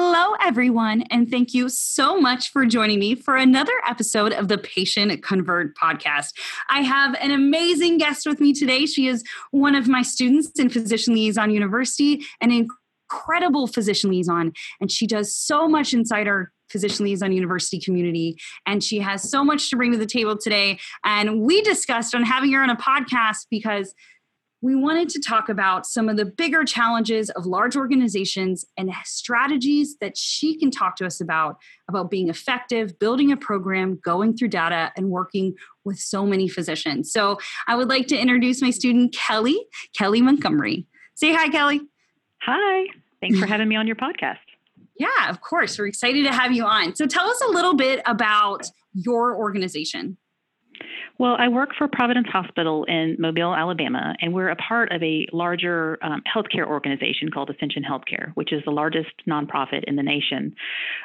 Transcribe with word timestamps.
Hello, 0.00 0.36
everyone, 0.40 1.02
and 1.10 1.28
thank 1.28 1.52
you 1.52 1.68
so 1.68 2.20
much 2.20 2.52
for 2.52 2.64
joining 2.64 3.00
me 3.00 3.16
for 3.16 3.34
another 3.34 3.72
episode 3.84 4.32
of 4.32 4.46
the 4.46 4.56
Patient 4.56 5.24
Convert 5.24 5.76
podcast. 5.76 6.34
I 6.70 6.82
have 6.82 7.16
an 7.20 7.32
amazing 7.32 7.98
guest 7.98 8.24
with 8.24 8.38
me 8.38 8.52
today. 8.52 8.86
She 8.86 9.08
is 9.08 9.24
one 9.50 9.74
of 9.74 9.88
my 9.88 10.02
students 10.02 10.52
in 10.60 10.70
Physician 10.70 11.14
Liaison 11.14 11.50
University, 11.50 12.24
an 12.40 12.52
incredible 12.52 13.66
physician 13.66 14.10
liaison, 14.10 14.52
and 14.80 14.88
she 14.88 15.04
does 15.04 15.34
so 15.34 15.66
much 15.66 15.92
inside 15.92 16.28
our 16.28 16.52
physician 16.70 17.04
liaison 17.04 17.32
university 17.32 17.80
community 17.80 18.36
and 18.66 18.84
she 18.84 18.98
has 18.98 19.28
so 19.28 19.42
much 19.42 19.70
to 19.70 19.76
bring 19.76 19.90
to 19.90 19.96
the 19.96 20.04
table 20.04 20.36
today 20.36 20.78
and 21.02 21.40
we 21.40 21.62
discussed 21.62 22.14
on 22.14 22.22
having 22.22 22.52
her 22.52 22.62
on 22.62 22.68
a 22.68 22.76
podcast 22.76 23.46
because 23.50 23.94
we 24.60 24.74
wanted 24.74 25.08
to 25.10 25.20
talk 25.20 25.48
about 25.48 25.86
some 25.86 26.08
of 26.08 26.16
the 26.16 26.24
bigger 26.24 26.64
challenges 26.64 27.30
of 27.30 27.46
large 27.46 27.76
organizations 27.76 28.64
and 28.76 28.90
strategies 29.04 29.96
that 30.00 30.16
she 30.16 30.58
can 30.58 30.70
talk 30.70 30.96
to 30.96 31.06
us 31.06 31.20
about 31.20 31.58
about 31.88 32.10
being 32.10 32.28
effective 32.28 32.98
building 32.98 33.30
a 33.30 33.36
program 33.36 34.00
going 34.04 34.36
through 34.36 34.48
data 34.48 34.92
and 34.96 35.10
working 35.10 35.54
with 35.84 35.98
so 35.98 36.26
many 36.26 36.48
physicians. 36.48 37.12
So 37.12 37.38
i 37.66 37.76
would 37.76 37.88
like 37.88 38.08
to 38.08 38.18
introduce 38.18 38.60
my 38.60 38.70
student 38.70 39.14
kelly 39.14 39.58
kelly 39.96 40.20
montgomery. 40.20 40.86
Say 41.14 41.32
hi 41.32 41.48
kelly. 41.48 41.80
Hi. 42.42 42.86
Thanks 43.20 43.38
for 43.38 43.46
having 43.46 43.68
me 43.68 43.76
on 43.76 43.86
your 43.86 43.96
podcast. 43.96 44.38
Yeah 45.00 45.28
of 45.28 45.40
course. 45.40 45.78
We're 45.78 45.86
excited 45.86 46.24
to 46.24 46.32
have 46.32 46.50
you 46.50 46.64
on. 46.64 46.96
So 46.96 47.06
tell 47.06 47.28
us 47.28 47.40
a 47.48 47.52
little 47.52 47.74
bit 47.74 48.02
about 48.04 48.68
your 48.94 49.36
organization 49.36 50.16
well, 51.18 51.34
I 51.36 51.48
work 51.48 51.70
for 51.76 51.88
Providence 51.88 52.28
Hospital 52.30 52.84
in 52.84 53.16
Mobile, 53.18 53.52
Alabama, 53.52 54.14
and 54.20 54.32
we're 54.32 54.50
a 54.50 54.56
part 54.56 54.92
of 54.92 55.02
a 55.02 55.26
larger 55.32 55.98
um, 56.00 56.22
healthcare 56.32 56.64
organization 56.64 57.28
called 57.30 57.50
Ascension 57.50 57.82
Healthcare, 57.82 58.30
which 58.34 58.52
is 58.52 58.62
the 58.64 58.70
largest 58.70 59.10
nonprofit 59.28 59.82
in 59.88 59.96
the 59.96 60.02
nation. 60.02 60.54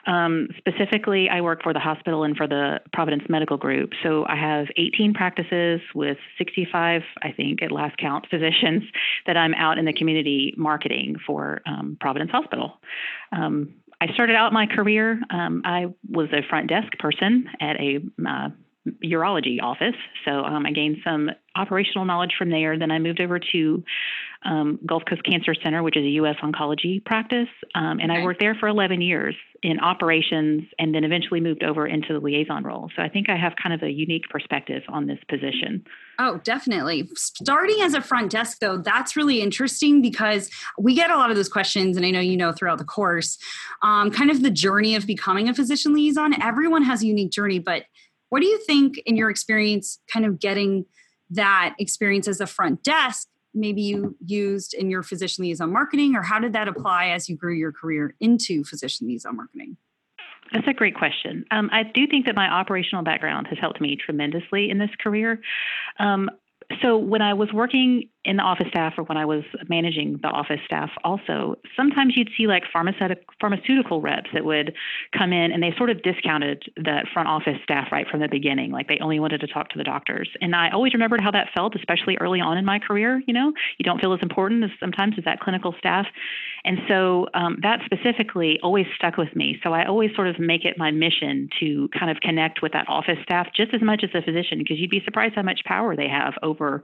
Um, 0.06 0.50
specifically, 0.58 1.30
I 1.30 1.42
work 1.42 1.64
for 1.64 1.74
the 1.74 1.80
hospital 1.80 2.24
and 2.24 2.38
for 2.38 2.48
the 2.48 2.80
Providence 2.94 3.24
Medical 3.28 3.58
Group. 3.58 3.92
So 4.04 4.24
I 4.28 4.36
have 4.36 4.68
18 4.78 5.16
practices 5.16 5.82
with 5.96 6.18
65, 6.38 7.02
I 7.24 7.32
think, 7.32 7.64
at 7.64 7.72
last 7.72 7.98
count, 7.98 8.28
physicians 8.32 8.84
that 9.26 9.36
I'm 9.36 9.56
out 9.56 9.80
in 9.80 9.86
the 9.86 9.94
community 9.94 10.54
marketing 10.58 11.16
for 11.26 11.62
um, 11.66 11.98
Providence 12.00 12.30
Hospital. 12.30 12.74
Um, 13.32 13.74
I 14.00 14.14
started 14.14 14.36
out 14.36 14.54
my 14.54 14.68
career. 14.68 15.20
Um, 15.30 15.62
I 15.66 15.86
was 16.10 16.28
a 16.34 16.48
front 16.50 16.68
desk 16.68 16.92
person 17.00 17.48
at 17.62 17.78
a 17.80 18.00
uh, 18.28 18.50
urology 19.04 19.62
office. 19.62 19.96
So 20.26 20.32
um, 20.32 20.66
I 20.66 20.72
gained 20.72 20.98
some 21.04 21.30
operational 21.56 22.06
knowledge 22.06 22.34
from 22.38 22.50
there. 22.50 22.78
Then 22.78 22.92
I 22.92 23.00
moved 23.00 23.22
over 23.22 23.40
to 23.52 23.84
um, 24.46 24.80
Gulf 24.86 25.04
Coast 25.08 25.24
Cancer 25.24 25.56
Center, 25.64 25.84
which 25.84 25.96
is 25.96 26.04
a 26.04 26.10
U.S. 26.10 26.36
oncology 26.44 27.04
practice, 27.04 27.48
um, 27.76 28.00
and 28.00 28.12
okay. 28.12 28.22
I 28.22 28.24
worked 28.24 28.42
there 28.42 28.56
for 28.56 28.68
11 28.68 29.02
years 29.02 29.36
in 29.62 29.80
operations, 29.80 30.64
and 30.78 30.94
then 30.94 31.06
eventually 31.06 31.40
moved 31.40 31.64
over 31.64 31.88
into 31.88 32.12
the 32.12 32.20
liaison 32.20 32.64
role. 32.64 32.90
So 32.96 33.02
I 33.02 33.08
think 33.08 33.30
I 33.30 33.38
have 33.38 33.54
kind 33.62 33.74
of 33.74 33.82
a 33.82 33.90
unique 33.90 34.28
perspective 34.30 34.84
on 34.90 35.08
this 35.08 35.20
position. 35.30 35.86
Oh, 36.20 36.42
definitely. 36.44 37.10
Starting 37.16 37.78
as 37.82 37.94
a 37.94 38.02
front 38.02 38.32
desk, 38.32 38.60
though, 38.60 38.78
that's 38.78 39.16
really 39.16 39.42
interesting 39.42 40.02
because 40.02 40.52
we 40.78 40.94
get 40.94 41.10
a 41.10 41.16
lot 41.16 41.30
of 41.30 41.38
those 41.38 41.48
questions, 41.48 41.96
and 41.96 42.06
I 42.06 42.12
know 42.12 42.20
you 42.20 42.36
know 42.36 42.52
throughout 42.52 42.80
the 42.80 42.84
course, 42.84 43.38
um, 43.82 44.12
kind 44.12 44.30
of 44.30 44.44
the 44.44 44.52
journey 44.52 44.96
of 44.96 45.08
becoming 45.08 45.48
a 45.48 45.54
physician 45.54 45.94
liaison. 45.94 46.42
Everyone 46.42 46.84
has 46.84 47.02
a 47.02 47.08
unique 47.08 47.32
journey, 47.32 47.60
but 47.60 47.84
what 48.34 48.42
do 48.42 48.48
you 48.48 48.58
think, 48.66 48.98
in 49.06 49.16
your 49.16 49.30
experience, 49.30 50.00
kind 50.12 50.26
of 50.26 50.40
getting 50.40 50.88
that 51.30 51.76
experience 51.78 52.28
as 52.28 52.42
a 52.42 52.48
front 52.48 52.82
desk, 52.82 53.28
maybe 53.54 53.84
you 53.84 54.18
used 54.26 54.74
in 54.74 54.90
your 54.90 55.04
physician 55.04 55.44
liaison 55.44 55.72
marketing, 55.72 56.16
or 56.16 56.24
how 56.24 56.40
did 56.40 56.52
that 56.54 56.68
apply 56.68 57.10
as 57.10 57.30
you 57.30 57.38
grew 57.38 57.54
your 57.54 57.72
career 57.72 58.16
into 58.20 58.64
physician 58.64 59.08
liaison 59.08 59.36
marketing? 59.36 59.78
That's 60.52 60.68
a 60.68 60.74
great 60.74 60.96
question. 60.96 61.46
Um, 61.52 61.70
I 61.72 61.84
do 61.84 62.08
think 62.08 62.26
that 62.26 62.34
my 62.34 62.48
operational 62.48 63.04
background 63.04 63.46
has 63.52 63.60
helped 63.60 63.80
me 63.80 63.96
tremendously 64.04 64.72
in 64.72 64.80
this 64.80 64.90
career. 65.00 65.40
Um, 66.00 66.32
so 66.82 66.98
when 66.98 67.22
I 67.22 67.36
was 67.36 67.54
working 67.54 68.10
in 68.26 68.38
the 68.38 68.44
office 68.44 68.68
staff 68.70 68.94
or 68.98 69.04
when 69.04 69.18
I 69.18 69.26
was 69.26 69.44
managing 69.68 70.20
the 70.22 70.30
office 70.30 70.60
staff 70.66 70.90
also, 71.04 71.56
sometimes 71.76 72.14
you'd 72.16 72.30
see 72.38 72.48
like 72.48 72.64
pharmaceutical 72.72 73.22
pharmaceutical 73.42 74.00
reps 74.00 74.30
that 74.34 74.46
would 74.46 74.74
come 75.18 75.34
in 75.34 75.52
and 75.52 75.62
they 75.62 75.74
sort 75.78 75.90
of 75.90 76.02
discounted 76.04 76.64
that 76.78 77.06
front 77.14 77.28
office 77.28 77.58
staff 77.64 77.90
right 77.92 78.08
from 78.08 78.22
the 78.22 78.30
beginning. 78.30 78.72
Like 78.72 78.88
they 78.88 78.98
only 79.02 79.20
wanted 79.20 79.42
to 79.42 79.48
talk 79.48 79.70
to 79.70 79.78
the 79.78 79.84
doctors. 79.84 80.30
And 80.40 80.56
I 80.56 80.70
always 80.72 80.94
remembered 80.94 81.20
how 81.20 81.32
that 81.32 81.50
felt, 81.54 81.76
especially 81.76 82.18
early 82.22 82.40
on 82.40 82.58
in 82.58 82.64
my 82.64 82.80
career. 82.80 83.22
You 83.28 83.34
know, 83.34 83.52
you 83.78 83.84
don't 83.84 84.00
feel 84.00 84.14
as 84.14 84.20
important 84.22 84.64
as 84.64 84.70
sometimes 84.80 85.16
as 85.18 85.26
that 85.26 85.42
clinical 85.42 85.76
staff. 85.78 86.06
And 86.64 86.78
so 86.88 87.28
um, 87.34 87.58
that 87.62 87.82
specifically 87.84 88.58
always 88.64 88.86
stuck 88.96 89.18
with 89.18 89.36
me. 89.36 89.60
So 89.64 89.74
I 89.74 89.86
always 89.86 90.12
sort 90.16 90.28
of 90.28 90.40
make 90.40 90.64
it 90.64 90.78
my 90.78 90.92
mission 90.92 91.50
to 91.60 91.90
kind 91.90 92.10
of 92.10 92.22
connect 92.22 92.62
with 92.62 92.72
that 92.72 92.88
office 92.88 93.18
staff 93.24 93.48
just 93.54 93.74
as 93.74 93.82
much 93.82 94.02
as 94.02 94.12
the 94.14 94.22
physician, 94.22 94.60
because 94.60 94.80
you'd 94.80 94.90
be 94.90 95.02
surprised 95.04 95.36
how 95.36 95.42
much 95.42 95.62
power 95.66 95.98
they 95.98 96.08
have 96.08 96.36
over 96.42 96.84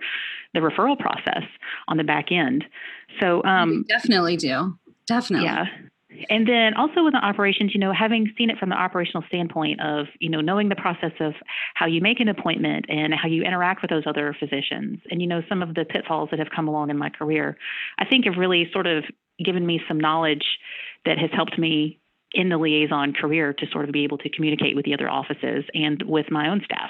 the 0.53 0.59
referral 0.59 0.99
process 0.99 1.28
on 1.87 1.97
the 1.97 2.03
back 2.03 2.31
end. 2.31 2.65
So 3.19 3.43
um, 3.43 3.85
definitely 3.87 4.37
do. 4.37 4.77
Definitely. 5.07 5.47
Yeah. 5.47 5.65
And 6.29 6.47
then 6.47 6.73
also 6.73 7.03
with 7.03 7.13
the 7.13 7.23
operations, 7.23 7.73
you 7.73 7.79
know, 7.79 7.93
having 7.93 8.33
seen 8.37 8.49
it 8.49 8.57
from 8.57 8.69
the 8.69 8.75
operational 8.75 9.23
standpoint 9.27 9.79
of, 9.79 10.07
you 10.19 10.29
know, 10.29 10.41
knowing 10.41 10.69
the 10.69 10.75
process 10.75 11.11
of 11.19 11.33
how 11.75 11.85
you 11.85 12.01
make 12.01 12.19
an 12.19 12.27
appointment 12.27 12.85
and 12.89 13.13
how 13.13 13.27
you 13.27 13.43
interact 13.43 13.81
with 13.81 13.89
those 13.89 14.03
other 14.07 14.35
physicians 14.39 14.99
and, 15.11 15.21
you 15.21 15.27
know, 15.27 15.41
some 15.47 15.61
of 15.61 15.75
the 15.75 15.85
pitfalls 15.85 16.29
that 16.31 16.39
have 16.39 16.49
come 16.53 16.67
along 16.67 16.89
in 16.89 16.97
my 16.97 17.09
career, 17.09 17.57
I 17.99 18.05
think 18.05 18.25
have 18.25 18.37
really 18.37 18.69
sort 18.73 18.87
of 18.87 19.03
given 19.43 19.65
me 19.65 19.81
some 19.87 19.99
knowledge 19.99 20.45
that 21.05 21.17
has 21.19 21.29
helped 21.31 21.57
me 21.57 21.99
in 22.33 22.49
the 22.49 22.57
liaison 22.57 23.13
career 23.13 23.53
to 23.53 23.65
sort 23.71 23.85
of 23.85 23.91
be 23.91 24.03
able 24.03 24.17
to 24.17 24.29
communicate 24.29 24.75
with 24.75 24.85
the 24.85 24.93
other 24.93 25.09
offices 25.09 25.63
and 25.73 26.03
with 26.03 26.29
my 26.31 26.49
own 26.49 26.61
staff. 26.65 26.89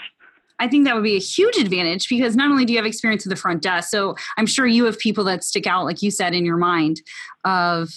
I 0.60 0.68
think 0.68 0.86
that 0.86 0.96
would 0.96 1.04
be 1.04 1.16
a 1.16 1.20
huge 1.20 1.58
advantage 1.58 2.10
because 2.10 2.36
not 2.36 2.52
only 2.52 2.66
do 2.66 2.74
you 2.74 2.80
have 2.80 2.86
experience 2.86 3.26
with 3.26 3.32
the 3.32 3.42
front 3.42 3.62
desk, 3.62 3.90
so 3.90 4.16
I'm 4.38 4.46
sure 4.46 4.68
you 4.68 4.86
have 4.86 5.00
people 5.00 5.24
that 5.26 5.44
stick 5.44 5.66
out, 5.66 5.86
like 5.86 6.02
you 6.02 6.12
said, 6.12 6.34
in 6.34 6.46
your 6.46 6.58
mind 6.58 7.02
of 7.46 7.90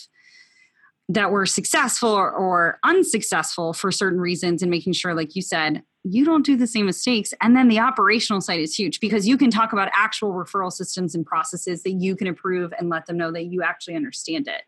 that 1.09 1.31
were 1.31 1.47
successful 1.47 2.11
or, 2.11 2.79
unsuccessful 2.85 3.73
for 3.73 3.91
certain 3.91 4.21
reasons 4.21 4.63
and 4.63 4.71
making 4.71 4.93
sure, 4.93 5.15
like 5.15 5.35
you 5.35 5.43
said, 5.43 5.83
you 6.05 6.25
don't 6.25 6.47
do 6.47 6.57
the 6.57 6.67
same 6.67 6.87
mistakes. 6.87 7.35
And 7.41 7.57
then 7.57 7.69
the 7.69 7.79
operational 7.79 8.41
side 8.41 8.61
is 8.61 8.75
huge 8.75 8.99
because 8.99 9.27
you 9.27 9.37
can 9.37 9.51
talk 9.51 9.73
about 9.73 9.91
actual 9.95 10.33
referral 10.33 10.73
systems 10.73 11.15
and 11.15 11.25
processes 11.25 11.83
that 11.83 11.93
you 11.93 12.17
can 12.17 12.27
improve 12.27 12.73
and 12.79 12.89
let 12.89 13.07
them 13.07 13.17
know 13.17 13.31
that 13.33 13.45
you 13.45 13.63
actually 13.63 13.95
understand 13.95 14.49
it. 14.49 14.63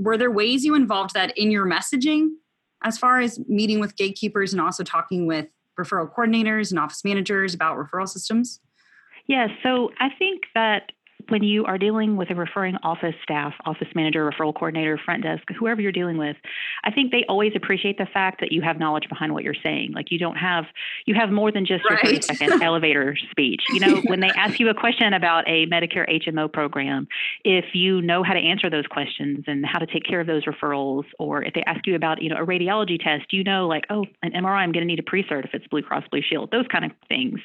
Were 0.00 0.16
there 0.16 0.30
ways 0.30 0.64
you 0.64 0.74
involved 0.74 1.14
that 1.14 1.36
in 1.36 1.50
your 1.50 1.66
messaging 1.66 2.28
as 2.84 2.96
far 2.96 3.20
as 3.20 3.38
meeting 3.48 3.80
with 3.80 3.96
gatekeepers 3.96 4.52
and 4.52 4.60
also 4.62 4.84
talking 4.84 5.26
with 5.26 5.46
referral 5.78 6.12
coordinators 6.12 6.70
and 6.70 6.78
office 6.78 7.04
managers 7.04 7.54
about 7.54 7.76
referral 7.76 8.08
systems? 8.08 8.60
Yes, 9.26 9.50
yeah, 9.50 9.56
so 9.62 9.90
I 10.00 10.08
think 10.18 10.42
that 10.54 10.92
when 11.28 11.42
you 11.42 11.64
are 11.64 11.78
dealing 11.78 12.16
with 12.16 12.30
a 12.30 12.34
referring 12.34 12.76
office 12.82 13.14
staff, 13.22 13.54
office 13.64 13.88
manager, 13.94 14.30
referral 14.30 14.54
coordinator, 14.54 14.98
front 15.02 15.22
desk, 15.22 15.42
whoever 15.58 15.80
you're 15.80 15.92
dealing 15.92 16.18
with, 16.18 16.36
I 16.84 16.90
think 16.90 17.10
they 17.10 17.24
always 17.28 17.52
appreciate 17.54 17.98
the 17.98 18.06
fact 18.06 18.40
that 18.40 18.52
you 18.52 18.62
have 18.62 18.78
knowledge 18.78 19.08
behind 19.08 19.32
what 19.32 19.44
you're 19.44 19.54
saying. 19.62 19.92
Like 19.92 20.10
you 20.10 20.18
don't 20.18 20.36
have 20.36 20.64
you 21.06 21.14
have 21.14 21.30
more 21.30 21.52
than 21.52 21.66
just 21.66 21.84
right. 21.88 22.02
your 22.04 22.12
30 22.12 22.22
second 22.22 22.62
elevator 22.62 23.16
speech. 23.30 23.62
You 23.70 23.80
know, 23.80 24.02
when 24.06 24.20
they 24.20 24.28
ask 24.36 24.60
you 24.60 24.68
a 24.68 24.74
question 24.74 25.12
about 25.12 25.48
a 25.48 25.66
Medicare 25.66 26.08
HMO 26.08 26.52
program, 26.52 27.06
if 27.44 27.66
you 27.74 28.02
know 28.02 28.22
how 28.22 28.34
to 28.34 28.40
answer 28.40 28.70
those 28.70 28.86
questions 28.86 29.44
and 29.46 29.64
how 29.64 29.78
to 29.78 29.86
take 29.86 30.04
care 30.04 30.20
of 30.20 30.26
those 30.26 30.44
referrals, 30.44 31.04
or 31.18 31.42
if 31.42 31.54
they 31.54 31.62
ask 31.66 31.86
you 31.86 31.94
about, 31.94 32.22
you 32.22 32.28
know, 32.28 32.36
a 32.36 32.46
radiology 32.46 33.02
test, 33.02 33.32
you 33.32 33.44
know, 33.44 33.66
like, 33.66 33.84
oh, 33.90 34.04
an 34.22 34.32
MRI, 34.32 34.58
I'm 34.58 34.72
going 34.72 34.82
to 34.82 34.86
need 34.86 34.98
a 34.98 35.02
pre-cert 35.02 35.44
if 35.44 35.54
it's 35.54 35.66
Blue 35.68 35.82
Cross 35.82 36.04
Blue 36.10 36.22
Shield, 36.22 36.50
those 36.50 36.66
kind 36.70 36.84
of 36.84 36.92
things. 37.08 37.40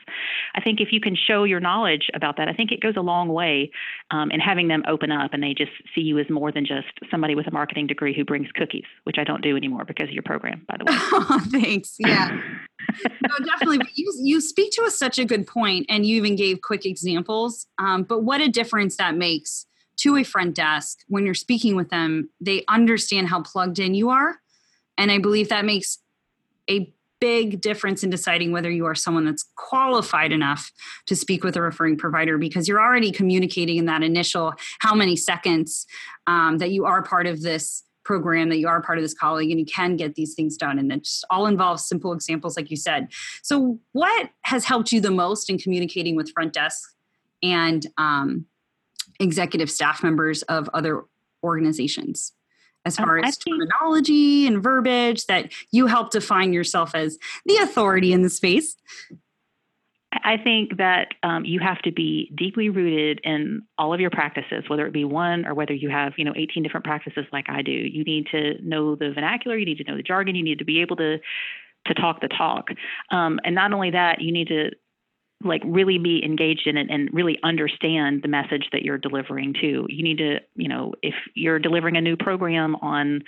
I 0.56 0.62
think 0.62 0.81
if 0.81 0.89
you 0.91 1.00
can 1.00 1.15
show 1.15 1.44
your 1.44 1.59
knowledge 1.59 2.09
about 2.13 2.38
that, 2.38 2.47
I 2.47 2.53
think 2.53 2.71
it 2.71 2.81
goes 2.81 2.95
a 2.97 3.01
long 3.01 3.30
way 3.30 3.67
um, 4.12 4.30
and 4.31 4.42
having 4.42 4.68
them 4.68 4.84
open 4.88 5.12
up 5.12 5.34
and 5.34 5.42
they 5.42 5.54
just 5.54 5.72
see 5.94 6.02
you 6.02 6.18
as 6.19 6.30
more 6.30 6.52
than 6.52 6.66
just 6.66 6.88
somebody 7.10 7.36
with 7.36 7.48
a 7.48 7.52
marketing 7.52 7.88
degree 7.88 8.14
who 8.16 8.24
brings 8.24 8.48
cookies, 8.54 8.86
which 9.04 9.18
I 9.18 9.24
don't 9.24 9.42
do 9.42 9.56
anymore 9.56 9.86
because 9.86 10.08
of 10.08 10.14
your 10.14 10.24
program, 10.24 10.66
by 10.68 10.78
the 10.78 10.86
way. 10.86 10.98
Oh, 11.30 11.42
thanks. 11.52 11.96
Yeah. 12.00 12.40
no, 13.04 13.46
definitely. 13.46 13.80
But 13.80 13.96
you, 13.96 14.14
you 14.22 14.40
speak 14.40 14.72
to 14.74 14.84
us 14.84 14.98
such 14.98 15.19
a 15.19 15.25
good 15.25 15.46
point, 15.46 15.86
and 15.90 16.06
you 16.06 16.16
even 16.18 16.36
gave 16.36 16.62
quick 16.62 16.86
examples. 16.86 17.68
Um, 17.80 18.04
but 18.04 18.24
what 18.24 18.40
a 18.40 18.48
difference 18.48 18.98
that 18.98 19.16
makes 19.16 19.66
to 19.98 20.16
a 20.16 20.24
front 20.24 20.56
desk 20.56 21.00
when 21.08 21.25
you're 21.25 21.34
speaking 21.34 21.75
with 21.75 21.90
them. 21.90 22.30
They 22.40 22.64
understand 22.68 23.28
how 23.28 23.42
plugged 23.42 23.80
in 23.80 23.94
you 23.94 24.10
are. 24.10 24.38
And 24.98 25.12
I 25.12 25.18
believe 25.19 25.50
that 25.50 25.66
makes 25.66 26.00
a 26.69 26.94
big 27.19 27.62
difference 27.62 28.04
in 28.04 28.10
deciding 28.10 28.52
whether 28.52 28.69
you 28.69 28.86
are 28.86 28.96
someone 28.96 29.25
that's 29.25 29.46
qualified 29.56 30.31
enough 30.31 30.72
to 31.06 31.16
speak 31.16 31.44
with 31.44 31.56
a 31.56 31.62
referring 31.62 31.98
provider 31.98 32.38
because 32.38 32.68
you're 32.68 32.81
already 32.81 33.12
communicating 33.12 33.78
in 33.78 33.86
that 33.86 34.04
initial 34.04 34.54
how 34.80 34.94
many 34.94 35.16
seconds 35.16 35.86
um, 36.28 36.58
that 36.60 36.72
you 36.72 36.86
are 36.86 37.02
part 37.02 37.28
of 37.28 37.42
this 37.42 37.84
program 38.08 38.48
that 38.48 38.58
you 38.58 38.69
are 38.69 38.81
part 38.81 38.98
of 38.98 39.04
this 39.04 39.14
colleague 39.14 39.52
and 39.52 39.60
you 39.60 39.66
can 39.66 39.98
get 39.98 40.16
these 40.16 40.34
things 40.34 40.56
done. 40.56 40.80
And 40.80 40.90
it 40.94 41.04
just 41.04 41.25
all 41.30 41.46
involves 41.46 41.86
simple 41.86 42.14
examples 42.14 42.56
like 42.56 42.72
you 42.72 42.78
said. 42.78 43.10
So 43.44 43.80
what 43.92 44.30
has 44.44 44.64
helped 44.64 44.94
you 44.94 45.02
the 45.02 45.12
most 45.12 45.50
in 45.50 45.58
communicating 45.58 46.16
with 46.16 46.31
front 46.31 46.54
desk 46.54 46.90
and 47.44 47.86
um, 47.98 48.46
executive 49.19 49.69
staff 49.69 50.04
members 50.04 50.42
of 50.44 50.69
other 50.74 51.04
organizations 51.44 52.31
as 52.88 52.98
far 52.98 53.19
um, 53.19 53.25
as 53.25 53.38
think, 53.38 53.57
terminology 53.57 54.48
and 54.48 54.63
verbiage 54.63 55.25
that 55.28 55.51
you 55.72 55.88
help 55.88 56.12
define 56.12 56.54
yourself 56.54 56.95
as 56.95 57.18
the 57.45 57.57
authority 57.57 58.13
in 58.13 58.24
the 58.24 58.30
space? 58.30 58.75
I 60.24 60.38
think 60.38 60.78
that 60.78 61.10
um, 61.22 61.45
you 61.45 61.60
have 61.60 61.81
to 61.84 61.92
be 61.92 62.31
deeply 62.36 62.69
rooted 62.69 63.19
in 63.24 63.63
all 63.78 63.94
of 63.94 64.00
your 64.00 64.10
practices, 64.10 64.63
whether 64.68 64.88
it 64.88 64.94
be 64.94 65.04
one 65.04 65.45
or 65.45 65.54
whether 65.54 65.74
you 65.74 65.89
have, 65.89 66.13
you 66.18 66.24
know, 66.24 66.34
18 66.36 66.63
different 66.63 66.86
practices 66.86 67.25
like 67.31 67.45
I 67.50 67.62
do. 67.62 67.72
You 67.72 68.04
need 68.04 68.28
to 68.31 68.54
know 68.62 68.95
the 68.95 69.12
vernacular, 69.12 69.57
you 69.57 69.66
need 69.66 69.78
to 69.78 69.83
know 69.83 69.98
the 69.98 70.04
jargon, 70.04 70.36
you 70.36 70.44
need 70.44 70.60
to 70.60 70.66
be 70.66 70.81
able 70.81 70.95
to 70.98 71.18
to 71.86 71.94
talk 71.94 72.19
the 72.22 72.28
talk. 72.28 72.69
Um, 73.12 73.40
and 73.45 73.56
not 73.56 73.72
only 73.72 73.92
that, 73.92 74.19
you 74.22 74.31
need 74.31 74.48
to 74.50 74.72
like 75.44 75.62
really 75.66 76.00
be 76.00 76.22
engaged 76.25 76.66
in 76.66 76.78
it 76.78 76.88
and 76.89 77.10
really 77.13 77.38
understand 77.44 78.22
the 78.24 78.28
message 78.28 78.69
that 78.72 78.81
you're 78.81 78.98
delivering 78.98 79.54
to. 79.62 79.86
You 79.88 80.04
need 80.04 80.18
to, 80.18 80.39
you 80.56 80.68
know, 80.68 80.94
if 81.04 81.13
you're 81.36 81.60
delivering 81.60 81.95
a 81.95 82.01
new 82.01 82.18
program 82.18 82.75
on, 82.78 83.22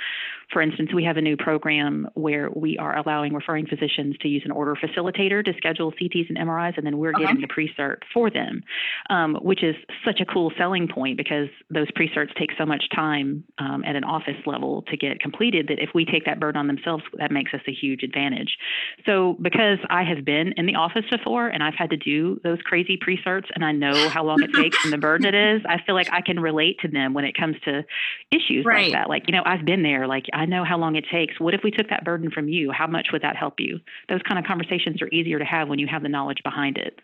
for 0.51 0.61
instance, 0.61 0.89
we 0.91 1.03
have 1.03 1.17
a 1.17 1.21
new 1.21 1.37
program 1.37 2.07
where 2.15 2.49
we 2.49 2.79
are 2.79 2.97
allowing 2.97 3.33
referring 3.33 3.67
physicians 3.67 4.17
to 4.21 4.27
use 4.27 4.41
an 4.43 4.51
order 4.51 4.75
facilitator 4.75 5.45
to 5.45 5.53
schedule 5.57 5.91
CTs 5.91 6.29
and 6.29 6.37
MRIs, 6.37 6.77
and 6.77 6.85
then 6.85 6.97
we're 6.97 7.11
uh-huh. 7.11 7.25
getting 7.27 7.41
the 7.41 7.47
pre-cert 7.47 7.97
for 8.11 8.31
them, 8.31 8.63
um, 9.11 9.35
which 9.43 9.63
is 9.63 9.75
such 10.03 10.19
a 10.19 10.25
cool 10.25 10.51
selling 10.57 10.87
point 10.87 11.15
because 11.15 11.47
those 11.69 11.91
pre-certs 11.91 12.33
take 12.39 12.49
so 12.57 12.65
much 12.65 12.85
time 12.95 13.43
um, 13.59 13.83
at 13.83 13.95
an 13.95 14.03
office 14.03 14.41
level 14.47 14.83
to 14.87 14.97
get 14.97 15.19
completed 15.19 15.67
that 15.67 15.77
if 15.77 15.91
we 15.93 16.05
take 16.05 16.25
that 16.25 16.39
burden 16.39 16.59
on 16.59 16.65
themselves, 16.65 17.03
that 17.19 17.31
makes 17.31 17.53
us 17.53 17.61
a 17.67 17.71
huge 17.71 18.01
advantage. 18.01 18.57
So 19.05 19.37
because 19.41 19.77
I 19.91 20.03
have 20.03 20.25
been 20.25 20.53
in 20.57 20.65
the 20.65 20.75
office 20.75 21.05
before 21.11 21.47
and 21.47 21.61
I've 21.61 21.75
had 21.75 21.91
to 21.91 21.98
do 21.99 22.39
those 22.43 22.59
crazy 22.63 22.97
pre-certs 22.97 23.47
and 23.53 23.63
I 23.63 23.71
know 23.71 24.09
how 24.09 24.23
long 24.23 24.41
it 24.41 24.53
takes 24.53 24.83
and 24.83 24.91
the 24.91 24.97
burden 24.97 25.27
it 25.27 25.35
is, 25.35 25.61
I 25.67 25.81
feel 25.85 25.95
like 25.95 26.11
I 26.11 26.21
can 26.21 26.39
relate 26.39 26.79
to 26.81 26.87
them 26.87 27.13
when 27.13 27.25
it 27.25 27.37
comes 27.37 27.55
to 27.65 27.83
issues 28.31 28.65
right. 28.65 28.85
like 28.85 28.93
that. 28.93 29.09
Like, 29.09 29.23
you 29.27 29.33
know, 29.33 29.43
I've 29.45 29.65
been 29.65 29.83
there, 29.83 30.07
like 30.07 30.25
I 30.33 30.45
know 30.45 30.63
how 30.63 30.77
long 30.77 30.95
it 30.95 31.05
takes. 31.11 31.39
What 31.39 31.53
if 31.53 31.61
we 31.63 31.71
took 31.71 31.89
that 31.89 32.03
burden 32.03 32.31
from 32.31 32.49
you? 32.49 32.71
How 32.71 32.87
much 32.87 33.09
would 33.11 33.21
that 33.21 33.35
help 33.35 33.59
you? 33.59 33.79
Those 34.07 34.21
kind 34.27 34.39
of 34.39 34.45
conversations 34.45 35.01
are 35.01 35.09
easier 35.09 35.39
to 35.39 35.45
have 35.45 35.67
when 35.67 35.79
you 35.79 35.87
have 35.87 36.01
the 36.01 36.09
knowledge 36.09 36.41
behind 36.43 36.77
it. 36.77 36.99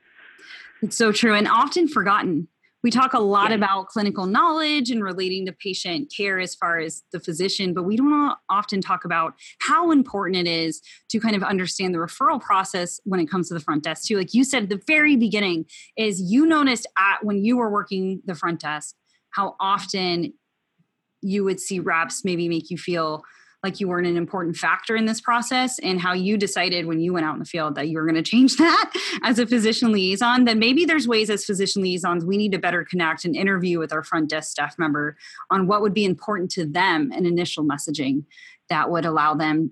It's 0.82 0.98
so 0.98 1.12
true 1.12 1.34
and 1.34 1.48
often 1.48 1.88
forgotten 1.88 2.48
we 2.86 2.92
talk 2.92 3.14
a 3.14 3.20
lot 3.20 3.50
yeah. 3.50 3.56
about 3.56 3.88
clinical 3.88 4.28
knowledge 4.28 4.92
and 4.92 5.04
relating 5.04 5.44
to 5.48 5.52
patient 5.52 6.14
care 6.16 6.38
as 6.38 6.54
far 6.54 6.78
as 6.78 7.02
the 7.12 7.20
physician, 7.20 7.74
but 7.74 7.82
we 7.82 7.98
don't 7.98 8.38
often 8.48 8.80
talk 8.80 9.06
about 9.06 9.34
how 9.58 9.90
important 9.90 10.38
it 10.38 10.48
is 10.48 10.84
to 11.10 11.20
kind 11.20 11.36
of 11.36 11.42
understand 11.42 11.96
the 11.96 11.98
referral 11.98 12.40
process 12.40 13.00
when 13.04 13.20
it 13.20 13.26
comes 13.26 13.48
to 13.48 13.56
the 13.56 13.60
front 13.60 13.84
desk 13.84 14.06
too. 14.06 14.18
Like 14.18 14.36
you 14.36 14.44
said 14.44 14.62
at 14.62 14.70
the 14.70 14.84
very 14.86 15.16
beginning, 15.16 15.66
is 15.98 16.22
you 16.22 16.46
noticed 16.46 16.86
at 16.96 17.26
when 17.26 17.44
you 17.44 17.58
were 17.58 17.72
working 17.72 18.22
the 18.28 18.36
front 18.36 18.60
desk 18.60 18.94
how 19.32 19.56
often 19.60 20.34
you 21.24 21.44
would 21.44 21.60
see 21.60 21.80
reps 21.80 22.24
maybe 22.24 22.48
make 22.48 22.70
you 22.70 22.78
feel 22.78 23.24
like 23.66 23.80
you 23.80 23.88
weren't 23.88 24.08
an 24.08 24.16
important 24.16 24.56
factor 24.56 24.96
in 24.96 25.06
this 25.06 25.20
process 25.20 25.80
and 25.80 26.00
how 26.00 26.14
you 26.14 26.38
decided 26.38 26.86
when 26.86 27.00
you 27.00 27.12
went 27.12 27.26
out 27.26 27.34
in 27.34 27.40
the 27.40 27.46
field 27.46 27.76
that 27.76 27.90
you 27.90 27.98
were 27.98 28.06
going 28.06 28.16
to 28.16 28.22
change 28.22 28.56
that 28.58 28.94
as 29.24 29.40
a 29.40 29.48
physician 29.48 29.92
liaison 29.92 30.46
then 30.46 30.60
maybe 30.60 30.86
there's 30.86 31.08
ways 31.08 31.30
as 31.30 31.44
physician 31.44 31.82
liaisons 31.82 32.24
we 32.24 32.38
need 32.38 32.52
to 32.52 32.60
better 32.60 32.86
connect 32.86 33.26
and 33.26 33.36
interview 33.36 33.80
with 33.80 33.92
our 33.92 34.04
front 34.04 34.30
desk 34.30 34.52
staff 34.52 34.78
member 34.78 35.18
on 35.50 35.68
what 35.68 35.82
would 35.82 35.94
be 35.94 36.06
important 36.06 36.52
to 36.52 36.66
them 36.66 37.12
in 37.12 37.26
initial 37.26 37.66
messaging 37.66 38.24
that 38.70 38.90
would 38.90 39.06
allow 39.06 39.34
them 39.34 39.72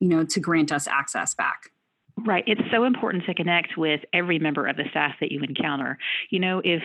you 0.00 0.08
know 0.08 0.24
to 0.24 0.40
grant 0.40 0.72
us 0.72 0.88
access 0.88 1.34
back 1.34 1.70
Right. 2.26 2.44
It's 2.46 2.60
so 2.72 2.84
important 2.84 3.24
to 3.26 3.34
connect 3.34 3.76
with 3.76 4.00
every 4.12 4.38
member 4.38 4.66
of 4.66 4.76
the 4.76 4.84
staff 4.90 5.14
that 5.20 5.32
you 5.32 5.40
encounter. 5.42 5.98
You 6.30 6.40
know, 6.40 6.60
if 6.64 6.82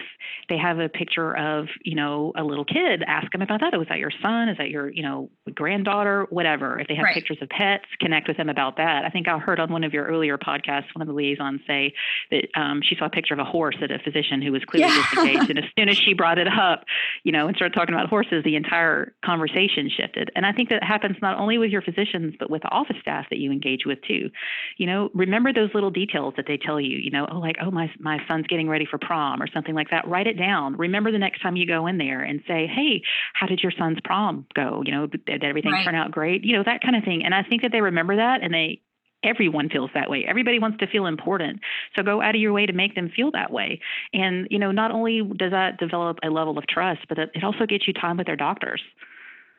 they 0.49 0.57
have 0.57 0.79
a 0.79 0.89
picture 0.89 1.35
of, 1.35 1.67
you 1.83 1.95
know, 1.95 2.31
a 2.35 2.43
little 2.43 2.65
kid, 2.65 3.03
ask 3.07 3.31
them 3.31 3.41
about 3.41 3.61
that. 3.61 3.73
Oh, 3.73 3.81
is 3.81 3.87
that 3.89 3.99
your 3.99 4.11
son? 4.21 4.49
Is 4.49 4.57
that 4.57 4.69
your, 4.69 4.89
you 4.89 5.03
know, 5.03 5.29
granddaughter? 5.53 6.27
Whatever. 6.29 6.79
If 6.79 6.87
they 6.87 6.95
have 6.95 7.03
right. 7.03 7.13
pictures 7.13 7.37
of 7.41 7.49
pets, 7.49 7.85
connect 7.99 8.27
with 8.27 8.37
them 8.37 8.49
about 8.49 8.77
that. 8.77 9.03
I 9.05 9.09
think 9.09 9.27
I 9.27 9.37
heard 9.39 9.59
on 9.59 9.71
one 9.71 9.83
of 9.83 9.93
your 9.93 10.05
earlier 10.05 10.37
podcasts, 10.37 10.93
one 10.93 11.01
of 11.01 11.07
the 11.07 11.13
liaisons 11.13 11.61
say 11.67 11.93
that 12.31 12.47
um, 12.55 12.81
she 12.83 12.95
saw 12.95 13.05
a 13.05 13.09
picture 13.09 13.33
of 13.33 13.39
a 13.39 13.45
horse 13.45 13.77
at 13.81 13.91
a 13.91 13.99
physician 13.99 14.41
who 14.41 14.51
was 14.51 14.63
clearly 14.65 14.93
yeah. 14.93 15.05
disengaged. 15.09 15.49
and 15.49 15.59
as 15.59 15.65
soon 15.77 15.89
as 15.89 15.97
she 15.97 16.13
brought 16.13 16.37
it 16.37 16.47
up, 16.47 16.85
you 17.23 17.31
know, 17.31 17.47
and 17.47 17.55
started 17.55 17.75
talking 17.75 17.93
about 17.93 18.09
horses, 18.09 18.43
the 18.43 18.55
entire 18.55 19.13
conversation 19.23 19.89
shifted. 19.89 20.31
And 20.35 20.45
I 20.45 20.51
think 20.51 20.69
that 20.69 20.83
happens 20.83 21.17
not 21.21 21.37
only 21.37 21.57
with 21.57 21.71
your 21.71 21.81
physicians, 21.81 22.35
but 22.39 22.49
with 22.49 22.61
the 22.61 22.69
office 22.69 22.97
staff 23.01 23.25
that 23.29 23.37
you 23.37 23.51
engage 23.51 23.85
with 23.85 23.99
too. 24.07 24.29
You 24.77 24.87
know, 24.87 25.09
remember 25.25 25.51
those 25.51 25.69
little 25.73 25.89
details 25.89 26.33
that 26.37 26.45
they 26.47 26.57
tell 26.57 26.79
you, 26.79 26.97
you 26.97 27.11
know, 27.11 27.27
oh, 27.31 27.39
like, 27.39 27.57
oh, 27.61 27.71
my, 27.71 27.89
my 27.99 28.19
son's 28.27 28.47
getting 28.47 28.69
ready 28.69 28.85
for 28.89 28.97
prom 28.97 29.41
or 29.41 29.47
something 29.53 29.73
like 29.73 29.89
that. 29.89 30.07
Write 30.07 30.27
it 30.27 30.37
down. 30.37 30.77
Remember 30.77 31.11
the 31.11 31.17
next 31.17 31.41
time 31.41 31.55
you 31.55 31.67
go 31.67 31.87
in 31.87 31.97
there 31.97 32.21
and 32.21 32.41
say, 32.47 32.67
hey, 32.67 33.01
how 33.33 33.47
did 33.47 33.61
your 33.61 33.71
son's 33.77 33.97
prom 34.03 34.45
go? 34.53 34.83
You 34.85 34.91
know, 34.91 35.07
did 35.07 35.43
everything 35.43 35.71
right. 35.71 35.83
turn 35.83 35.95
out 35.95 36.11
great? 36.11 36.43
You 36.43 36.55
know, 36.57 36.63
that 36.65 36.81
kind 36.81 36.95
of 36.95 37.03
thing. 37.03 37.23
And 37.25 37.33
I 37.33 37.43
think 37.43 37.63
that 37.63 37.71
they 37.71 37.81
remember 37.81 38.15
that 38.15 38.43
and 38.43 38.53
they, 38.53 38.81
everyone 39.23 39.69
feels 39.69 39.89
that 39.95 40.09
way. 40.09 40.23
Everybody 40.27 40.59
wants 40.59 40.77
to 40.79 40.87
feel 40.87 41.07
important. 41.07 41.59
So 41.95 42.03
go 42.03 42.21
out 42.21 42.35
of 42.35 42.41
your 42.41 42.53
way 42.53 42.65
to 42.67 42.73
make 42.73 42.95
them 42.95 43.11
feel 43.15 43.31
that 43.31 43.51
way. 43.51 43.79
And, 44.13 44.47
you 44.51 44.59
know, 44.59 44.71
not 44.71 44.91
only 44.91 45.21
does 45.35 45.51
that 45.51 45.77
develop 45.77 46.19
a 46.23 46.29
level 46.29 46.57
of 46.57 46.67
trust, 46.67 47.01
but 47.09 47.17
it 47.17 47.43
also 47.43 47.65
gets 47.65 47.87
you 47.87 47.93
time 47.93 48.17
with 48.17 48.27
their 48.27 48.35
doctors. 48.35 48.81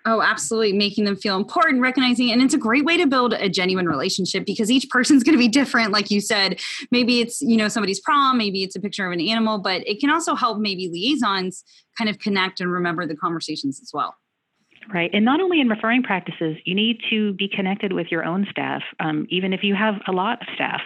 Oh, 0.08 0.22
absolutely. 0.22 0.72
Making 0.72 1.04
them 1.04 1.16
feel 1.16 1.36
important, 1.36 1.82
recognizing, 1.82 2.30
and 2.30 2.40
it's 2.40 2.54
a 2.54 2.58
great 2.58 2.84
way 2.84 2.96
to 2.96 3.08
build 3.08 3.32
a 3.34 3.48
genuine 3.48 3.86
relationship 3.86 4.46
because 4.46 4.70
each 4.70 4.88
person's 4.88 5.22
going 5.24 5.34
to 5.34 5.38
be 5.38 5.48
different. 5.48 5.90
Like 5.90 6.10
you 6.10 6.20
said, 6.20 6.60
maybe 6.92 7.20
it's, 7.20 7.42
you 7.42 7.56
know, 7.56 7.68
somebody's 7.68 8.00
prom, 8.00 8.38
maybe 8.38 8.62
it's 8.62 8.76
a 8.76 8.80
picture 8.80 9.04
of 9.04 9.12
an 9.12 9.20
animal, 9.20 9.58
but 9.58 9.86
it 9.86 9.98
can 10.00 10.10
also 10.10 10.36
help 10.36 10.58
maybe 10.58 10.88
liaisons 10.88 11.64
kind 11.98 12.08
of 12.08 12.20
connect 12.20 12.60
and 12.60 12.70
remember 12.70 13.04
the 13.04 13.16
conversations 13.16 13.80
as 13.82 13.90
well. 13.92 14.14
Right. 14.94 15.10
And 15.12 15.24
not 15.24 15.40
only 15.40 15.60
in 15.60 15.68
referring 15.68 16.04
practices, 16.04 16.56
you 16.64 16.74
need 16.74 17.00
to 17.10 17.32
be 17.32 17.48
connected 17.48 17.92
with 17.92 18.06
your 18.12 18.24
own 18.24 18.46
staff, 18.48 18.82
um, 19.00 19.26
even 19.28 19.52
if 19.52 19.64
you 19.64 19.74
have 19.74 19.94
a 20.06 20.12
lot 20.12 20.40
of 20.42 20.48
staff. 20.54 20.80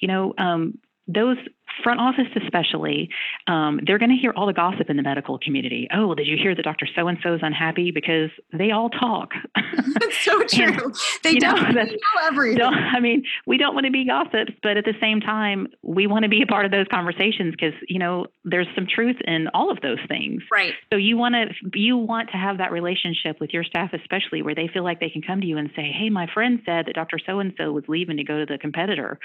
You 0.00 0.08
know, 0.08 0.34
um, 0.36 0.78
those 1.08 1.38
front 1.82 2.00
office 2.00 2.26
especially, 2.42 3.08
um, 3.46 3.80
they're 3.86 3.98
going 3.98 4.10
to 4.10 4.16
hear 4.16 4.32
all 4.36 4.46
the 4.46 4.52
gossip 4.52 4.90
in 4.90 4.96
the 4.96 5.02
medical 5.02 5.38
community. 5.38 5.88
Oh, 5.94 6.06
well, 6.06 6.14
did 6.14 6.26
you 6.26 6.36
hear 6.36 6.54
that 6.54 6.62
Dr. 6.62 6.86
So 6.94 7.08
and 7.08 7.18
so 7.22 7.34
is 7.34 7.40
unhappy 7.42 7.90
because 7.90 8.30
they 8.52 8.70
all 8.70 8.90
talk? 8.90 9.30
That's 9.54 10.18
so 10.18 10.42
true. 10.48 10.66
and, 10.66 10.94
they 11.22 11.34
don't 11.34 11.74
know, 11.74 11.82
know 11.84 11.96
everything. 12.22 12.62
I 12.62 13.00
mean, 13.00 13.24
we 13.46 13.58
don't 13.58 13.74
want 13.74 13.86
to 13.86 13.92
be 13.92 14.06
gossips, 14.06 14.52
but 14.62 14.76
at 14.76 14.84
the 14.84 14.94
same 15.00 15.20
time, 15.20 15.68
we 15.82 16.06
want 16.06 16.24
to 16.24 16.28
be 16.28 16.42
a 16.42 16.46
part 16.46 16.64
of 16.64 16.70
those 16.70 16.86
conversations 16.90 17.54
because 17.58 17.74
you 17.88 17.98
know 17.98 18.26
there's 18.44 18.68
some 18.74 18.86
truth 18.86 19.16
in 19.26 19.48
all 19.54 19.70
of 19.70 19.80
those 19.80 19.98
things. 20.08 20.42
Right. 20.50 20.74
So 20.92 20.96
you 20.96 21.16
want 21.16 21.34
to 21.34 21.78
you 21.78 21.96
want 21.96 22.30
to 22.30 22.36
have 22.36 22.58
that 22.58 22.72
relationship 22.72 23.40
with 23.40 23.50
your 23.52 23.64
staff, 23.64 23.90
especially 23.92 24.42
where 24.42 24.54
they 24.54 24.68
feel 24.72 24.84
like 24.84 25.00
they 25.00 25.10
can 25.10 25.22
come 25.22 25.40
to 25.40 25.46
you 25.46 25.58
and 25.58 25.70
say, 25.76 25.92
"Hey, 25.92 26.10
my 26.10 26.26
friend 26.32 26.60
said 26.64 26.86
that 26.86 26.94
Dr. 26.94 27.18
So 27.24 27.38
and 27.40 27.52
so 27.58 27.72
was 27.72 27.84
leaving 27.88 28.16
to 28.16 28.24
go 28.24 28.38
to 28.38 28.46
the 28.46 28.58
competitor," 28.58 29.18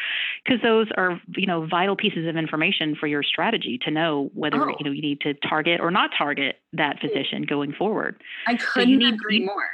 because 0.43 0.61
those 0.61 0.87
are 0.97 1.19
you 1.35 1.47
know 1.47 1.65
vital 1.65 1.95
pieces 1.95 2.27
of 2.27 2.35
information 2.41 2.95
for 2.99 3.07
your 3.07 3.23
strategy 3.23 3.79
to 3.83 3.91
know 3.91 4.29
whether 4.33 4.61
oh. 4.61 4.75
you 4.79 4.85
know 4.85 4.91
you 4.91 5.01
need 5.01 5.21
to 5.21 5.33
target 5.47 5.79
or 5.79 5.91
not 5.91 6.11
target 6.17 6.57
that 6.73 6.99
physician 6.99 7.43
going 7.43 7.73
forward. 7.73 8.21
I 8.47 8.55
couldn't 8.55 8.69
so 8.73 8.81
you 8.81 8.97
need, 8.97 9.13
agree 9.13 9.45
more. 9.45 9.69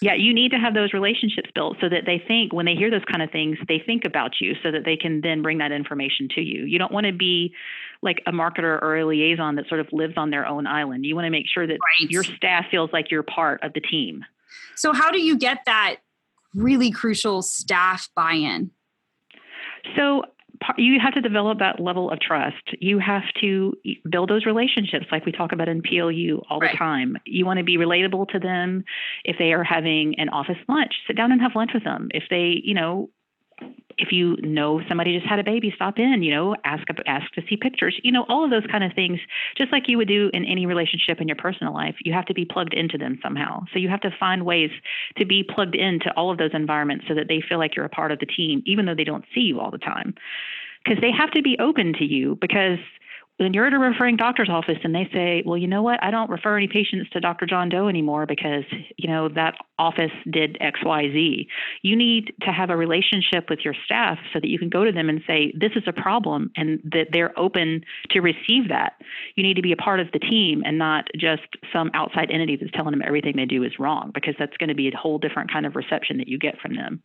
Yeah, 0.00 0.14
you 0.14 0.32
need 0.32 0.50
to 0.50 0.58
have 0.58 0.74
those 0.74 0.92
relationships 0.92 1.50
built 1.54 1.76
so 1.80 1.88
that 1.88 2.04
they 2.06 2.22
think 2.26 2.52
when 2.52 2.66
they 2.66 2.74
hear 2.74 2.90
those 2.90 3.04
kind 3.10 3.22
of 3.22 3.30
things, 3.30 3.58
they 3.66 3.82
think 3.84 4.04
about 4.04 4.32
you 4.40 4.54
so 4.62 4.70
that 4.70 4.84
they 4.84 4.96
can 4.96 5.20
then 5.22 5.42
bring 5.42 5.58
that 5.58 5.72
information 5.72 6.28
to 6.36 6.40
you. 6.40 6.64
You 6.64 6.78
don't 6.78 6.92
want 6.92 7.06
to 7.06 7.12
be 7.12 7.54
like 8.02 8.22
a 8.26 8.32
marketer 8.32 8.80
or 8.80 8.96
a 8.96 9.06
liaison 9.06 9.56
that 9.56 9.68
sort 9.68 9.80
of 9.80 9.88
lives 9.92 10.14
on 10.16 10.30
their 10.30 10.46
own 10.46 10.66
island. 10.66 11.04
You 11.04 11.14
want 11.14 11.26
to 11.26 11.30
make 11.30 11.46
sure 11.52 11.66
that 11.66 11.78
right. 12.00 12.10
your 12.10 12.22
staff 12.22 12.66
feels 12.70 12.90
like 12.92 13.10
you're 13.10 13.24
part 13.24 13.62
of 13.62 13.72
the 13.72 13.80
team. 13.80 14.24
So, 14.76 14.92
how 14.92 15.10
do 15.10 15.20
you 15.20 15.36
get 15.36 15.64
that 15.66 15.96
really 16.54 16.90
crucial 16.90 17.42
staff 17.42 18.08
buy 18.14 18.34
in? 18.34 18.70
So, 19.96 20.22
you 20.76 20.98
have 21.00 21.14
to 21.14 21.20
develop 21.20 21.58
that 21.58 21.80
level 21.80 22.10
of 22.10 22.20
trust. 22.20 22.56
You 22.80 22.98
have 22.98 23.22
to 23.40 23.74
build 24.08 24.30
those 24.30 24.46
relationships, 24.46 25.06
like 25.12 25.24
we 25.24 25.32
talk 25.32 25.52
about 25.52 25.68
in 25.68 25.82
PLU 25.82 26.42
all 26.50 26.60
right. 26.60 26.72
the 26.72 26.76
time. 26.76 27.16
You 27.24 27.46
want 27.46 27.58
to 27.58 27.64
be 27.64 27.76
relatable 27.76 28.28
to 28.28 28.38
them. 28.38 28.84
If 29.24 29.36
they 29.38 29.52
are 29.52 29.64
having 29.64 30.14
an 30.18 30.28
office 30.28 30.56
lunch, 30.68 30.92
sit 31.06 31.16
down 31.16 31.32
and 31.32 31.40
have 31.40 31.52
lunch 31.54 31.70
with 31.74 31.84
them. 31.84 32.08
If 32.12 32.24
they, 32.30 32.60
you 32.62 32.74
know, 32.74 33.10
if 33.98 34.12
you 34.12 34.36
know 34.42 34.80
somebody 34.88 35.16
just 35.16 35.28
had 35.28 35.38
a 35.38 35.44
baby, 35.44 35.72
stop 35.74 35.98
in. 35.98 36.22
You 36.22 36.34
know, 36.34 36.56
ask 36.64 36.84
ask 37.06 37.30
to 37.32 37.42
see 37.48 37.56
pictures. 37.56 37.98
You 38.02 38.12
know, 38.12 38.24
all 38.28 38.44
of 38.44 38.50
those 38.50 38.66
kind 38.70 38.84
of 38.84 38.92
things, 38.94 39.18
just 39.56 39.72
like 39.72 39.88
you 39.88 39.98
would 39.98 40.08
do 40.08 40.30
in 40.32 40.44
any 40.44 40.66
relationship 40.66 41.20
in 41.20 41.28
your 41.28 41.36
personal 41.36 41.74
life. 41.74 41.96
You 42.04 42.12
have 42.12 42.26
to 42.26 42.34
be 42.34 42.44
plugged 42.44 42.74
into 42.74 42.96
them 42.96 43.18
somehow. 43.22 43.64
So 43.72 43.78
you 43.78 43.88
have 43.88 44.00
to 44.00 44.10
find 44.18 44.44
ways 44.44 44.70
to 45.16 45.24
be 45.24 45.42
plugged 45.42 45.74
into 45.74 46.12
all 46.16 46.30
of 46.30 46.38
those 46.38 46.50
environments 46.54 47.06
so 47.08 47.14
that 47.14 47.28
they 47.28 47.42
feel 47.46 47.58
like 47.58 47.76
you're 47.76 47.84
a 47.84 47.90
part 47.90 48.12
of 48.12 48.18
the 48.20 48.26
team, 48.26 48.62
even 48.66 48.86
though 48.86 48.94
they 48.94 49.04
don't 49.04 49.24
see 49.34 49.40
you 49.40 49.60
all 49.60 49.70
the 49.70 49.78
time, 49.78 50.14
because 50.84 51.00
they 51.00 51.10
have 51.10 51.30
to 51.32 51.42
be 51.42 51.56
open 51.58 51.92
to 51.94 52.04
you 52.04 52.38
because 52.40 52.78
then 53.38 53.54
you're 53.54 53.66
at 53.66 53.72
a 53.72 53.78
referring 53.78 54.16
doctor's 54.16 54.48
office 54.50 54.78
and 54.82 54.94
they 54.94 55.08
say, 55.12 55.42
well, 55.46 55.56
you 55.56 55.68
know 55.68 55.82
what? 55.82 56.02
I 56.02 56.10
don't 56.10 56.28
refer 56.28 56.56
any 56.56 56.66
patients 56.66 57.08
to 57.10 57.20
Dr. 57.20 57.46
John 57.46 57.68
Doe 57.68 57.88
anymore 57.88 58.26
because, 58.26 58.64
you 58.96 59.08
know, 59.08 59.28
that 59.28 59.54
office 59.78 60.10
did 60.30 60.58
XYZ. 60.60 61.46
You 61.82 61.96
need 61.96 62.32
to 62.42 62.50
have 62.50 62.70
a 62.70 62.76
relationship 62.76 63.48
with 63.48 63.60
your 63.64 63.74
staff 63.84 64.18
so 64.32 64.40
that 64.40 64.48
you 64.48 64.58
can 64.58 64.68
go 64.68 64.84
to 64.84 64.90
them 64.90 65.08
and 65.08 65.20
say, 65.26 65.52
this 65.56 65.72
is 65.76 65.84
a 65.86 65.92
problem 65.92 66.50
and 66.56 66.80
that 66.84 67.08
they're 67.12 67.38
open 67.38 67.82
to 68.10 68.20
receive 68.20 68.68
that. 68.68 68.94
You 69.36 69.44
need 69.44 69.54
to 69.54 69.62
be 69.62 69.72
a 69.72 69.76
part 69.76 70.00
of 70.00 70.08
the 70.12 70.18
team 70.18 70.62
and 70.66 70.76
not 70.76 71.06
just 71.16 71.42
some 71.72 71.90
outside 71.94 72.30
entity 72.32 72.56
that's 72.56 72.72
telling 72.72 72.90
them 72.90 73.02
everything 73.06 73.34
they 73.36 73.44
do 73.44 73.62
is 73.62 73.78
wrong 73.78 74.10
because 74.14 74.34
that's 74.38 74.56
going 74.56 74.68
to 74.68 74.74
be 74.74 74.88
a 74.88 74.96
whole 74.96 75.18
different 75.18 75.52
kind 75.52 75.64
of 75.64 75.76
reception 75.76 76.18
that 76.18 76.28
you 76.28 76.38
get 76.38 76.58
from 76.60 76.74
them. 76.74 77.00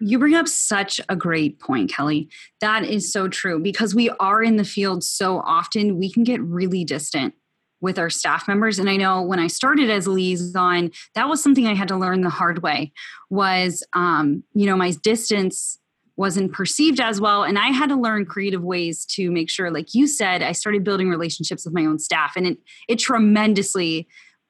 You 0.00 0.18
bring 0.18 0.34
up 0.34 0.48
such 0.48 1.00
a 1.08 1.16
great 1.16 1.58
point, 1.60 1.90
Kelly. 1.90 2.28
That 2.60 2.84
is 2.84 3.12
so 3.12 3.28
true 3.28 3.58
because 3.58 3.94
we 3.94 4.10
are 4.20 4.42
in 4.42 4.56
the 4.56 4.64
field 4.64 5.02
so 5.02 5.38
often, 5.40 5.98
we 5.98 6.10
can 6.10 6.24
get 6.24 6.40
really 6.40 6.84
distant 6.84 7.34
with 7.80 7.98
our 7.98 8.10
staff 8.10 8.48
members 8.48 8.78
and 8.78 8.90
i 8.90 8.96
know 8.96 9.22
when 9.22 9.38
i 9.38 9.46
started 9.46 9.88
as 9.88 10.06
a 10.06 10.10
liaison 10.10 10.90
that 11.14 11.28
was 11.28 11.42
something 11.42 11.66
i 11.66 11.74
had 11.74 11.88
to 11.88 11.96
learn 11.96 12.22
the 12.22 12.30
hard 12.30 12.62
way 12.62 12.92
was 13.30 13.84
um, 13.92 14.42
you 14.52 14.66
know 14.66 14.76
my 14.76 14.90
distance 15.02 15.78
wasn't 16.16 16.52
perceived 16.52 17.00
as 17.00 17.20
well 17.20 17.44
and 17.44 17.58
i 17.58 17.68
had 17.68 17.88
to 17.88 17.94
learn 17.94 18.24
creative 18.24 18.64
ways 18.64 19.04
to 19.04 19.30
make 19.30 19.48
sure 19.48 19.70
like 19.70 19.94
you 19.94 20.06
said 20.06 20.42
i 20.42 20.50
started 20.52 20.82
building 20.82 21.08
relationships 21.08 21.64
with 21.64 21.74
my 21.74 21.84
own 21.84 21.98
staff 21.98 22.32
and 22.34 22.46
it, 22.46 22.58
it 22.88 22.96
tremendously 22.98 24.08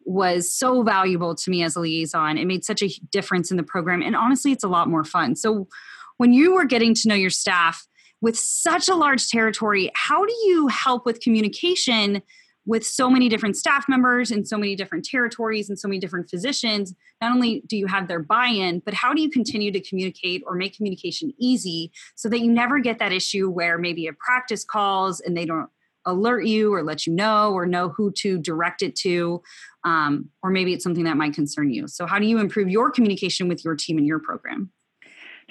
was 0.08 0.50
so 0.50 0.82
valuable 0.82 1.34
to 1.34 1.50
me 1.50 1.62
as 1.62 1.76
a 1.76 1.80
liaison. 1.80 2.38
It 2.38 2.46
made 2.46 2.64
such 2.64 2.82
a 2.82 2.88
difference 3.12 3.50
in 3.50 3.58
the 3.58 3.62
program. 3.62 4.00
And 4.00 4.16
honestly, 4.16 4.52
it's 4.52 4.64
a 4.64 4.68
lot 4.68 4.88
more 4.88 5.04
fun. 5.04 5.36
So, 5.36 5.68
when 6.16 6.32
you 6.32 6.54
were 6.54 6.64
getting 6.64 6.94
to 6.94 7.08
know 7.08 7.14
your 7.14 7.30
staff 7.30 7.86
with 8.20 8.36
such 8.36 8.88
a 8.88 8.96
large 8.96 9.28
territory, 9.28 9.92
how 9.94 10.24
do 10.24 10.32
you 10.46 10.66
help 10.66 11.06
with 11.06 11.20
communication 11.20 12.22
with 12.66 12.84
so 12.84 13.08
many 13.08 13.28
different 13.28 13.56
staff 13.56 13.84
members 13.88 14.32
and 14.32 14.48
so 14.48 14.58
many 14.58 14.74
different 14.74 15.04
territories 15.04 15.68
and 15.68 15.78
so 15.78 15.86
many 15.86 16.00
different 16.00 16.28
physicians? 16.28 16.92
Not 17.20 17.32
only 17.32 17.62
do 17.68 17.76
you 17.76 17.86
have 17.86 18.08
their 18.08 18.18
buy 18.18 18.48
in, 18.48 18.80
but 18.80 18.94
how 18.94 19.14
do 19.14 19.22
you 19.22 19.30
continue 19.30 19.70
to 19.70 19.80
communicate 19.80 20.42
or 20.44 20.56
make 20.56 20.76
communication 20.76 21.32
easy 21.38 21.92
so 22.16 22.28
that 22.30 22.40
you 22.40 22.50
never 22.50 22.80
get 22.80 22.98
that 22.98 23.12
issue 23.12 23.48
where 23.48 23.78
maybe 23.78 24.08
a 24.08 24.12
practice 24.12 24.64
calls 24.64 25.20
and 25.20 25.36
they 25.36 25.44
don't 25.44 25.68
alert 26.06 26.44
you 26.44 26.72
or 26.72 26.82
let 26.82 27.06
you 27.06 27.14
know 27.14 27.52
or 27.52 27.66
know 27.66 27.88
who 27.90 28.10
to 28.12 28.38
direct 28.38 28.82
it 28.82 28.94
to 28.96 29.42
um, 29.84 30.28
or 30.42 30.50
maybe 30.50 30.72
it's 30.72 30.84
something 30.84 31.04
that 31.04 31.16
might 31.16 31.34
concern 31.34 31.70
you 31.70 31.86
so 31.88 32.06
how 32.06 32.18
do 32.18 32.26
you 32.26 32.38
improve 32.38 32.68
your 32.68 32.90
communication 32.90 33.48
with 33.48 33.64
your 33.64 33.74
team 33.74 33.98
and 33.98 34.06
your 34.06 34.18
program 34.18 34.70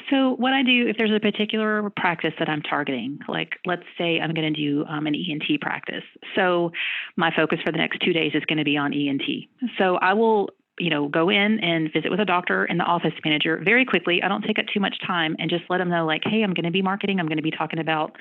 so 0.10 0.36
what 0.38 0.54
I 0.54 0.64
do, 0.64 0.88
if 0.88 0.96
there's 0.98 1.12
a 1.12 1.20
particular 1.20 1.90
practice 1.98 2.34
that 2.40 2.48
I'm 2.48 2.62
targeting, 2.62 3.20
like 3.28 3.54
let's 3.66 3.84
say 3.98 4.20
I'm 4.20 4.34
going 4.34 4.54
to 4.54 4.60
do 4.60 4.86
um, 4.86 5.06
an 5.08 5.16
ENT 5.16 5.60
practice. 5.60 6.04
So 6.36 6.72
my 7.16 7.32
focus 7.36 7.60
for 7.66 7.72
the 7.72 7.78
next 7.78 8.00
two 8.00 8.14
days 8.14 8.32
is 8.34 8.44
going 8.46 8.60
to 8.60 8.64
be 8.64 8.78
on 8.78 8.94
ENT. 8.94 9.24
So 9.78 9.96
I 9.98 10.14
will 10.14 10.50
you 10.80 10.90
know, 10.90 11.08
go 11.08 11.30
in 11.30 11.60
and 11.60 11.92
visit 11.92 12.12
with 12.12 12.20
a 12.20 12.26
doctor 12.26 12.66
and 12.66 12.80
the 12.80 12.84
office 12.84 13.14
manager 13.26 13.60
very 13.64 13.86
quickly. 13.86 14.22
I 14.22 14.28
don't 14.28 14.44
take 14.44 14.60
up 14.60 14.66
too 14.74 14.80
much 14.80 14.96
time 15.06 15.36
and 15.40 15.50
just 15.50 15.64
let 15.70 15.80
them 15.80 15.90
know, 15.90 16.06
like, 16.06 16.22
hey, 16.24 16.44
I'm 16.44 16.54
going 16.54 16.66
to 16.66 16.72
be 16.72 16.82
marketing. 16.82 17.20
I'm 17.20 17.28
going 17.28 17.38
to 17.38 17.44
be 17.44 17.52
talking 17.52 17.80
about, 17.80 18.16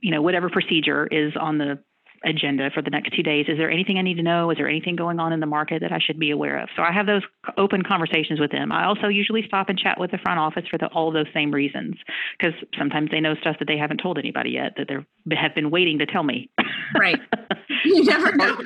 you 0.00 0.10
know, 0.10 0.22
whatever 0.22 0.48
procedure 0.48 1.06
is 1.06 1.34
on 1.38 1.58
the 1.58 1.78
agenda 2.24 2.70
for 2.74 2.82
the 2.82 2.90
next 2.90 3.14
two 3.14 3.22
days. 3.22 3.46
Is 3.48 3.58
there 3.58 3.70
anything 3.70 3.98
I 3.98 4.02
need 4.02 4.16
to 4.16 4.22
know? 4.22 4.50
Is 4.50 4.56
there 4.56 4.68
anything 4.68 4.96
going 4.96 5.18
on 5.20 5.32
in 5.32 5.40
the 5.40 5.46
market 5.46 5.82
that 5.82 5.92
I 5.92 5.98
should 5.98 6.18
be 6.18 6.30
aware 6.30 6.58
of? 6.60 6.68
So 6.76 6.82
I 6.82 6.92
have 6.92 7.06
those 7.06 7.22
open 7.56 7.82
conversations 7.82 8.40
with 8.40 8.50
them. 8.50 8.72
I 8.72 8.86
also 8.86 9.08
usually 9.08 9.44
stop 9.46 9.68
and 9.68 9.78
chat 9.78 9.98
with 9.98 10.10
the 10.10 10.18
front 10.18 10.38
office 10.38 10.64
for 10.70 10.78
the, 10.78 10.86
all 10.88 11.12
those 11.12 11.26
same 11.34 11.50
reasons 11.50 11.96
because 12.38 12.54
sometimes 12.78 13.10
they 13.10 13.20
know 13.20 13.34
stuff 13.40 13.56
that 13.58 13.68
they 13.68 13.78
haven't 13.78 13.98
told 13.98 14.18
anybody 14.18 14.50
yet 14.50 14.74
that 14.76 14.88
they 14.88 15.36
have 15.36 15.54
been 15.54 15.70
waiting 15.70 15.98
to 15.98 16.06
tell 16.06 16.22
me. 16.22 16.50
Right. 16.98 17.20
You 17.84 18.04
never 18.04 18.34
know. 18.34 18.58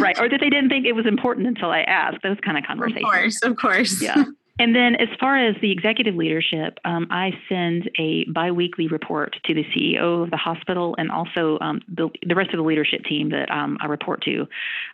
right. 0.00 0.18
Or 0.18 0.28
that 0.28 0.38
they 0.40 0.50
didn't 0.50 0.68
think 0.68 0.86
it 0.86 0.92
was 0.92 1.06
important 1.06 1.46
until 1.46 1.70
I 1.70 1.80
asked. 1.80 2.18
Those 2.22 2.36
kind 2.44 2.58
of 2.58 2.64
conversations. 2.64 3.04
Of 3.04 3.10
course. 3.10 3.42
Of 3.42 3.56
course. 3.56 4.02
Yeah. 4.02 4.24
And 4.56 4.72
then, 4.72 4.94
as 4.94 5.08
far 5.18 5.36
as 5.36 5.56
the 5.60 5.72
executive 5.72 6.14
leadership, 6.14 6.78
um, 6.84 7.08
I 7.10 7.32
send 7.48 7.90
a 7.98 8.24
biweekly 8.26 8.86
report 8.86 9.34
to 9.46 9.54
the 9.54 9.64
CEO 9.64 10.22
of 10.22 10.30
the 10.30 10.36
hospital 10.36 10.94
and 10.96 11.10
also 11.10 11.58
um, 11.60 11.80
the, 11.88 12.08
the, 12.24 12.36
rest 12.36 12.50
of 12.50 12.58
the 12.58 12.62
leadership 12.62 13.02
team 13.04 13.30
that 13.30 13.50
um, 13.50 13.76
I 13.80 13.86
report 13.86 14.22
to, 14.22 14.46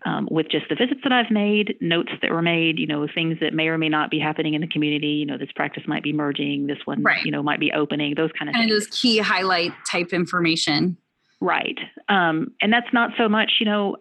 um, 0.07 0.29
with 0.31 0.49
just 0.51 0.71
the 0.71 0.77
visits 0.77 1.01
that 1.03 1.13
I've 1.13 1.31
made, 1.31 1.77
notes 1.79 2.11
that 2.23 2.31
were 2.31 2.41
made, 2.41 2.79
you 2.79 2.87
know, 2.87 3.07
things 3.15 3.37
that 3.43 3.53
may 3.53 3.69
or 3.69 3.77
may 3.77 3.91
not 3.91 4.11
be 4.11 4.19
happening 4.19 4.55
in 4.55 4.63
the 4.63 4.67
community. 4.67 5.09
You 5.09 5.27
know, 5.27 5.37
this 5.37 5.53
practice 5.55 5.83
might 5.87 6.03
be 6.03 6.15
merging, 6.15 6.67
this 6.67 6.79
one, 6.87 7.03
right. 7.03 7.23
you 7.23 7.31
know, 7.31 7.43
might 7.43 7.61
be 7.61 7.71
opening, 7.71 8.15
those 8.15 8.31
kind 8.39 8.49
of 8.49 8.55
and 8.55 8.63
things. 8.63 8.73
And 8.73 8.81
those 8.81 8.87
key 8.99 9.19
highlight 9.19 9.73
type 9.87 10.15
information. 10.15 10.97
Right, 11.43 11.79
um, 12.09 12.53
and 12.63 12.73
that's 12.73 12.93
not 12.95 13.11
so 13.19 13.29
much, 13.29 13.53
you 13.61 13.67
know, 13.67 13.97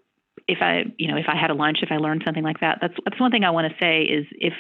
if 0.47 0.59
I, 0.61 0.85
you 0.97 1.11
know, 1.11 1.17
if 1.17 1.25
I 1.27 1.35
had 1.35 1.51
a 1.51 1.53
lunch, 1.53 1.79
if 1.81 1.91
I 1.91 1.97
learned 1.97 2.23
something 2.25 2.43
like 2.43 2.61
that, 2.61 2.77
that's 2.81 2.95
that's 3.03 3.19
one 3.19 3.29
thing 3.29 3.43
I 3.43 3.51
want 3.51 3.69
to 3.69 3.77
say 3.77 4.03
is 4.03 4.25
if 4.31 4.53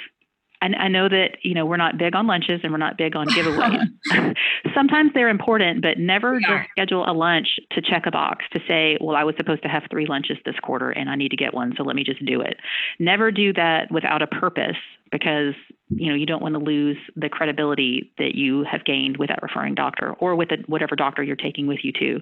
and 0.61 0.75
I 0.75 0.87
know 0.87 1.07
that 1.07 1.37
you 1.41 1.53
know 1.53 1.65
we're 1.65 1.77
not 1.77 1.97
big 1.97 2.15
on 2.15 2.27
lunches 2.27 2.61
and 2.63 2.71
we're 2.71 2.77
not 2.77 2.97
big 2.97 3.15
on 3.15 3.27
giveaways. 3.27 4.35
Sometimes 4.75 5.11
they're 5.13 5.29
important, 5.29 5.81
but 5.81 5.97
never 5.97 6.39
just 6.39 6.69
schedule 6.71 7.09
a 7.09 7.13
lunch 7.13 7.59
to 7.71 7.81
check 7.81 8.03
a 8.05 8.11
box 8.11 8.45
to 8.53 8.59
say, 8.67 8.97
"Well, 8.99 9.15
I 9.15 9.23
was 9.23 9.35
supposed 9.37 9.63
to 9.63 9.69
have 9.69 9.83
three 9.89 10.05
lunches 10.05 10.37
this 10.45 10.55
quarter, 10.61 10.91
and 10.91 11.09
I 11.09 11.15
need 11.15 11.29
to 11.29 11.37
get 11.37 11.53
one, 11.53 11.73
so 11.77 11.83
let 11.83 11.95
me 11.95 12.03
just 12.03 12.23
do 12.25 12.41
it." 12.41 12.57
Never 12.99 13.31
do 13.31 13.53
that 13.53 13.91
without 13.91 14.21
a 14.21 14.27
purpose, 14.27 14.77
because 15.11 15.53
you 15.89 16.09
know 16.09 16.15
you 16.15 16.25
don't 16.25 16.41
want 16.41 16.55
to 16.55 16.59
lose 16.59 16.97
the 17.15 17.29
credibility 17.29 18.11
that 18.17 18.35
you 18.35 18.65
have 18.69 18.83
gained 18.83 19.17
with 19.17 19.29
that 19.29 19.41
referring 19.41 19.75
doctor 19.75 20.13
or 20.19 20.35
with 20.35 20.49
the, 20.49 20.57
whatever 20.67 20.95
doctor 20.95 21.23
you're 21.23 21.35
taking 21.35 21.67
with 21.67 21.79
you 21.83 21.93
too. 21.93 22.21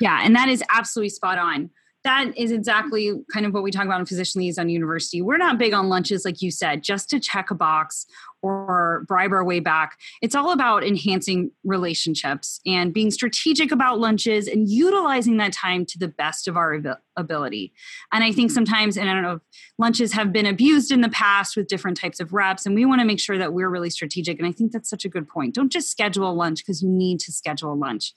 Yeah, 0.00 0.20
and 0.22 0.36
that 0.36 0.48
is 0.48 0.62
absolutely 0.70 1.10
spot 1.10 1.38
on 1.38 1.70
that 2.06 2.36
is 2.36 2.52
exactly 2.52 3.12
kind 3.32 3.46
of 3.46 3.52
what 3.52 3.64
we 3.64 3.72
talk 3.72 3.84
about 3.84 3.98
in 3.98 4.06
physician 4.06 4.40
liaison 4.40 4.68
university. 4.68 5.20
We're 5.20 5.38
not 5.38 5.58
big 5.58 5.74
on 5.74 5.88
lunches 5.88 6.24
like 6.24 6.40
you 6.40 6.52
said 6.52 6.82
just 6.82 7.10
to 7.10 7.18
check 7.18 7.50
a 7.50 7.54
box 7.54 8.06
or 8.42 9.04
bribe 9.08 9.32
our 9.32 9.44
way 9.44 9.60
back. 9.60 9.98
It's 10.22 10.34
all 10.34 10.52
about 10.52 10.84
enhancing 10.84 11.50
relationships 11.64 12.60
and 12.66 12.92
being 12.92 13.10
strategic 13.10 13.72
about 13.72 13.98
lunches 13.98 14.46
and 14.46 14.68
utilizing 14.68 15.36
that 15.38 15.52
time 15.52 15.84
to 15.86 15.98
the 15.98 16.08
best 16.08 16.46
of 16.46 16.56
our 16.56 16.80
ability. 17.16 17.72
And 18.12 18.22
i 18.22 18.30
think 18.30 18.50
mm-hmm. 18.50 18.54
sometimes 18.54 18.98
and 18.98 19.08
i 19.08 19.14
don't 19.14 19.22
know 19.22 19.34
if 19.34 19.42
lunches 19.78 20.12
have 20.12 20.32
been 20.32 20.44
abused 20.46 20.92
in 20.92 21.00
the 21.00 21.08
past 21.08 21.56
with 21.56 21.66
different 21.66 21.96
types 21.96 22.20
of 22.20 22.32
reps 22.32 22.66
and 22.66 22.74
we 22.74 22.84
want 22.84 23.00
to 23.00 23.06
make 23.06 23.18
sure 23.18 23.38
that 23.38 23.54
we're 23.54 23.70
really 23.70 23.88
strategic 23.90 24.38
and 24.38 24.46
i 24.46 24.52
think 24.52 24.72
that's 24.72 24.90
such 24.90 25.04
a 25.04 25.08
good 25.08 25.26
point. 25.28 25.54
Don't 25.54 25.72
just 25.72 25.90
schedule 25.90 26.34
lunch 26.34 26.58
because 26.58 26.82
you 26.82 26.88
need 26.88 27.20
to 27.20 27.32
schedule 27.32 27.76
lunch. 27.76 28.12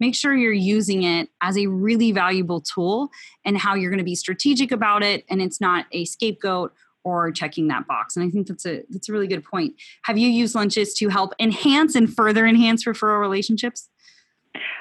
Make 0.00 0.14
sure 0.14 0.34
you're 0.34 0.52
using 0.52 1.02
it 1.02 1.28
as 1.40 1.56
a 1.56 1.66
really 1.66 2.12
valuable 2.12 2.60
tool 2.60 3.10
and 3.44 3.56
how 3.56 3.74
you're 3.74 3.90
going 3.90 3.98
to 3.98 4.04
be 4.04 4.14
strategic 4.14 4.72
about 4.72 5.02
it 5.02 5.24
and 5.30 5.40
it's 5.40 5.60
not 5.60 5.86
a 5.92 6.04
scapegoat 6.04 6.72
or 7.04 7.30
checking 7.30 7.68
that 7.68 7.86
box 7.86 8.16
and 8.16 8.24
i 8.24 8.30
think 8.30 8.46
that's 8.46 8.66
a 8.66 8.82
that's 8.90 9.08
a 9.08 9.12
really 9.12 9.26
good 9.26 9.44
point 9.44 9.74
have 10.02 10.18
you 10.18 10.28
used 10.28 10.54
lunches 10.54 10.94
to 10.94 11.08
help 11.08 11.32
enhance 11.38 11.94
and 11.94 12.14
further 12.14 12.46
enhance 12.46 12.84
referral 12.84 13.20
relationships 13.20 13.88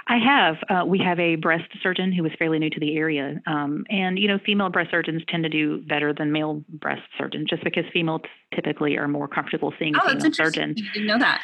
I 0.08 0.18
have. 0.18 0.56
Uh, 0.70 0.86
we 0.86 1.00
have 1.00 1.20
a 1.20 1.36
breast 1.36 1.70
surgeon 1.82 2.12
who 2.12 2.26
is 2.26 2.32
fairly 2.38 2.60
new 2.60 2.70
to 2.70 2.80
the 2.80 2.98
area, 2.98 3.40
um, 3.48 3.86
and 3.90 4.18
you 4.20 4.28
know, 4.28 4.40
female 4.46 4.70
breast 4.70 4.92
surgeons 4.92 5.22
tend 5.30 5.44
to 5.44 5.50
do 5.50 5.82
better 5.82 6.14
than 6.14 6.32
male 6.32 6.64
breast 6.68 7.04
surgeons, 7.18 7.50
just 7.50 7.64
because 7.64 7.86
females 7.94 8.22
typically 8.54 8.98
are 8.98 9.08
more 9.08 9.28
comfortable 9.28 9.74
seeing 9.80 9.96
a 9.96 10.00
oh, 10.04 10.10
female 10.10 10.34
surgeon. 10.34 10.74
You 10.76 10.92
didn't 10.94 11.08
know 11.08 11.20
that. 11.20 11.44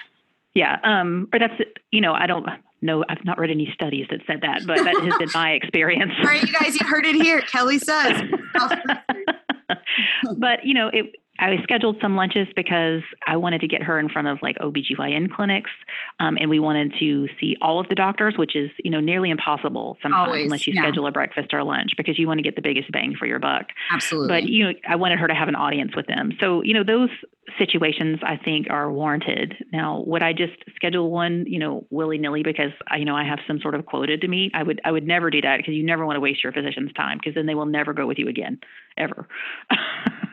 Yeah, 0.54 0.80
um, 0.84 1.30
or 1.32 1.40
that's 1.40 1.54
you 1.92 2.02
know, 2.02 2.14
I 2.14 2.28
don't 2.28 2.46
know. 2.82 3.06
I've 3.08 3.24
not 3.24 3.38
read 3.38 3.52
any 3.52 3.70
studies 3.74 4.08
that 4.10 4.22
said 4.28 4.42
that, 4.42 4.66
but 4.66 4.84
that 4.84 4.96
has 4.96 5.18
been 5.18 5.30
my 5.34 5.52
experience. 5.62 6.12
All 6.20 6.26
right, 6.26 6.44
you 6.44 6.54
guys, 6.54 6.76
you 6.80 6.86
heard 6.86 7.06
it 7.06 7.16
here. 7.16 7.42
Kelly 7.42 7.80
says. 7.80 8.22
but 10.38 10.64
you 10.64 10.74
know, 10.74 10.90
it 10.94 11.16
I 11.40 11.56
scheduled 11.64 11.98
some 12.02 12.16
lunches 12.16 12.48
because 12.56 13.02
I 13.26 13.38
wanted 13.38 13.62
to 13.62 13.68
get 13.68 13.84
her 13.84 14.00
in 14.00 14.10
front 14.10 14.28
of 14.28 14.40
like 14.42 14.58
OBGYN 14.58 15.32
clinics. 15.32 15.72
Um, 16.20 16.38
and 16.40 16.50
we 16.50 16.60
wanted 16.60 16.94
to 17.00 17.28
see 17.40 17.56
all 17.62 17.80
of 17.80 17.88
the 17.90 17.96
doctors, 17.96 18.36
which 18.38 18.56
is, 18.56 18.70
you 18.84 18.92
know, 18.92 19.00
nearly 19.00 19.30
impossible 19.30 19.98
sometimes 20.02 20.28
Always, 20.28 20.46
unless 20.46 20.68
you 20.68 20.74
yeah. 20.74 20.82
schedule 20.82 21.08
a 21.08 21.12
breakfast 21.12 21.54
or 21.54 21.60
a 21.60 21.64
lunch 21.64 21.92
because 21.96 22.18
you 22.18 22.28
want 22.28 22.40
to 22.40 22.44
get 22.44 22.56
the 22.56 22.62
biggest 22.62 22.92
bang 22.92 23.16
for 23.18 23.26
your 23.26 23.40
buck. 23.40 23.68
Absolutely. 23.92 24.28
But, 24.28 24.44
you 24.50 24.66
know, 24.66 24.74
I 24.88 24.96
wanted 24.96 25.20
her 25.20 25.28
to 25.28 25.36
have 25.36 25.48
an 25.48 25.56
audience 25.56 25.96
with 25.96 26.08
them. 26.08 26.32
So, 26.40 26.64
you 26.64 26.74
know, 26.74 26.84
those 26.84 27.10
situations 27.58 28.20
I 28.24 28.38
think 28.38 28.68
are 28.70 28.92
warranted. 28.92 29.56
Now, 29.72 30.04
would 30.06 30.22
I 30.22 30.34
just 30.34 30.54
schedule 30.76 31.10
one, 31.12 31.46
you 31.48 31.60
know, 31.60 31.86
willy 31.90 32.18
nilly 32.18 32.44
because 32.44 32.72
I, 32.90 32.98
you 32.98 33.06
know, 33.06 33.16
I 33.16 33.24
have 33.24 33.40
some 33.48 33.60
sort 33.62 33.76
of 33.76 33.86
quota 33.86 34.18
to 34.18 34.28
meet? 34.28 34.52
I 34.54 34.64
would, 34.64 34.82
I 34.84 34.92
would 34.92 35.08
never 35.08 35.30
do 35.30 35.42
that 35.42 35.58
because 35.58 35.74
you 35.74 35.86
never 35.86 36.06
want 36.06 36.18
to 36.18 36.20
waste 36.20 36.44
your 36.44 36.52
physician's 36.52 36.92
time 36.94 37.20
because 37.20 37.36
then 37.36 37.46
they 37.46 37.56
will 37.56 37.66
never 37.66 37.94
go 37.94 38.06
with 38.06 38.18
you 38.18 38.28
again, 38.28 38.60
ever. 38.98 39.28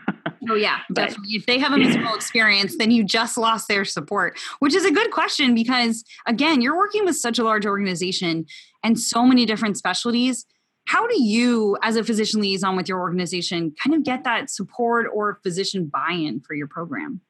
Oh 0.48 0.54
yeah, 0.54 0.80
definitely. 0.92 1.34
If 1.34 1.46
they 1.46 1.58
have 1.58 1.72
a 1.72 1.78
miserable 1.78 2.14
experience, 2.16 2.76
then 2.78 2.90
you 2.90 3.04
just 3.04 3.36
lost 3.36 3.68
their 3.68 3.84
support, 3.84 4.38
which 4.58 4.74
is 4.74 4.84
a 4.84 4.90
good 4.90 5.10
question 5.10 5.54
because 5.54 6.04
again, 6.26 6.60
you're 6.60 6.76
working 6.76 7.04
with 7.04 7.16
such 7.16 7.38
a 7.38 7.44
large 7.44 7.66
organization 7.66 8.46
and 8.82 8.98
so 8.98 9.24
many 9.24 9.46
different 9.46 9.76
specialties. 9.76 10.46
How 10.86 11.06
do 11.06 11.22
you, 11.22 11.78
as 11.82 11.96
a 11.96 12.04
physician 12.04 12.40
liaison 12.42 12.76
with 12.76 12.88
your 12.88 13.00
organization, 13.00 13.74
kind 13.82 13.96
of 13.96 14.04
get 14.04 14.24
that 14.24 14.50
support 14.50 15.06
or 15.12 15.40
physician 15.42 15.86
buy-in 15.86 16.40
for 16.40 16.54
your 16.54 16.66
program? 16.66 17.22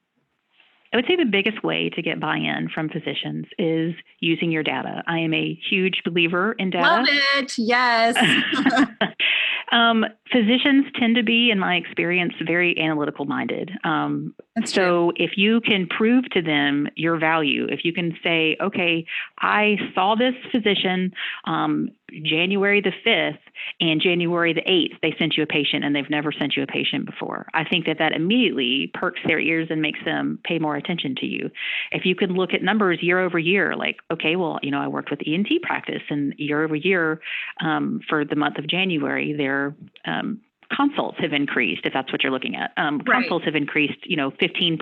I 0.94 0.96
would 0.96 1.06
say 1.08 1.16
the 1.16 1.24
biggest 1.24 1.64
way 1.64 1.90
to 1.90 2.02
get 2.02 2.20
buy 2.20 2.36
in 2.36 2.68
from 2.72 2.88
physicians 2.88 3.46
is 3.58 3.94
using 4.20 4.52
your 4.52 4.62
data. 4.62 5.02
I 5.08 5.18
am 5.18 5.34
a 5.34 5.58
huge 5.68 6.02
believer 6.04 6.52
in 6.52 6.70
data. 6.70 6.84
Love 6.84 7.06
it. 7.36 7.58
Yes. 7.58 8.16
um, 9.72 10.04
physicians 10.30 10.86
tend 10.98 11.16
to 11.16 11.22
be, 11.22 11.50
in 11.50 11.58
my 11.58 11.76
experience, 11.76 12.34
very 12.46 12.78
analytical 12.78 13.24
minded. 13.24 13.70
Um, 13.84 14.34
so 14.64 14.72
true. 14.72 15.12
if 15.16 15.32
you 15.36 15.60
can 15.60 15.86
prove 15.86 16.24
to 16.30 16.42
them 16.42 16.88
your 16.96 17.18
value, 17.18 17.66
if 17.68 17.84
you 17.84 17.92
can 17.92 18.16
say, 18.22 18.56
okay, 18.60 19.06
I 19.40 19.76
saw 19.94 20.14
this 20.14 20.34
physician 20.52 21.12
um, 21.44 21.90
January 22.22 22.80
the 22.80 22.92
5th 23.06 23.38
and 23.80 24.00
January 24.00 24.52
the 24.52 24.62
8th, 24.62 25.00
they 25.02 25.14
sent 25.18 25.36
you 25.36 25.42
a 25.42 25.46
patient 25.46 25.84
and 25.84 25.94
they've 25.94 26.10
never 26.10 26.32
sent 26.32 26.56
you 26.56 26.62
a 26.62 26.66
patient 26.66 27.06
before. 27.06 27.46
I 27.54 27.64
think 27.64 27.86
that 27.86 27.98
that 27.98 28.12
immediately 28.12 28.90
perks 28.94 29.20
their 29.26 29.40
ears 29.40 29.68
and 29.70 29.80
makes 29.82 29.98
them 30.04 30.38
pay 30.44 30.58
more 30.58 30.76
attention 30.76 31.14
to 31.16 31.26
you. 31.26 31.50
If 31.92 32.04
you 32.04 32.14
can 32.14 32.34
look 32.34 32.52
at 32.54 32.62
numbers 32.62 32.98
year 33.02 33.20
over 33.20 33.38
year, 33.38 33.76
like, 33.76 33.96
okay, 34.12 34.36
well, 34.36 34.58
you 34.62 34.70
know, 34.70 34.80
I 34.80 34.88
worked 34.88 35.10
with 35.10 35.20
ENT 35.26 35.48
practice 35.62 36.02
and 36.10 36.34
year 36.38 36.64
over 36.64 36.76
year 36.76 37.20
um, 37.60 38.00
for 38.08 38.24
the 38.24 38.36
month 38.36 38.58
of 38.58 38.66
January, 38.66 39.32
their 39.32 39.74
um, 40.04 40.40
consults 40.72 41.18
have 41.20 41.32
increased, 41.32 41.82
if 41.84 41.92
that's 41.92 42.10
what 42.12 42.22
you're 42.22 42.32
looking 42.32 42.56
at, 42.56 42.72
um, 42.76 43.00
right. 43.06 43.22
consults 43.22 43.44
have 43.44 43.54
increased, 43.54 43.98
you 44.04 44.16
know, 44.16 44.30
15%, 44.32 44.78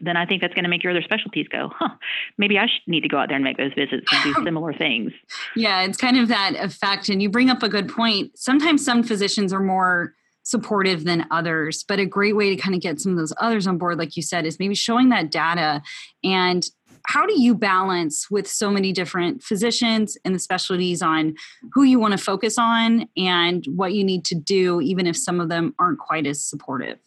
then 0.00 0.16
I 0.16 0.26
think 0.26 0.40
that's 0.40 0.54
going 0.54 0.64
to 0.64 0.70
make 0.70 0.82
your 0.82 0.92
other 0.92 1.02
specialties 1.02 1.46
go, 1.48 1.70
huh, 1.74 1.94
maybe 2.38 2.58
I 2.58 2.66
should 2.66 2.86
need 2.86 3.02
to 3.02 3.08
go 3.08 3.18
out 3.18 3.28
there 3.28 3.36
and 3.36 3.44
make 3.44 3.56
those 3.56 3.72
visits 3.74 4.06
and 4.12 4.34
do 4.34 4.34
similar 4.44 4.72
things. 4.72 5.12
Yeah, 5.56 5.82
it's 5.82 5.98
kind 5.98 6.18
of 6.18 6.28
that 6.28 6.54
effect. 6.58 7.08
And 7.08 7.22
you 7.22 7.30
bring 7.30 7.50
up 7.50 7.62
a 7.62 7.68
good 7.68 7.88
point. 7.88 8.38
Sometimes 8.38 8.84
some 8.84 9.02
physicians 9.02 9.52
are 9.52 9.60
more 9.60 10.14
supportive 10.42 11.04
than 11.04 11.26
others, 11.30 11.84
but 11.86 11.98
a 11.98 12.06
great 12.06 12.36
way 12.36 12.54
to 12.54 12.60
kind 12.60 12.74
of 12.74 12.80
get 12.80 13.00
some 13.00 13.12
of 13.12 13.18
those 13.18 13.32
others 13.40 13.66
on 13.66 13.78
board, 13.78 13.98
like 13.98 14.16
you 14.16 14.22
said, 14.22 14.46
is 14.46 14.58
maybe 14.58 14.74
showing 14.74 15.10
that 15.10 15.30
data 15.30 15.82
and 16.24 16.66
how 17.06 17.26
do 17.26 17.40
you 17.40 17.54
balance 17.54 18.30
with 18.30 18.46
so 18.46 18.70
many 18.70 18.92
different 18.92 19.42
physicians 19.42 20.16
and 20.24 20.34
the 20.34 20.38
specialties 20.38 21.02
on 21.02 21.34
who 21.72 21.82
you 21.82 21.98
want 21.98 22.12
to 22.12 22.18
focus 22.18 22.58
on 22.58 23.08
and 23.16 23.64
what 23.66 23.94
you 23.94 24.04
need 24.04 24.24
to 24.24 24.34
do 24.34 24.80
even 24.80 25.06
if 25.06 25.16
some 25.16 25.40
of 25.40 25.48
them 25.48 25.74
aren't 25.78 25.98
quite 25.98 26.26
as 26.26 26.44
supportive 26.44 26.98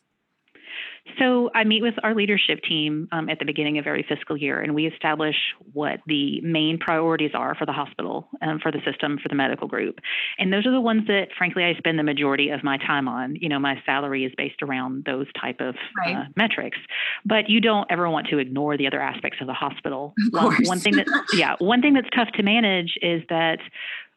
so 1.19 1.51
I 1.53 1.63
meet 1.63 1.81
with 1.81 1.95
our 2.01 2.15
leadership 2.15 2.61
team 2.67 3.09
um, 3.11 3.29
at 3.29 3.39
the 3.39 3.45
beginning 3.45 3.77
of 3.77 3.85
every 3.85 4.05
fiscal 4.07 4.37
year, 4.37 4.61
and 4.61 4.73
we 4.73 4.87
establish 4.87 5.35
what 5.73 5.99
the 6.07 6.39
main 6.41 6.77
priorities 6.79 7.31
are 7.33 7.55
for 7.55 7.65
the 7.65 7.73
hospital, 7.73 8.27
um, 8.41 8.59
for 8.59 8.71
the 8.71 8.79
system, 8.85 9.19
for 9.21 9.27
the 9.29 9.35
medical 9.35 9.67
group. 9.67 9.99
And 10.39 10.51
those 10.51 10.65
are 10.65 10.71
the 10.71 10.81
ones 10.81 11.07
that, 11.07 11.27
frankly, 11.37 11.65
I 11.65 11.75
spend 11.77 11.99
the 11.99 12.03
majority 12.03 12.49
of 12.49 12.63
my 12.63 12.77
time 12.77 13.07
on. 13.07 13.35
You 13.35 13.49
know, 13.49 13.59
my 13.59 13.81
salary 13.85 14.23
is 14.23 14.31
based 14.37 14.61
around 14.61 15.03
those 15.05 15.27
type 15.39 15.59
of 15.59 15.75
right. 15.97 16.15
uh, 16.15 16.23
metrics. 16.37 16.77
But 17.25 17.49
you 17.49 17.59
don't 17.59 17.85
ever 17.91 18.09
want 18.09 18.27
to 18.27 18.37
ignore 18.37 18.77
the 18.77 18.87
other 18.87 19.01
aspects 19.01 19.39
of 19.41 19.47
the 19.47 19.53
hospital. 19.53 20.13
Of 20.33 20.43
one, 20.43 20.63
one 20.65 20.79
thing 20.79 20.95
that, 20.95 21.07
yeah, 21.33 21.55
one 21.59 21.81
thing 21.81 21.93
that's 21.93 22.09
tough 22.15 22.29
to 22.35 22.43
manage 22.43 22.97
is 23.01 23.21
that 23.29 23.59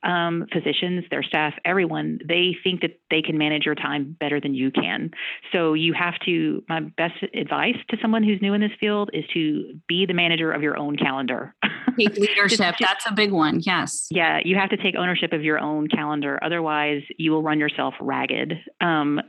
um, 0.02 0.46
physicians, 0.52 1.04
their 1.10 1.22
staff, 1.22 1.54
everyone, 1.64 2.18
they 2.26 2.56
think 2.62 2.80
that 2.82 3.00
they 3.10 3.22
can 3.22 3.38
manage 3.38 3.64
your 3.64 3.74
time 3.74 4.16
better 4.18 4.40
than 4.40 4.54
you 4.54 4.70
can. 4.70 5.10
So 5.52 5.74
you 5.74 5.92
have 5.94 6.14
to, 6.26 6.62
my 6.68 6.80
best 6.80 7.14
advice 7.34 7.76
to 7.90 7.96
someone 8.00 8.22
who's 8.22 8.40
new 8.40 8.54
in 8.54 8.60
this 8.60 8.72
field 8.78 9.10
is 9.12 9.24
to 9.34 9.78
be 9.88 10.06
the 10.06 10.14
manager 10.14 10.52
of 10.52 10.62
your 10.62 10.76
own 10.76 10.96
calendar. 10.96 11.54
Take 11.98 12.16
leadership. 12.16 12.58
just, 12.58 12.78
That's 12.80 13.06
a 13.06 13.12
big 13.12 13.32
one. 13.32 13.60
Yes. 13.62 14.06
Yeah. 14.10 14.40
You 14.44 14.56
have 14.56 14.70
to 14.70 14.76
take 14.76 14.94
ownership 14.96 15.32
of 15.32 15.42
your 15.42 15.58
own 15.58 15.88
calendar. 15.88 16.38
Otherwise, 16.42 17.02
you 17.18 17.32
will 17.32 17.42
run 17.42 17.58
yourself 17.58 17.94
ragged. 18.00 18.54
Um, 18.80 19.20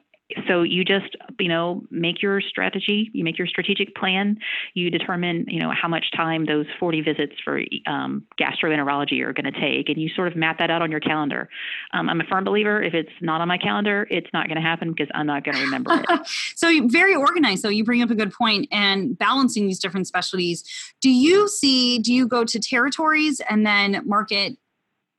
so 0.47 0.61
you 0.61 0.83
just 0.83 1.15
you 1.39 1.47
know 1.47 1.83
make 1.89 2.21
your 2.21 2.41
strategy 2.41 3.09
you 3.13 3.23
make 3.23 3.37
your 3.37 3.47
strategic 3.47 3.95
plan. 3.95 4.37
You 4.73 4.89
determine 4.89 5.45
you 5.47 5.59
know 5.59 5.71
how 5.71 5.87
much 5.87 6.11
time 6.15 6.45
those 6.45 6.65
40 6.79 7.01
visits 7.01 7.33
for 7.43 7.61
um, 7.85 8.25
gastroenterology 8.39 9.21
are 9.21 9.33
going 9.33 9.51
to 9.51 9.59
take 9.59 9.89
and 9.89 10.01
you 10.01 10.09
sort 10.09 10.27
of 10.27 10.35
map 10.35 10.59
that 10.59 10.69
out 10.69 10.81
on 10.81 10.91
your 10.91 10.99
calendar. 10.99 11.49
Um, 11.93 12.09
i'm 12.09 12.19
a 12.19 12.25
firm 12.25 12.43
believer 12.43 12.81
if 12.81 12.93
it's 12.93 13.11
not 13.21 13.41
on 13.41 13.47
my 13.47 13.57
calendar 13.57 14.07
it's 14.09 14.29
not 14.33 14.47
going 14.47 14.57
to 14.57 14.61
happen 14.61 14.91
because 14.91 15.07
i'm 15.13 15.27
not 15.27 15.43
going 15.43 15.55
to 15.55 15.63
remember 15.63 15.91
it. 15.93 16.19
So 16.55 16.87
very 16.87 17.15
organized 17.15 17.61
so 17.61 17.69
you 17.69 17.83
bring 17.83 18.01
up 18.01 18.09
a 18.09 18.15
good 18.15 18.33
point 18.33 18.67
and 18.71 19.17
balancing 19.17 19.67
these 19.67 19.79
different 19.79 20.07
specialties. 20.07 20.63
Do 21.01 21.09
you 21.09 21.47
see 21.47 21.99
do 21.99 22.13
you 22.13 22.27
go 22.27 22.43
to 22.43 22.59
territories 22.59 23.41
and 23.49 23.65
then 23.65 24.01
market 24.05 24.57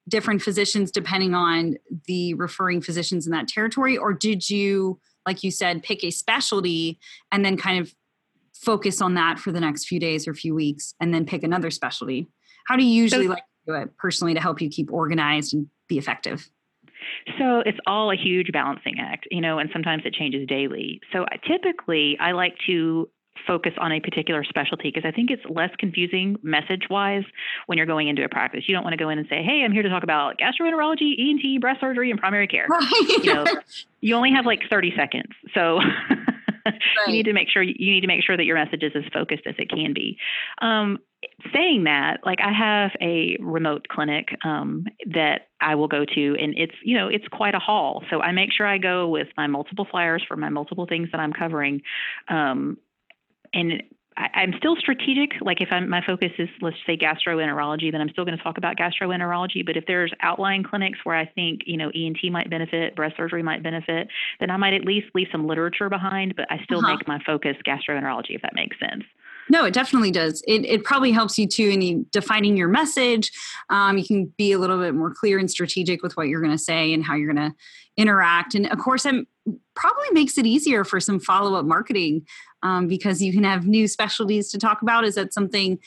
different 0.08 0.42
physicians 0.42 0.90
depending 0.90 1.34
on 1.34 1.76
the 2.06 2.34
referring 2.34 2.80
physicians 2.80 3.26
in 3.26 3.32
that 3.32 3.48
territory? 3.48 3.96
Or 3.96 4.12
did 4.12 4.48
you 4.48 4.98
like 5.26 5.44
you 5.44 5.50
said 5.50 5.82
pick 5.82 6.02
a 6.02 6.10
specialty 6.10 6.98
and 7.30 7.44
then 7.44 7.56
kind 7.56 7.80
of 7.80 7.94
focus 8.54 9.00
on 9.00 9.14
that 9.14 9.38
for 9.38 9.52
the 9.52 9.60
next 9.60 9.86
few 9.86 10.00
days 10.00 10.26
or 10.26 10.34
few 10.34 10.54
weeks 10.54 10.94
and 11.00 11.12
then 11.14 11.24
pick 11.24 11.42
another 11.42 11.70
specialty? 11.70 12.28
How 12.66 12.76
do 12.76 12.84
you 12.84 12.90
usually 12.90 13.26
so, 13.26 13.32
like 13.32 13.42
to 13.66 13.72
do 13.72 13.74
it 13.74 13.96
personally 13.98 14.34
to 14.34 14.40
help 14.40 14.60
you 14.60 14.68
keep 14.68 14.92
organized 14.92 15.54
and 15.54 15.68
be 15.88 15.98
effective? 15.98 16.50
So 17.38 17.60
it's 17.60 17.78
all 17.86 18.10
a 18.10 18.16
huge 18.16 18.50
balancing 18.52 18.96
act, 19.00 19.28
you 19.30 19.40
know, 19.40 19.58
and 19.58 19.70
sometimes 19.72 20.02
it 20.04 20.14
changes 20.14 20.46
daily. 20.46 21.00
So 21.12 21.24
uh, 21.24 21.36
typically 21.46 22.16
I 22.20 22.32
like 22.32 22.54
to 22.66 23.08
focus 23.46 23.72
on 23.78 23.92
a 23.92 24.00
particular 24.00 24.44
specialty 24.44 24.90
because 24.92 25.06
I 25.06 25.12
think 25.12 25.30
it's 25.30 25.42
less 25.48 25.70
confusing 25.78 26.36
message 26.42 26.86
wise 26.90 27.24
when 27.66 27.78
you're 27.78 27.86
going 27.86 28.08
into 28.08 28.24
a 28.24 28.28
practice. 28.28 28.64
You 28.66 28.74
don't 28.74 28.84
want 28.84 28.94
to 28.94 29.02
go 29.02 29.08
in 29.08 29.18
and 29.18 29.26
say, 29.28 29.42
"Hey, 29.42 29.62
I'm 29.64 29.72
here 29.72 29.82
to 29.82 29.88
talk 29.88 30.02
about 30.02 30.38
gastroenterology, 30.38 31.14
ENT, 31.18 31.60
breast 31.60 31.80
surgery, 31.80 32.10
and 32.10 32.18
primary 32.18 32.48
care." 32.48 32.66
Right. 32.68 32.92
You 33.22 33.34
know, 33.34 33.44
you 34.00 34.14
only 34.14 34.32
have 34.32 34.46
like 34.46 34.60
30 34.68 34.92
seconds, 34.96 35.32
so. 35.54 35.80
right. 36.66 36.74
you 37.06 37.12
need 37.12 37.24
to 37.24 37.32
make 37.32 37.48
sure 37.48 37.62
you 37.62 37.92
need 37.92 38.02
to 38.02 38.06
make 38.06 38.22
sure 38.22 38.36
that 38.36 38.44
your 38.44 38.56
message 38.56 38.82
is 38.82 38.92
as 38.94 39.04
focused 39.12 39.46
as 39.46 39.54
it 39.58 39.70
can 39.70 39.92
be. 39.94 40.18
Um, 40.60 40.98
saying 41.52 41.84
that, 41.84 42.20
like 42.24 42.38
I 42.40 42.52
have 42.52 42.92
a 43.00 43.36
remote 43.40 43.86
clinic 43.88 44.28
um, 44.44 44.84
that 45.06 45.48
I 45.60 45.74
will 45.74 45.88
go 45.88 46.04
to, 46.04 46.36
and 46.40 46.54
it's 46.56 46.74
you 46.84 46.96
know 46.96 47.08
it's 47.08 47.26
quite 47.28 47.54
a 47.54 47.58
haul. 47.58 48.04
So 48.10 48.20
I 48.20 48.32
make 48.32 48.52
sure 48.52 48.66
I 48.66 48.78
go 48.78 49.08
with 49.08 49.28
my 49.36 49.46
multiple 49.46 49.86
flyers 49.90 50.22
for 50.26 50.36
my 50.36 50.48
multiple 50.48 50.86
things 50.86 51.08
that 51.12 51.20
I'm 51.20 51.32
covering, 51.32 51.82
um, 52.28 52.78
and 53.52 53.82
I, 54.18 54.42
am 54.42 54.52
still 54.58 54.76
strategic. 54.76 55.40
Like 55.40 55.60
if 55.60 55.68
I'm, 55.70 55.88
my 55.88 56.02
focus 56.04 56.32
is, 56.38 56.48
let's 56.60 56.76
say, 56.86 56.96
gastroenterology, 56.96 57.92
then 57.92 58.00
I'm 58.00 58.08
still 58.10 58.24
going 58.24 58.36
to 58.36 58.42
talk 58.42 58.58
about 58.58 58.76
gastroenterology. 58.76 59.64
But 59.64 59.76
if 59.76 59.84
there's 59.86 60.12
outlying 60.20 60.64
clinics 60.64 60.98
where 61.04 61.16
I 61.16 61.26
think, 61.26 61.62
you 61.66 61.76
know, 61.76 61.90
ENT 61.94 62.18
might 62.30 62.50
benefit, 62.50 62.96
breast 62.96 63.16
surgery 63.16 63.42
might 63.42 63.62
benefit, 63.62 64.08
then 64.40 64.50
I 64.50 64.56
might 64.56 64.74
at 64.74 64.84
least 64.84 65.06
leave 65.14 65.28
some 65.30 65.46
literature 65.46 65.88
behind. 65.88 66.34
But 66.36 66.46
I 66.50 66.58
still 66.64 66.78
uh-huh. 66.78 66.96
make 66.96 67.08
my 67.08 67.20
focus 67.24 67.56
gastroenterology, 67.66 68.30
if 68.34 68.42
that 68.42 68.54
makes 68.54 68.76
sense. 68.80 69.04
No, 69.50 69.64
it 69.64 69.72
definitely 69.72 70.10
does. 70.10 70.42
It, 70.46 70.64
it 70.66 70.84
probably 70.84 71.12
helps 71.12 71.38
you 71.38 71.46
too 71.46 71.68
in 71.68 72.06
defining 72.12 72.56
your 72.56 72.68
message. 72.68 73.30
Um, 73.70 73.96
you 73.96 74.04
can 74.04 74.26
be 74.36 74.52
a 74.52 74.58
little 74.58 74.78
bit 74.78 74.94
more 74.94 75.14
clear 75.14 75.38
and 75.38 75.50
strategic 75.50 76.02
with 76.02 76.16
what 76.16 76.28
you're 76.28 76.42
going 76.42 76.52
to 76.52 76.62
say 76.62 76.92
and 76.92 77.04
how 77.04 77.14
you're 77.14 77.32
going 77.32 77.50
to 77.50 77.56
interact. 77.96 78.54
And 78.54 78.70
of 78.70 78.78
course, 78.78 79.06
it 79.06 79.26
probably 79.74 80.10
makes 80.12 80.36
it 80.36 80.46
easier 80.46 80.84
for 80.84 81.00
some 81.00 81.18
follow 81.18 81.54
up 81.58 81.64
marketing 81.64 82.26
um, 82.62 82.88
because 82.88 83.22
you 83.22 83.32
can 83.32 83.44
have 83.44 83.66
new 83.66 83.88
specialties 83.88 84.50
to 84.50 84.58
talk 84.58 84.82
about. 84.82 85.04
Is 85.04 85.14
that 85.14 85.32
something 85.32 85.78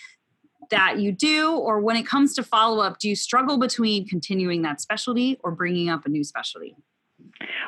that 0.70 1.00
you 1.00 1.12
do? 1.12 1.52
Or 1.52 1.80
when 1.80 1.96
it 1.96 2.06
comes 2.06 2.34
to 2.36 2.44
follow 2.44 2.82
up, 2.82 3.00
do 3.00 3.10
you 3.10 3.16
struggle 3.16 3.58
between 3.58 4.08
continuing 4.08 4.62
that 4.64 4.82
specialty 4.82 5.40
or 5.44 5.52
bringing 5.52 5.90
up 5.90 6.06
a 6.06 6.10
new 6.10 6.24
specialty? 6.24 6.76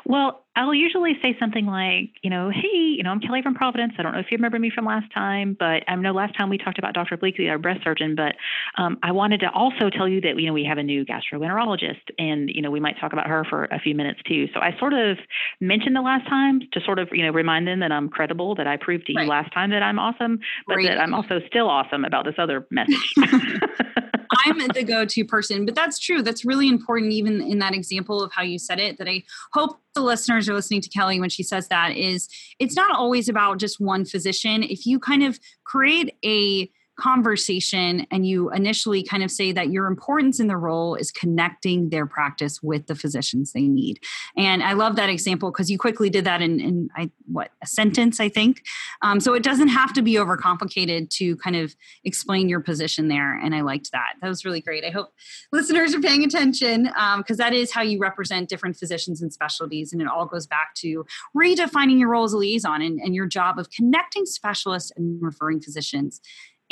Well, 0.06 0.43
I'll 0.56 0.73
usually 0.73 1.13
say 1.21 1.36
something 1.39 1.65
like, 1.65 2.12
you 2.21 2.29
know, 2.29 2.51
hey, 2.51 2.77
you 2.77 3.01
know, 3.01 3.10
I'm 3.10 3.19
Kelly 3.19 3.41
from 3.41 3.56
Providence. 3.56 3.93
I 3.97 4.03
don't 4.03 4.13
know 4.13 4.19
if 4.19 4.27
you 4.29 4.38
remember 4.38 4.60
me 4.60 4.69
from 4.73 4.86
last 4.86 5.12
time, 5.12 5.58
but 5.60 5.84
I 5.88 5.95
know 5.95 6.12
last 6.12 6.38
time 6.38 6.49
we 6.49 6.60
talked 6.60 6.77
about 6.77 6.93
Dr. 6.93 7.17
Bleakley, 7.17 7.49
our 7.49 7.58
breast 7.58 7.84
surgeon, 7.84 8.15
but 8.15 8.36
um, 8.77 8.99
I 9.01 9.12
wanted 9.12 9.39
to 9.39 9.49
also 9.51 9.89
tell 9.89 10.08
you 10.08 10.21
that, 10.21 10.39
you 10.39 10.45
know, 10.45 10.53
we 10.53 10.63
have 10.65 10.77
a 10.77 10.84
new 10.84 11.06
gastroenterologist 11.06 12.01
and, 12.19 12.49
you 12.49 12.62
know, 12.62 12.69
we 12.69 12.79
might 12.79 12.99
talk 12.99 13.13
about 13.13 13.27
her 13.27 13.43
for 13.49 13.65
a 13.65 13.79
few 13.79 13.95
minutes 13.95 14.19
too. 14.27 14.47
So 14.53 14.60
I 14.60 14.77
sort 14.77 14.93
of 14.93 15.17
mentioned 15.60 15.95
the 15.95 16.01
last 16.01 16.27
time 16.29 16.62
to 16.71 16.82
sort 16.82 16.99
of, 16.99 17.10
you 17.12 17.25
know, 17.25 17.32
remind 17.32 17.67
them 17.67 17.79
that 17.79 17.91
I'm 17.91 18.08
credible, 18.08 18.53
that 18.56 18.67
I 18.67 18.77
proved 18.77 19.08
to 19.08 19.13
right. 19.15 19.23
you 19.23 19.29
last 19.29 19.51
time 19.53 19.71
that 19.71 19.82
I'm 19.82 19.97
awesome, 19.97 20.39
but 20.67 20.75
Great. 20.75 20.88
that 20.88 20.99
I'm 20.99 21.15
also 21.15 21.39
still 21.47 21.67
awesome 21.67 22.06
about 22.06 22.25
this 22.25 22.36
other 22.38 22.67
message. 22.69 23.13
I'm 24.46 24.60
the 24.69 24.84
go-to 24.84 25.26
person, 25.26 25.65
but 25.65 25.76
that's 25.76 26.00
true. 26.00 26.22
That's 26.22 26.46
really 26.46 26.67
important, 26.67 27.12
even 27.13 27.41
in 27.41 27.60
that 27.60 27.74
example 27.74 28.22
of 28.22 28.32
how 28.32 28.41
you 28.41 28.60
said 28.60 28.80
it. 28.80 28.98
That 28.98 29.08
I 29.08 29.24
hope 29.54 29.80
the 29.96 30.02
listeners 30.02 30.50
are 30.50 30.54
listening 30.54 30.82
to 30.82 30.89
Kelly 30.89 31.19
when 31.19 31.30
she 31.30 31.43
says 31.43 31.67
that 31.67 31.96
is 31.96 32.28
it's 32.60 32.76
not 32.76 32.96
always 32.96 33.30
about 33.30 33.60
just 33.60 33.80
one 33.80 34.06
physician. 34.06 34.63
If 34.63 34.86
you 34.86 35.00
kind 35.00 35.24
of 35.24 35.39
create 35.65 36.15
a 36.26 36.69
conversation 36.99 38.06
and 38.12 38.27
you 38.27 38.51
initially 38.51 39.03
kind 39.03 39.23
of 39.23 39.32
say 39.32 39.51
that 39.51 39.69
your 39.69 39.88
importance 39.88 40.39
in 40.39 40.47
the 40.47 40.58
role 40.58 40.95
is 40.95 41.12
connecting 41.12 41.89
their 41.89 42.06
practice 42.06 42.62
with 42.62 42.86
the 42.86 42.95
physicians 42.95 43.51
they 43.51 43.67
need. 43.67 43.99
And 44.38 44.62
i 44.62 44.73
love 44.73 44.95
that 44.97 45.10
example 45.10 45.51
because 45.51 45.71
you 45.71 45.77
quickly 45.77 46.10
did 46.10 46.25
that 46.25 46.41
in, 46.41 46.60
in 46.60 46.89
I, 46.95 47.10
what 47.25 47.51
a 47.63 47.67
sentence 47.67 48.19
i 48.19 48.29
think? 48.29 48.62
Um, 49.01 49.19
so 49.19 49.34
it 49.34 49.43
doesn't 49.43 49.69
have 49.69 49.93
to 49.93 50.01
be 50.01 50.13
overcomplicated 50.13 51.10
to 51.17 51.36
kind 51.38 51.56
of 51.56 51.75
explain 52.03 52.47
your 52.47 52.60
position 52.60 53.08
there 53.08 53.39
and 53.39 53.56
i 53.56 53.62
liked 53.62 53.91
that. 53.91 54.13
That 54.21 54.27
was 54.27 54.45
really 54.45 54.62
great. 54.62 54.86
I 54.86 54.89
hope 54.91 55.10
listeners 55.51 55.95
are 55.95 56.01
paying 56.01 56.23
attention 56.23 56.84
because 56.84 57.32
um, 57.32 57.38
that 57.38 57.53
is 57.53 57.71
how 57.71 57.82
you 57.82 57.97
represent 57.99 58.49
different 58.49 58.77
physicians 58.77 59.21
and 59.21 59.34
specialties 59.34 59.93
and 59.93 60.01
it 60.01 60.08
all 60.08 60.25
goes 60.25 60.45
back 60.45 60.75
to 60.75 61.06
redefining 61.36 61.99
your 61.99 62.10
role 62.10 62.23
as 62.23 62.34
a 62.34 62.38
liaison 62.38 62.82
and, 62.82 62.99
and 62.99 63.15
your 63.15 63.25
job 63.25 63.58
of 63.58 63.69
connecting 63.71 64.25
specialists 64.25 64.91
and 64.95 65.21
referring 65.21 65.60
physicians 65.60 66.21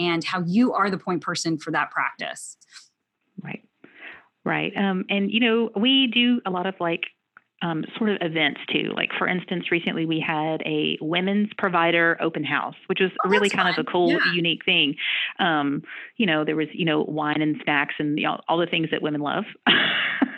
and 0.08 0.24
how 0.24 0.42
you 0.46 0.74
are 0.74 0.90
the 0.90 0.98
point 0.98 1.22
person 1.22 1.58
for 1.58 1.72
that 1.72 1.92
practice. 1.92 2.58
Right. 3.44 3.64
Right. 4.44 4.76
Um, 4.76 5.06
and, 5.10 5.32
you 5.32 5.40
know, 5.40 5.70
we 5.76 6.08
do 6.08 6.42
a 6.46 6.50
lot 6.50 6.66
of 6.66 6.76
like 6.80 7.04
um, 7.62 7.86
sort 7.98 8.10
of 8.10 8.18
events 8.22 8.60
too. 8.72 8.92
Like, 8.96 9.12
for 9.18 9.28
instance, 9.28 9.72
recently 9.72 10.06
we 10.06 10.20
had 10.20 10.62
a 10.66 10.98
women's 11.00 11.50
provider 11.58 12.18
open 12.20 12.44
house, 12.44 12.76
which 12.88 13.00
was 13.00 13.12
oh, 13.24 13.30
really 13.30 13.50
kind 13.50 13.70
fun. 13.70 13.80
of 13.80 13.88
a 13.88 13.92
cool, 13.92 14.12
yeah. 14.12 14.34
unique 14.34 14.66
thing. 14.66 14.96
Um, 15.40 15.84
you 16.18 16.26
know, 16.26 16.44
there 16.44 16.56
was, 16.56 16.68
you 16.74 16.86
know, 16.86 17.04
wine 17.04 17.42
and 17.42 17.58
snacks 17.64 17.96
and 18.00 18.18
you 18.18 18.26
know, 18.26 18.42
all 18.48 18.58
the 18.58 18.66
things 18.66 18.90
that 18.92 19.02
women 19.02 19.22
love. 19.22 19.46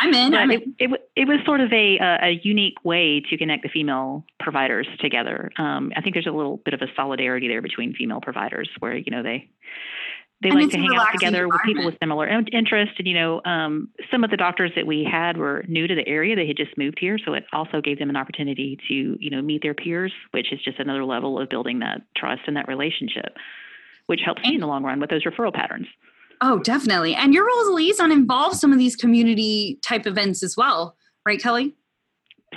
I'm 0.00 0.14
in. 0.14 0.34
I'm 0.34 0.50
it, 0.50 0.62
in. 0.62 0.74
It, 0.78 1.10
it, 1.16 1.28
was 1.28 1.38
sort 1.44 1.60
of 1.60 1.72
a, 1.72 1.98
a 2.22 2.40
unique 2.42 2.84
way 2.84 3.20
to 3.28 3.36
connect 3.36 3.62
the 3.62 3.68
female 3.68 4.24
providers 4.38 4.86
together. 5.00 5.50
Um, 5.58 5.92
I 5.96 6.00
think 6.00 6.14
there's 6.14 6.26
a 6.26 6.32
little 6.32 6.58
bit 6.58 6.74
of 6.74 6.82
a 6.82 6.86
solidarity 6.94 7.48
there 7.48 7.62
between 7.62 7.94
female 7.94 8.20
providers 8.20 8.68
where, 8.78 8.96
you 8.96 9.10
know, 9.10 9.22
they, 9.22 9.48
they 10.40 10.50
and 10.50 10.60
like 10.60 10.70
to 10.70 10.78
hang 10.78 10.94
out 10.96 11.08
together 11.12 11.48
with 11.48 11.60
people 11.64 11.84
with 11.84 11.96
similar 12.00 12.28
interests. 12.28 12.94
And, 12.98 13.08
you 13.08 13.14
know, 13.14 13.40
um, 13.44 13.88
some 14.10 14.22
of 14.22 14.30
the 14.30 14.36
doctors 14.36 14.70
that 14.76 14.86
we 14.86 15.04
had 15.04 15.36
were 15.36 15.64
new 15.66 15.86
to 15.88 15.94
the 15.94 16.06
area. 16.06 16.36
They 16.36 16.46
had 16.46 16.56
just 16.56 16.78
moved 16.78 16.98
here. 17.00 17.18
So 17.24 17.34
it 17.34 17.44
also 17.52 17.80
gave 17.80 17.98
them 17.98 18.08
an 18.08 18.16
opportunity 18.16 18.78
to, 18.88 18.94
you 18.94 19.30
know, 19.30 19.42
meet 19.42 19.62
their 19.62 19.74
peers, 19.74 20.12
which 20.30 20.52
is 20.52 20.60
just 20.62 20.78
another 20.78 21.04
level 21.04 21.40
of 21.40 21.48
building 21.48 21.80
that 21.80 22.02
trust 22.16 22.42
and 22.46 22.56
that 22.56 22.68
relationship, 22.68 23.36
which 24.06 24.20
helps 24.24 24.42
me 24.42 24.54
in 24.54 24.60
the 24.60 24.66
long 24.66 24.84
run 24.84 25.00
with 25.00 25.10
those 25.10 25.24
referral 25.24 25.52
patterns. 25.52 25.86
Oh, 26.40 26.58
definitely. 26.60 27.14
And 27.14 27.34
your 27.34 27.46
role 27.46 27.60
as 27.60 27.68
a 27.68 27.72
liaison 27.72 28.12
involves 28.12 28.60
some 28.60 28.72
of 28.72 28.78
these 28.78 28.96
community 28.96 29.78
type 29.84 30.06
events 30.06 30.42
as 30.42 30.56
well, 30.56 30.96
right, 31.26 31.40
Kelly? 31.40 31.74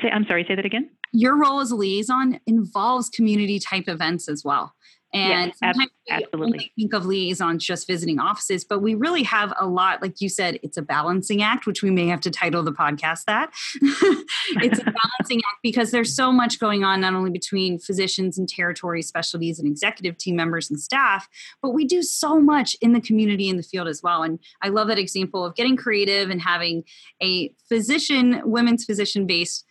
Say, 0.01 0.09
I'm 0.09 0.25
sorry, 0.25 0.45
say 0.47 0.55
that 0.55 0.65
again. 0.65 0.89
Your 1.13 1.37
role 1.37 1.59
as 1.59 1.71
a 1.71 1.75
liaison 1.75 2.39
involves 2.47 3.09
community 3.09 3.59
type 3.59 3.87
events 3.87 4.29
as 4.29 4.43
well. 4.45 4.73
And 5.13 5.47
yes, 5.47 5.59
sometimes 5.59 5.91
absolutely. 6.09 6.71
we 6.77 6.83
think 6.83 6.93
of 6.93 7.05
liaisons 7.05 7.65
just 7.65 7.85
visiting 7.85 8.19
offices, 8.19 8.63
but 8.63 8.79
we 8.79 8.95
really 8.95 9.23
have 9.23 9.53
a 9.59 9.65
lot, 9.65 10.01
like 10.01 10.21
you 10.21 10.29
said, 10.29 10.57
it's 10.63 10.77
a 10.77 10.81
balancing 10.81 11.41
act, 11.41 11.65
which 11.65 11.83
we 11.83 11.91
may 11.91 12.07
have 12.07 12.21
to 12.21 12.31
title 12.31 12.63
the 12.63 12.71
podcast 12.71 13.25
that. 13.25 13.51
it's 13.81 14.79
a 14.79 14.83
balancing 14.83 15.39
act 15.39 15.59
because 15.61 15.91
there's 15.91 16.15
so 16.15 16.31
much 16.31 16.59
going 16.59 16.85
on, 16.85 17.01
not 17.01 17.13
only 17.13 17.29
between 17.29 17.77
physicians 17.77 18.37
and 18.37 18.47
territory 18.47 19.01
specialties 19.01 19.59
and 19.59 19.67
executive 19.67 20.17
team 20.17 20.37
members 20.37 20.69
and 20.69 20.79
staff, 20.79 21.27
but 21.61 21.71
we 21.71 21.85
do 21.85 22.01
so 22.01 22.39
much 22.39 22.75
in 22.79 22.93
the 22.93 23.01
community 23.01 23.49
in 23.49 23.57
the 23.57 23.63
field 23.63 23.89
as 23.89 24.01
well. 24.01 24.23
And 24.23 24.39
I 24.61 24.69
love 24.69 24.87
that 24.87 24.99
example 24.99 25.45
of 25.45 25.55
getting 25.55 25.75
creative 25.75 26.29
and 26.29 26.41
having 26.41 26.83
a 27.21 27.53
physician, 27.67 28.41
women's 28.45 28.85
physician 28.85 29.27
based 29.27 29.65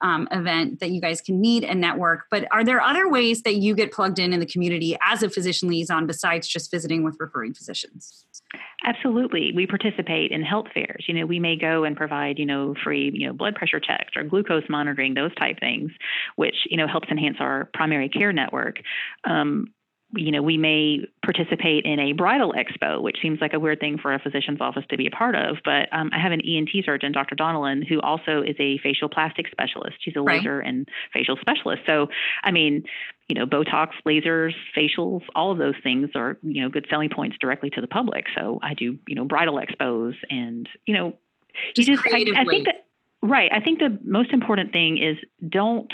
um, 0.00 0.28
event 0.30 0.80
that 0.80 0.90
you 0.90 1.00
guys 1.00 1.20
can 1.20 1.40
meet 1.40 1.64
and 1.64 1.80
network. 1.80 2.24
But 2.30 2.46
are 2.50 2.64
there 2.64 2.80
other 2.80 3.08
ways 3.08 3.42
that 3.42 3.56
you 3.56 3.74
get 3.74 3.92
plugged 3.92 4.18
in 4.18 4.32
in 4.32 4.40
the 4.40 4.46
community 4.46 4.96
as 5.02 5.22
a 5.22 5.30
physician 5.30 5.68
liaison 5.68 6.06
besides 6.06 6.46
just 6.48 6.70
visiting 6.70 7.02
with 7.02 7.16
referring 7.18 7.54
physicians? 7.54 8.24
Absolutely. 8.84 9.52
We 9.54 9.66
participate 9.66 10.30
in 10.30 10.42
health 10.42 10.66
fairs. 10.72 11.04
You 11.08 11.14
know, 11.14 11.26
we 11.26 11.40
may 11.40 11.56
go 11.56 11.84
and 11.84 11.96
provide, 11.96 12.38
you 12.38 12.46
know, 12.46 12.74
free, 12.84 13.10
you 13.12 13.26
know, 13.26 13.32
blood 13.32 13.54
pressure 13.54 13.80
checks 13.80 14.12
or 14.16 14.22
glucose 14.22 14.64
monitoring, 14.68 15.14
those 15.14 15.34
type 15.34 15.58
things, 15.58 15.90
which, 16.36 16.54
you 16.70 16.76
know, 16.76 16.86
helps 16.86 17.08
enhance 17.08 17.36
our 17.40 17.68
primary 17.74 18.08
care 18.08 18.32
network. 18.32 18.76
Um, 19.24 19.72
you 20.16 20.32
know, 20.32 20.42
we 20.42 20.56
may 20.56 21.00
participate 21.22 21.84
in 21.84 21.98
a 22.00 22.12
bridal 22.12 22.54
expo, 22.54 23.00
which 23.00 23.18
seems 23.20 23.40
like 23.40 23.52
a 23.52 23.60
weird 23.60 23.80
thing 23.80 23.98
for 23.98 24.14
a 24.14 24.18
physician's 24.18 24.60
office 24.60 24.84
to 24.90 24.96
be 24.96 25.06
a 25.06 25.10
part 25.10 25.34
of. 25.34 25.56
But 25.64 25.88
um, 25.92 26.10
I 26.12 26.18
have 26.18 26.32
an 26.32 26.40
ENT 26.40 26.70
surgeon, 26.84 27.12
Dr. 27.12 27.34
Donnellan, 27.34 27.86
who 27.86 28.00
also 28.00 28.42
is 28.42 28.56
a 28.58 28.78
facial 28.78 29.08
plastic 29.08 29.46
specialist. 29.50 29.96
She's 30.00 30.16
a 30.16 30.20
right. 30.20 30.38
laser 30.38 30.60
and 30.60 30.88
facial 31.12 31.36
specialist. 31.40 31.82
So, 31.86 32.08
I 32.42 32.50
mean, 32.50 32.84
you 33.28 33.34
know, 33.34 33.46
Botox, 33.46 33.90
lasers, 34.06 34.52
facials, 34.76 35.22
all 35.34 35.52
of 35.52 35.58
those 35.58 35.74
things 35.82 36.10
are, 36.14 36.38
you 36.42 36.62
know, 36.62 36.68
good 36.68 36.86
selling 36.88 37.10
points 37.10 37.36
directly 37.40 37.70
to 37.70 37.80
the 37.80 37.88
public. 37.88 38.26
So 38.36 38.58
I 38.62 38.74
do, 38.74 38.98
you 39.06 39.14
know, 39.14 39.24
bridal 39.24 39.60
expos 39.60 40.14
and, 40.30 40.68
you 40.86 40.94
know, 40.94 41.14
just 41.74 41.88
you 41.88 41.96
just, 41.96 42.06
I, 42.06 42.40
I 42.40 42.44
think 42.44 42.66
that, 42.66 42.86
right. 43.22 43.50
I 43.52 43.60
think 43.60 43.80
the 43.80 43.98
most 44.04 44.32
important 44.32 44.72
thing 44.72 44.98
is 44.98 45.16
don't, 45.48 45.92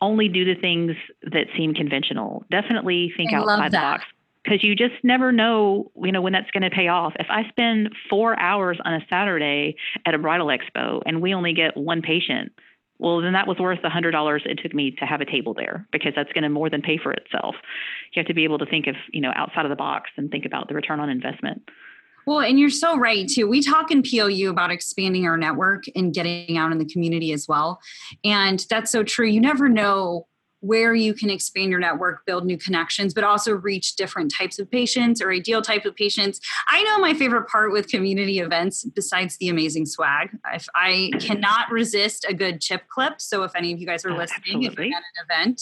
only 0.00 0.28
do 0.28 0.44
the 0.44 0.58
things 0.60 0.92
that 1.22 1.46
seem 1.56 1.74
conventional. 1.74 2.44
Definitely 2.50 3.12
think 3.16 3.32
I 3.32 3.36
outside 3.36 3.72
the 3.72 3.78
box 3.78 4.04
because 4.44 4.64
you 4.64 4.74
just 4.74 4.94
never 5.02 5.32
know, 5.32 5.90
you 6.02 6.12
know, 6.12 6.22
when 6.22 6.32
that's 6.32 6.50
going 6.50 6.62
to 6.62 6.70
pay 6.70 6.88
off. 6.88 7.12
If 7.18 7.26
I 7.28 7.48
spend 7.48 7.90
four 8.08 8.38
hours 8.38 8.78
on 8.84 8.94
a 8.94 9.00
Saturday 9.10 9.76
at 10.06 10.14
a 10.14 10.18
bridal 10.18 10.46
expo 10.46 11.02
and 11.04 11.20
we 11.20 11.34
only 11.34 11.52
get 11.52 11.76
one 11.76 12.00
patient, 12.00 12.52
well, 12.98 13.20
then 13.20 13.32
that 13.32 13.46
was 13.46 13.58
worth 13.58 13.80
the 13.82 13.90
hundred 13.90 14.10
dollars 14.12 14.42
it 14.44 14.60
took 14.62 14.74
me 14.74 14.90
to 14.92 15.06
have 15.06 15.20
a 15.20 15.24
table 15.24 15.54
there 15.54 15.86
because 15.90 16.12
that's 16.14 16.32
going 16.32 16.44
to 16.44 16.50
more 16.50 16.68
than 16.68 16.82
pay 16.82 16.98
for 16.98 17.12
itself. 17.12 17.54
You 18.12 18.20
have 18.20 18.26
to 18.26 18.34
be 18.34 18.44
able 18.44 18.58
to 18.58 18.66
think 18.66 18.86
of, 18.86 18.94
you 19.12 19.20
know, 19.20 19.32
outside 19.34 19.64
of 19.64 19.70
the 19.70 19.76
box 19.76 20.10
and 20.16 20.30
think 20.30 20.44
about 20.44 20.68
the 20.68 20.74
return 20.74 21.00
on 21.00 21.08
investment. 21.08 21.62
Well, 22.30 22.42
and 22.42 22.60
you're 22.60 22.70
so 22.70 22.96
right 22.96 23.26
too. 23.26 23.48
We 23.48 23.60
talk 23.60 23.90
in 23.90 24.04
PLU 24.04 24.50
about 24.50 24.70
expanding 24.70 25.26
our 25.26 25.36
network 25.36 25.82
and 25.96 26.14
getting 26.14 26.56
out 26.56 26.70
in 26.70 26.78
the 26.78 26.84
community 26.84 27.32
as 27.32 27.48
well. 27.48 27.80
And 28.22 28.64
that's 28.70 28.92
so 28.92 29.02
true. 29.02 29.26
You 29.26 29.40
never 29.40 29.68
know 29.68 30.28
where 30.60 30.94
you 30.94 31.12
can 31.12 31.28
expand 31.28 31.72
your 31.72 31.80
network, 31.80 32.24
build 32.26 32.46
new 32.46 32.56
connections, 32.56 33.14
but 33.14 33.24
also 33.24 33.54
reach 33.54 33.96
different 33.96 34.32
types 34.32 34.60
of 34.60 34.70
patients 34.70 35.20
or 35.20 35.32
ideal 35.32 35.60
type 35.60 35.84
of 35.84 35.96
patients. 35.96 36.38
I 36.68 36.84
know 36.84 36.98
my 36.98 37.14
favorite 37.14 37.48
part 37.48 37.72
with 37.72 37.88
community 37.88 38.38
events, 38.38 38.84
besides 38.84 39.36
the 39.38 39.48
amazing 39.48 39.86
swag, 39.86 40.30
if 40.54 40.68
I 40.76 41.10
cannot 41.18 41.68
resist 41.72 42.24
a 42.28 42.32
good 42.32 42.60
chip 42.60 42.82
clip. 42.94 43.20
So 43.20 43.42
if 43.42 43.56
any 43.56 43.72
of 43.72 43.80
you 43.80 43.86
guys 43.88 44.04
are 44.04 44.16
listening, 44.16 44.62
if 44.62 44.74
you're 44.74 44.84
at 44.84 44.92
an 44.92 45.24
event, 45.28 45.60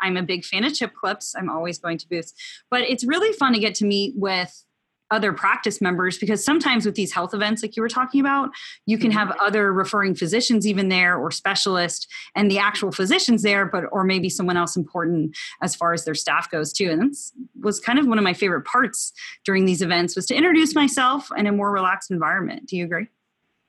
I'm 0.00 0.16
a 0.16 0.24
big 0.24 0.44
fan 0.44 0.64
of 0.64 0.74
chip 0.74 0.94
clips. 1.00 1.36
I'm 1.36 1.48
always 1.48 1.78
going 1.78 1.98
to 1.98 2.08
booths. 2.08 2.34
But 2.72 2.80
it's 2.80 3.04
really 3.04 3.32
fun 3.34 3.52
to 3.52 3.60
get 3.60 3.76
to 3.76 3.84
meet 3.84 4.14
with 4.16 4.64
other 5.10 5.32
practice 5.32 5.80
members 5.80 6.18
because 6.18 6.44
sometimes 6.44 6.84
with 6.84 6.94
these 6.94 7.12
health 7.12 7.32
events 7.32 7.62
like 7.62 7.76
you 7.76 7.82
were 7.82 7.88
talking 7.88 8.20
about 8.20 8.50
you 8.86 8.98
can 8.98 9.10
have 9.10 9.28
mm-hmm. 9.28 9.44
other 9.44 9.72
referring 9.72 10.14
physicians 10.14 10.66
even 10.66 10.88
there 10.88 11.16
or 11.16 11.30
specialists 11.30 12.06
and 12.34 12.50
the 12.50 12.58
actual 12.58 12.92
physicians 12.92 13.42
there 13.42 13.64
but 13.64 13.84
or 13.92 14.04
maybe 14.04 14.28
someone 14.28 14.56
else 14.56 14.76
important 14.76 15.36
as 15.62 15.74
far 15.74 15.92
as 15.92 16.04
their 16.04 16.14
staff 16.14 16.50
goes 16.50 16.72
too 16.72 16.90
and 16.90 17.00
that 17.00 17.32
was 17.60 17.80
kind 17.80 17.98
of 17.98 18.06
one 18.06 18.18
of 18.18 18.24
my 18.24 18.34
favorite 18.34 18.64
parts 18.64 19.12
during 19.44 19.64
these 19.64 19.82
events 19.82 20.14
was 20.14 20.26
to 20.26 20.34
introduce 20.34 20.74
myself 20.74 21.28
in 21.36 21.46
a 21.46 21.52
more 21.52 21.70
relaxed 21.70 22.10
environment 22.10 22.66
do 22.66 22.76
you 22.76 22.84
agree 22.84 23.08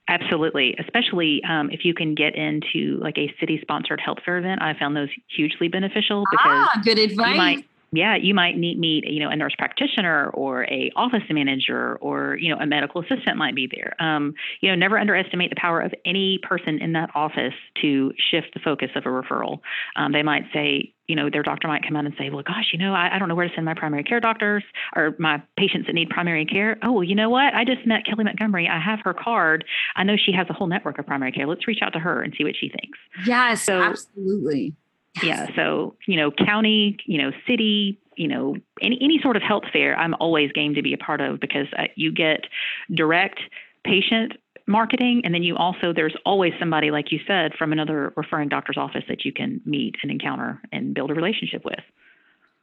Absolutely, 0.10 0.75
especially 0.80 1.39
um, 1.47 1.69
if 1.69 1.86
you 1.86 1.93
can 1.93 2.15
get 2.15 2.34
into 2.34 2.97
like 2.99 3.15
a 3.19 3.32
city-sponsored 3.39 4.02
health 4.04 4.17
fair 4.25 4.39
event. 4.39 4.60
I 4.60 4.73
found 4.73 4.95
those 4.95 5.10
hugely 5.30 5.67
beneficial 5.67 6.23
because 6.32 6.67
ah, 6.73 6.82
good 6.84 6.97
advice. 6.97 7.30
You 7.30 7.38
might, 7.38 7.69
yeah, 7.91 8.15
you 8.15 8.34
might 8.34 8.58
meet, 8.58 8.78
meet, 8.78 9.06
you 9.06 9.19
know, 9.19 9.30
a 9.30 9.36
nurse 9.36 9.56
practitioner 9.58 10.30
or 10.30 10.63
a 10.65 10.91
office 10.95 11.23
manager 11.30 11.97
or, 12.02 12.38
you 12.39 12.54
know, 12.54 12.62
a 12.62 12.65
medical 12.65 13.02
assistant 13.02 13.38
might 13.38 13.56
be 13.56 13.67
there. 13.67 13.95
Um, 13.99 14.34
you 14.62 14.69
know, 14.69 14.75
never 14.75 14.97
underestimate 14.99 15.49
the 15.49 15.56
power 15.56 15.82
of 15.82 15.93
any 16.06 16.39
person 16.43 16.80
in 16.80 16.93
that 16.93 17.10
office 17.15 17.54
to 17.82 18.13
shift 18.32 18.54
the 18.54 18.60
focus 18.60 18.89
of 18.95 19.06
a 19.06 19.10
referral. 19.10 19.60
Um, 19.95 20.12
they 20.12 20.23
might 20.23 20.43
say, 20.54 20.93
you 21.08 21.15
know, 21.15 21.30
their 21.32 21.41
doctor 21.41 21.67
might 21.67 21.84
come 21.84 21.95
out 21.95 22.06
and 22.06 22.13
say, 22.19 22.30
well, 22.30 22.43
gosh, 22.43 22.69
you 22.71 22.78
know, 22.78 22.93
I, 22.93 23.15
I, 23.15 23.19
don't 23.19 23.30
know 23.30 23.36
where 23.36 23.47
to 23.47 23.54
send 23.56 23.65
my 23.65 23.73
primary 23.73 24.04
care 24.04 24.19
doctors 24.19 24.63
or 24.95 25.15
my 25.17 25.41
patients 25.58 25.88
that 25.88 25.93
need 25.93 26.10
primary 26.10 26.45
care. 26.45 26.78
Oh, 26.84 26.91
well, 26.91 27.04
you 27.04 27.15
know 27.15 27.32
what? 27.32 27.56
I 27.56 27.65
just 27.65 27.88
met 27.88 28.06
Kelly 28.06 28.23
Montgomery. 28.23 28.67
I 28.67 28.80
have 28.80 28.99
her 29.04 29.15
card. 29.15 29.65
I 29.95 30.04
know 30.04 30.15
she 30.23 30.32
has 30.34 30.45
a 30.52 30.54
whole 30.54 30.67
network 30.67 30.99
of 30.99 31.08
primary 31.08 31.32
care. 31.32 31.47
Let's 31.47 31.67
reach 31.67 31.80
out 31.82 31.93
to 31.93 31.99
her 31.99 32.21
and 32.21 32.36
see 32.38 32.43
what 32.43 32.54
she 32.56 32.69
thinks. 32.69 32.99
Yes, 33.25 33.63
so, 33.63 33.82
absolutely 33.82 34.75
yeah. 35.24 35.48
So, 35.56 35.95
you 36.08 36.17
know, 36.17 36.32
county, 36.32 36.98
you 37.06 37.22
know, 37.22 37.32
city, 37.48 38.00
you 38.15 38.28
know, 38.28 38.56
any, 38.82 38.98
any 39.02 39.19
sort 39.22 39.36
of 39.36 39.41
health 39.41 39.63
fair, 39.72 39.98
I'm 39.98 40.13
always 40.19 40.52
game 40.52 40.76
to 40.76 40.82
be 40.82 40.93
a 40.93 40.98
part 40.98 41.22
of 41.22 41.39
because 41.39 41.67
uh, 41.78 41.84
you 41.95 42.12
get 42.12 42.45
direct 42.93 43.39
patient 43.84 44.34
marketing. 44.67 45.22
And 45.24 45.34
then 45.34 45.43
you 45.43 45.56
also, 45.56 45.93
there's 45.93 46.15
always 46.26 46.54
somebody, 46.60 46.91
like 46.91 47.12
you 47.12 47.19
said, 47.26 47.54
from 47.58 47.72
another 47.74 48.13
referring 48.15 48.50
doctor's 48.50 48.78
office 48.78 49.04
that 49.08 49.26
you 49.26 49.34
can 49.34 49.62
meet 49.65 49.95
and 50.04 50.12
encounter 50.12 50.62
and 50.72 50.93
build 50.93 51.12
a 51.12 51.13
relationship 51.13 51.65
with. 51.65 51.80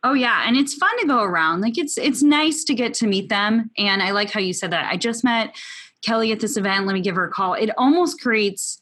Oh 0.03 0.13
yeah, 0.13 0.45
and 0.47 0.57
it's 0.57 0.75
fun 0.75 0.97
to 1.01 1.07
go 1.07 1.23
around. 1.23 1.63
Like 1.63 1.77
it's 1.77 1.99
it's 1.99 2.23
nice 2.23 2.63
to 2.65 2.75
get 2.75 2.95
to 2.95 3.09
meet 3.09 3.29
them 3.29 3.71
and 3.77 4.03
I 4.03 4.13
like 4.13 4.31
how 4.31 4.39
you 4.39 4.53
said 4.53 4.71
that. 4.71 4.89
I 4.91 4.97
just 4.97 5.25
met 5.25 5.57
Kelly 6.05 6.31
at 6.31 6.39
this 6.39 6.57
event. 6.57 6.87
Let 6.87 6.93
me 6.93 7.01
give 7.01 7.17
her 7.17 7.27
a 7.27 7.31
call. 7.31 7.55
It 7.55 7.71
almost 7.77 8.21
creates 8.21 8.81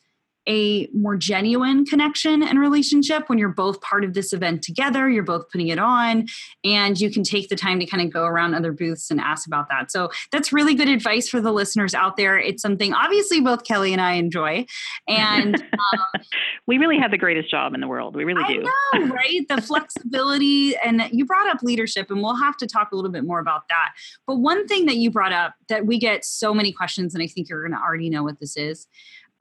a 0.49 0.89
more 0.93 1.17
genuine 1.17 1.85
connection 1.85 2.43
and 2.43 2.59
relationship 2.59 3.29
when 3.29 3.39
you're 3.39 3.49
both 3.49 3.81
part 3.81 4.05
of 4.05 4.15
this 4.15 4.33
event 4.33 4.63
together, 4.63 5.09
you're 5.09 5.23
both 5.23 5.49
putting 5.51 5.69
it 5.69 5.79
on, 5.79 6.27
and 6.65 7.01
you 7.01 7.11
can 7.11 7.23
take 7.23 7.49
the 7.49 7.57
time 7.57 7.81
to 7.81 7.87
kind 7.87 8.03
of 8.03 8.13
go 8.13 8.25
around 8.25 8.55
other 8.55 8.73
booths 8.73 9.11
and 9.11 9.21
ask 9.21 9.47
about 9.47 9.69
that. 9.69 9.91
So 9.91 10.11
that's 10.33 10.53
really 10.53 10.75
good 10.75 10.89
advice 10.89 11.29
for 11.29 11.41
the 11.41 11.53
listeners 11.53 11.95
out 11.95 12.17
there. 12.17 12.39
It's 12.39 12.63
something 12.63 12.93
obviously 12.93 13.41
both 13.41 13.65
Kelly 13.65 13.93
and 13.93 14.01
I 14.01 14.13
enjoy. 14.13 14.67
And 15.09 15.57
um, 15.73 16.23
we 16.67 16.79
really 16.79 16.99
have 16.99 17.11
the 17.11 17.19
greatest 17.19 17.51
job 17.51 17.75
in 17.75 17.81
the 17.81 17.89
world. 17.89 18.17
We 18.17 18.25
really 18.25 18.45
do. 18.45 18.63
Know, 18.63 19.07
right? 19.15 19.47
The 19.49 19.63
flexibility, 19.63 20.77
and 20.77 21.03
you 21.13 21.25
brought 21.25 21.49
up 21.49 21.63
leadership, 21.63 22.11
and 22.11 22.23
we'll 22.23 22.37
have 22.37 22.57
to 22.59 22.67
talk 22.67 22.93
a 22.93 22.97
little 22.97 23.11
bit 23.11 23.25
more 23.25 23.39
about 23.39 23.63
that. 23.69 23.93
But 24.27 24.37
one 24.37 24.67
thing 24.67 24.87
that 24.87 24.97
you 24.97 25.11
brought 25.11 25.33
up 25.33 25.55
that 25.69 25.87
we 25.87 25.99
get 25.99 26.25
so 26.25 26.53
many 26.53 26.73
questions, 26.73 27.15
and 27.15 27.23
I 27.23 27.27
think 27.27 27.49
you're 27.49 27.63
going 27.63 27.79
to 27.79 27.83
already 27.83 28.11
know 28.11 28.23
what 28.23 28.41
this 28.41 28.57
is 28.57 28.87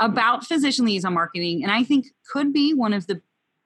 about 0.03 0.45
physician 0.45 0.85
liaison 0.85 1.13
marketing, 1.13 1.63
and 1.63 1.71
I 1.71 1.83
think 1.83 2.07
could 2.29 2.51
be 2.51 2.73
one 2.73 2.93
of 2.93 3.07
the, 3.07 3.21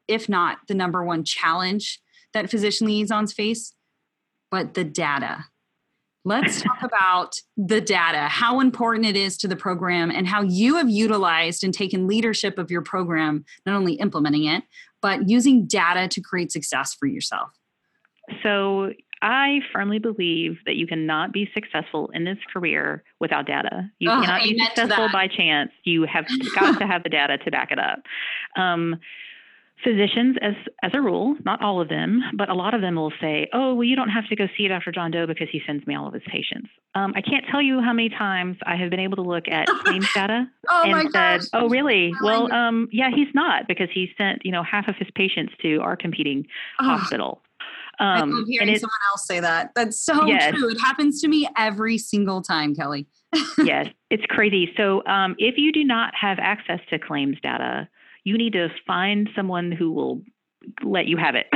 if 0.07 0.29
not 0.29 0.59
the 0.67 0.75
number 0.75 1.03
one 1.03 1.23
challenge 1.23 1.99
that 2.33 2.49
physician 2.49 2.85
liaisons 2.85 3.33
face, 3.33 3.73
but 4.51 4.75
the 4.75 4.83
data. 4.83 5.45
Let's 6.23 6.61
talk 6.61 6.83
about 6.83 7.41
the 7.57 7.81
data, 7.81 8.27
how 8.27 8.59
important 8.59 9.07
it 9.07 9.15
is 9.15 9.35
to 9.39 9.47
the 9.47 9.55
program, 9.55 10.11
and 10.11 10.27
how 10.27 10.43
you 10.43 10.75
have 10.75 10.89
utilized 10.89 11.63
and 11.63 11.73
taken 11.73 12.07
leadership 12.07 12.59
of 12.59 12.69
your 12.69 12.83
program, 12.83 13.43
not 13.65 13.75
only 13.75 13.93
implementing 13.93 14.45
it, 14.45 14.63
but 15.01 15.27
using 15.27 15.65
data 15.65 16.07
to 16.07 16.21
create 16.21 16.51
success 16.51 16.93
for 16.93 17.07
yourself. 17.07 17.49
So, 18.43 18.91
I 19.21 19.59
firmly 19.73 19.99
believe 19.99 20.57
that 20.65 20.75
you 20.75 20.87
cannot 20.87 21.31
be 21.33 21.49
successful 21.53 22.09
in 22.13 22.23
this 22.23 22.37
career 22.53 23.03
without 23.19 23.47
data. 23.47 23.89
You 23.99 24.11
oh, 24.11 24.21
cannot 24.21 24.43
be 24.43 24.59
successful 24.59 25.09
by 25.11 25.27
chance. 25.27 25.71
You 25.83 26.05
have 26.05 26.25
got 26.55 26.79
to 26.79 26.87
have 26.87 27.03
the 27.03 27.09
data 27.09 27.37
to 27.39 27.51
back 27.51 27.71
it 27.71 27.79
up. 27.79 27.99
Um, 28.55 28.99
physicians, 29.83 30.37
as 30.41 30.53
as 30.83 30.91
a 30.93 31.01
rule, 31.01 31.35
not 31.45 31.61
all 31.61 31.81
of 31.81 31.89
them, 31.89 32.21
but 32.33 32.49
a 32.49 32.53
lot 32.53 32.73
of 32.73 32.81
them 32.81 32.95
will 32.95 33.13
say, 33.21 33.47
"Oh, 33.53 33.75
well, 33.75 33.83
you 33.83 33.95
don't 33.95 34.09
have 34.09 34.27
to 34.27 34.35
go 34.35 34.47
see 34.57 34.67
Dr. 34.67 34.91
John 34.91 35.11
Doe 35.11 35.27
because 35.27 35.47
he 35.51 35.61
sends 35.65 35.85
me 35.87 35.95
all 35.95 36.07
of 36.07 36.13
his 36.13 36.23
patients." 36.27 36.69
Um, 36.95 37.13
I 37.15 37.21
can't 37.21 37.45
tell 37.49 37.61
you 37.61 37.81
how 37.81 37.93
many 37.93 38.09
times 38.09 38.57
I 38.65 38.75
have 38.75 38.89
been 38.89 38.99
able 38.99 39.17
to 39.17 39.21
look 39.21 39.47
at 39.47 39.67
claims 39.83 40.07
data 40.13 40.47
oh 40.69 40.83
and 40.85 41.11
said, 41.11 41.39
gosh. 41.41 41.47
"Oh, 41.53 41.69
really? 41.69 42.13
Well, 42.21 42.51
um, 42.51 42.87
yeah, 42.91 43.09
he's 43.13 43.33
not 43.33 43.67
because 43.67 43.89
he 43.93 44.09
sent 44.17 44.45
you 44.45 44.51
know 44.51 44.63
half 44.63 44.87
of 44.87 44.95
his 44.95 45.09
patients 45.15 45.53
to 45.61 45.77
our 45.77 45.95
competing 45.95 46.47
oh. 46.79 46.85
hospital." 46.85 47.41
Um, 47.99 48.07
I 48.07 48.35
love 48.35 48.47
hearing 48.47 48.75
someone 48.75 48.91
else 49.11 49.25
say 49.25 49.39
that. 49.39 49.71
That's 49.75 49.99
so 49.99 50.25
yes. 50.25 50.53
true. 50.53 50.69
It 50.69 50.79
happens 50.79 51.21
to 51.21 51.27
me 51.27 51.47
every 51.57 51.97
single 51.97 52.41
time, 52.41 52.75
Kelly. 52.75 53.07
yes, 53.57 53.87
it's 54.09 54.25
crazy. 54.29 54.71
So, 54.77 55.05
um, 55.05 55.35
if 55.37 55.55
you 55.57 55.71
do 55.71 55.83
not 55.83 56.13
have 56.15 56.37
access 56.39 56.79
to 56.89 56.99
claims 56.99 57.37
data, 57.41 57.89
you 58.23 58.37
need 58.37 58.53
to 58.53 58.69
find 58.85 59.29
someone 59.35 59.71
who 59.71 59.91
will 59.91 60.21
let 60.83 61.07
you 61.07 61.17
have 61.17 61.35
it. 61.35 61.47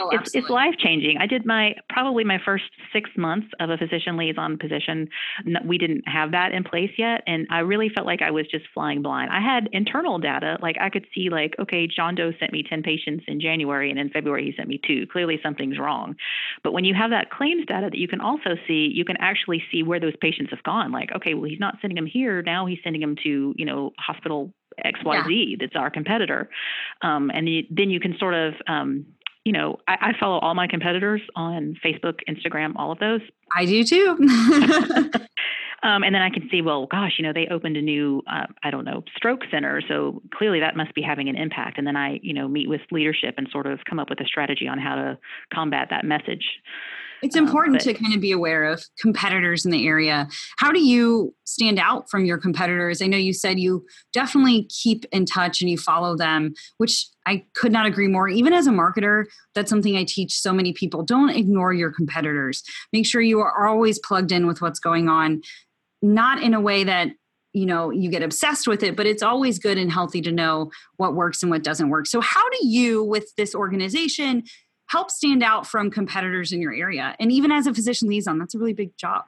oh, 0.00 0.10
it's 0.12 0.34
it's 0.34 0.48
life 0.50 0.74
changing. 0.78 1.18
I 1.18 1.26
did 1.26 1.46
my 1.46 1.74
probably 1.88 2.24
my 2.24 2.38
first 2.44 2.64
six 2.92 3.10
months 3.16 3.46
of 3.60 3.70
a 3.70 3.76
physician 3.76 4.16
liaison 4.16 4.58
position. 4.58 5.08
We 5.64 5.78
didn't 5.78 6.06
have 6.06 6.32
that 6.32 6.52
in 6.52 6.64
place 6.64 6.90
yet, 6.98 7.22
and 7.26 7.46
I 7.50 7.60
really 7.60 7.88
felt 7.88 8.06
like 8.06 8.22
I 8.22 8.30
was 8.30 8.46
just 8.50 8.64
flying 8.74 9.02
blind. 9.02 9.30
I 9.30 9.40
had 9.40 9.68
internal 9.72 10.18
data, 10.18 10.58
like 10.62 10.76
I 10.80 10.90
could 10.90 11.06
see 11.14 11.28
like, 11.30 11.54
okay, 11.58 11.86
John 11.86 12.14
Doe 12.14 12.32
sent 12.38 12.52
me 12.52 12.62
ten 12.68 12.82
patients 12.82 13.24
in 13.26 13.40
January, 13.40 13.90
and 13.90 13.98
in 13.98 14.10
February 14.10 14.44
he 14.44 14.54
sent 14.56 14.68
me 14.68 14.80
two. 14.86 15.06
Clearly 15.06 15.38
something's 15.42 15.78
wrong. 15.78 16.14
But 16.62 16.72
when 16.72 16.84
you 16.84 16.94
have 16.94 17.10
that 17.10 17.30
claims 17.30 17.66
data 17.66 17.88
that 17.90 17.98
you 17.98 18.08
can 18.08 18.20
also 18.20 18.56
see, 18.66 18.90
you 18.92 19.04
can 19.04 19.16
actually 19.18 19.62
see 19.70 19.82
where 19.82 20.00
those 20.00 20.16
patients 20.20 20.50
have 20.50 20.62
gone. 20.62 20.92
Like, 20.92 21.10
okay, 21.16 21.34
well 21.34 21.48
he's 21.48 21.60
not 21.60 21.76
sending 21.80 21.96
them 21.96 22.06
here 22.06 22.42
now; 22.42 22.66
he's 22.66 22.78
sending 22.82 23.00
them 23.00 23.16
to 23.24 23.54
you 23.56 23.64
know 23.64 23.92
hospital 23.98 24.52
XYZ 24.84 25.24
yeah. 25.26 25.56
that's 25.60 25.76
our 25.76 25.90
competitor. 25.90 26.48
Um, 27.02 27.30
and 27.32 27.48
you, 27.48 27.62
then 27.70 27.90
you 27.90 28.00
can 28.00 28.16
sort 28.18 28.34
of, 28.34 28.54
um, 28.66 29.06
you 29.44 29.52
know, 29.52 29.78
I, 29.86 29.96
I, 30.00 30.12
follow 30.18 30.38
all 30.38 30.54
my 30.54 30.66
competitors 30.66 31.20
on 31.36 31.76
Facebook, 31.84 32.20
Instagram, 32.28 32.72
all 32.76 32.90
of 32.90 32.98
those. 32.98 33.20
I 33.54 33.66
do 33.66 33.84
too. 33.84 34.16
um, 35.82 36.02
and 36.02 36.14
then 36.14 36.22
I 36.22 36.30
can 36.30 36.48
see, 36.50 36.62
well, 36.62 36.86
gosh, 36.86 37.12
you 37.18 37.24
know, 37.24 37.32
they 37.34 37.46
opened 37.48 37.76
a 37.76 37.82
new, 37.82 38.22
uh, 38.26 38.46
I 38.62 38.70
don't 38.70 38.86
know, 38.86 39.04
stroke 39.14 39.42
center. 39.50 39.82
So 39.86 40.22
clearly 40.32 40.60
that 40.60 40.76
must 40.76 40.94
be 40.94 41.02
having 41.02 41.28
an 41.28 41.36
impact. 41.36 41.76
And 41.76 41.86
then 41.86 41.96
I, 41.96 42.20
you 42.22 42.32
know, 42.32 42.48
meet 42.48 42.70
with 42.70 42.80
leadership 42.90 43.34
and 43.36 43.46
sort 43.52 43.66
of 43.66 43.80
come 43.88 43.98
up 43.98 44.08
with 44.08 44.20
a 44.20 44.24
strategy 44.24 44.66
on 44.66 44.78
how 44.78 44.94
to 44.94 45.18
combat 45.52 45.88
that 45.90 46.04
message. 46.04 46.46
It's 47.24 47.36
important 47.36 47.76
um, 47.76 47.80
to 47.80 47.94
kind 47.94 48.14
of 48.14 48.20
be 48.20 48.32
aware 48.32 48.64
of 48.64 48.84
competitors 48.98 49.64
in 49.64 49.70
the 49.70 49.86
area. 49.86 50.28
How 50.58 50.70
do 50.70 50.78
you 50.78 51.34
stand 51.44 51.78
out 51.78 52.10
from 52.10 52.26
your 52.26 52.36
competitors? 52.36 53.00
I 53.00 53.06
know 53.06 53.16
you 53.16 53.32
said 53.32 53.58
you 53.58 53.86
definitely 54.12 54.64
keep 54.64 55.06
in 55.10 55.24
touch 55.24 55.62
and 55.62 55.70
you 55.70 55.78
follow 55.78 56.18
them, 56.18 56.52
which 56.76 57.06
I 57.24 57.46
could 57.54 57.72
not 57.72 57.86
agree 57.86 58.08
more. 58.08 58.28
Even 58.28 58.52
as 58.52 58.66
a 58.66 58.70
marketer, 58.70 59.24
that's 59.54 59.70
something 59.70 59.96
I 59.96 60.04
teach 60.04 60.38
so 60.38 60.52
many 60.52 60.74
people. 60.74 61.02
Don't 61.02 61.30
ignore 61.30 61.72
your 61.72 61.90
competitors. 61.90 62.62
Make 62.92 63.06
sure 63.06 63.22
you 63.22 63.40
are 63.40 63.66
always 63.66 63.98
plugged 63.98 64.30
in 64.30 64.46
with 64.46 64.60
what's 64.60 64.78
going 64.78 65.08
on, 65.08 65.40
not 66.02 66.42
in 66.42 66.52
a 66.52 66.60
way 66.60 66.84
that 66.84 67.08
you 67.54 67.64
know 67.64 67.90
you 67.90 68.10
get 68.10 68.22
obsessed 68.22 68.66
with 68.66 68.82
it 68.82 68.96
but 68.96 69.06
it's 69.06 69.22
always 69.22 69.60
good 69.60 69.78
and 69.78 69.92
healthy 69.92 70.20
to 70.20 70.32
know 70.32 70.70
what 70.96 71.14
works 71.14 71.40
and 71.40 71.50
what 71.50 71.62
doesn't 71.62 71.88
work 71.88 72.04
so 72.04 72.20
how 72.20 72.46
do 72.50 72.66
you 72.66 73.02
with 73.02 73.32
this 73.36 73.54
organization 73.54 74.42
help 74.86 75.10
stand 75.10 75.42
out 75.42 75.66
from 75.66 75.90
competitors 75.90 76.52
in 76.52 76.60
your 76.60 76.72
area. 76.72 77.16
And 77.18 77.32
even 77.32 77.50
as 77.50 77.66
a 77.66 77.74
physician 77.74 78.08
liaison, 78.08 78.38
that's 78.38 78.54
a 78.54 78.58
really 78.58 78.74
big 78.74 78.96
job. 78.96 79.24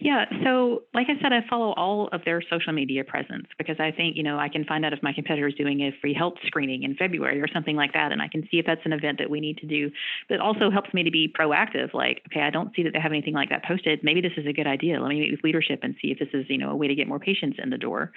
Yeah. 0.00 0.24
So, 0.44 0.84
like 0.94 1.08
I 1.08 1.20
said, 1.20 1.32
I 1.32 1.40
follow 1.48 1.72
all 1.72 2.08
of 2.12 2.24
their 2.24 2.42
social 2.42 2.72
media 2.72 3.04
presence 3.04 3.46
because 3.58 3.76
I 3.78 3.90
think, 3.90 4.16
you 4.16 4.22
know, 4.22 4.38
I 4.38 4.48
can 4.48 4.64
find 4.64 4.84
out 4.84 4.92
if 4.92 5.02
my 5.02 5.12
competitor 5.12 5.48
is 5.48 5.54
doing 5.54 5.80
a 5.80 5.90
free 6.00 6.14
health 6.14 6.34
screening 6.46 6.84
in 6.84 6.94
February 6.94 7.40
or 7.40 7.48
something 7.52 7.76
like 7.76 7.92
that. 7.92 8.12
And 8.12 8.22
I 8.22 8.28
can 8.28 8.42
see 8.50 8.58
if 8.58 8.66
that's 8.66 8.80
an 8.84 8.92
event 8.92 9.18
that 9.18 9.30
we 9.30 9.40
need 9.40 9.58
to 9.58 9.66
do. 9.66 9.90
But 10.28 10.40
also 10.40 10.70
helps 10.70 10.92
me 10.94 11.02
to 11.02 11.10
be 11.10 11.32
proactive. 11.38 11.94
Like, 11.94 12.22
okay, 12.30 12.40
I 12.40 12.50
don't 12.50 12.74
see 12.74 12.82
that 12.84 12.92
they 12.92 13.00
have 13.00 13.12
anything 13.12 13.34
like 13.34 13.50
that 13.50 13.64
posted. 13.64 14.00
Maybe 14.02 14.20
this 14.20 14.32
is 14.36 14.46
a 14.46 14.52
good 14.52 14.66
idea. 14.66 15.00
Let 15.00 15.08
me 15.08 15.20
meet 15.20 15.32
with 15.32 15.44
leadership 15.44 15.80
and 15.82 15.94
see 16.00 16.08
if 16.08 16.18
this 16.18 16.28
is, 16.32 16.46
you 16.48 16.58
know, 16.58 16.70
a 16.70 16.76
way 16.76 16.88
to 16.88 16.94
get 16.94 17.08
more 17.08 17.18
patients 17.18 17.58
in 17.62 17.70
the 17.70 17.78
door. 17.78 18.12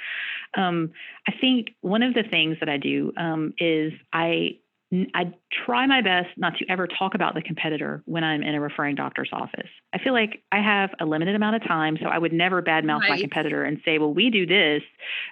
Um, 0.56 0.92
I 1.28 1.34
think 1.40 1.72
one 1.82 2.04
of 2.04 2.14
the 2.14 2.24
things 2.30 2.58
that 2.60 2.70
I 2.70 2.78
do 2.78 3.12
um, 3.18 3.54
is 3.60 3.94
I 4.14 4.60
I 5.14 5.34
try 5.66 5.86
my 5.88 6.02
best 6.02 6.30
not 6.36 6.58
to 6.58 6.66
ever 6.70 6.86
talk 6.86 7.16
about 7.16 7.34
the 7.34 7.42
competitor 7.42 8.04
when 8.06 8.26
I'm 8.26 8.44
in 8.44 8.56
a 8.56 8.60
referring 8.60 8.96
doctor's 8.96 9.30
office. 9.32 9.70
I 9.94 10.00
feel 10.00 10.12
like 10.12 10.44
I 10.52 10.58
have 10.58 10.90
a 11.00 11.06
limited 11.06 11.34
amount 11.34 11.56
of 11.56 11.64
time, 11.66 11.98
so 12.02 12.08
I 12.08 12.18
would 12.18 12.34
never 12.34 12.62
badmouth 12.62 13.00
right. 13.00 13.12
my 13.12 13.22
competitor 13.22 13.64
and 13.64 13.80
say, 13.86 14.00
"Well, 14.00 14.14
we 14.14 14.30
do 14.30 14.46
this 14.46 14.84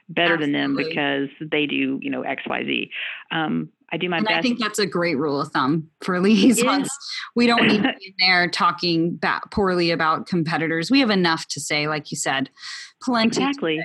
better 0.08 0.36
Absolutely. 0.36 0.60
than 0.60 0.62
them 0.62 0.76
because 0.78 1.30
they 1.52 1.66
do, 1.66 2.00
you 2.02 2.10
know, 2.10 2.22
X, 2.22 2.44
Y, 2.48 2.64
Z." 2.64 2.92
Um, 3.32 3.70
I 3.92 3.98
do 3.98 4.08
my 4.08 4.18
and 4.18 4.26
best. 4.26 4.38
I 4.38 4.42
think 4.42 4.60
that's 4.60 4.80
a 4.80 4.86
great 4.86 5.18
rule 5.18 5.42
of 5.42 5.50
thumb 5.50 5.90
for 6.02 6.20
liaisons. 6.20 6.90
We 7.36 7.48
don't 7.48 7.68
need 7.68 7.84
to 7.84 7.94
be 8.00 8.08
in 8.08 8.14
there 8.20 8.50
talking 8.50 9.16
back 9.16 9.52
poorly 9.52 9.92
about 9.92 10.26
competitors. 10.26 10.90
We 10.90 11.00
have 11.00 11.10
enough 11.10 11.48
to 11.50 11.60
say, 11.60 11.88
like 11.88 12.12
you 12.12 12.18
said, 12.18 12.50
plenty. 13.02 13.42
Exactly. 13.42 13.80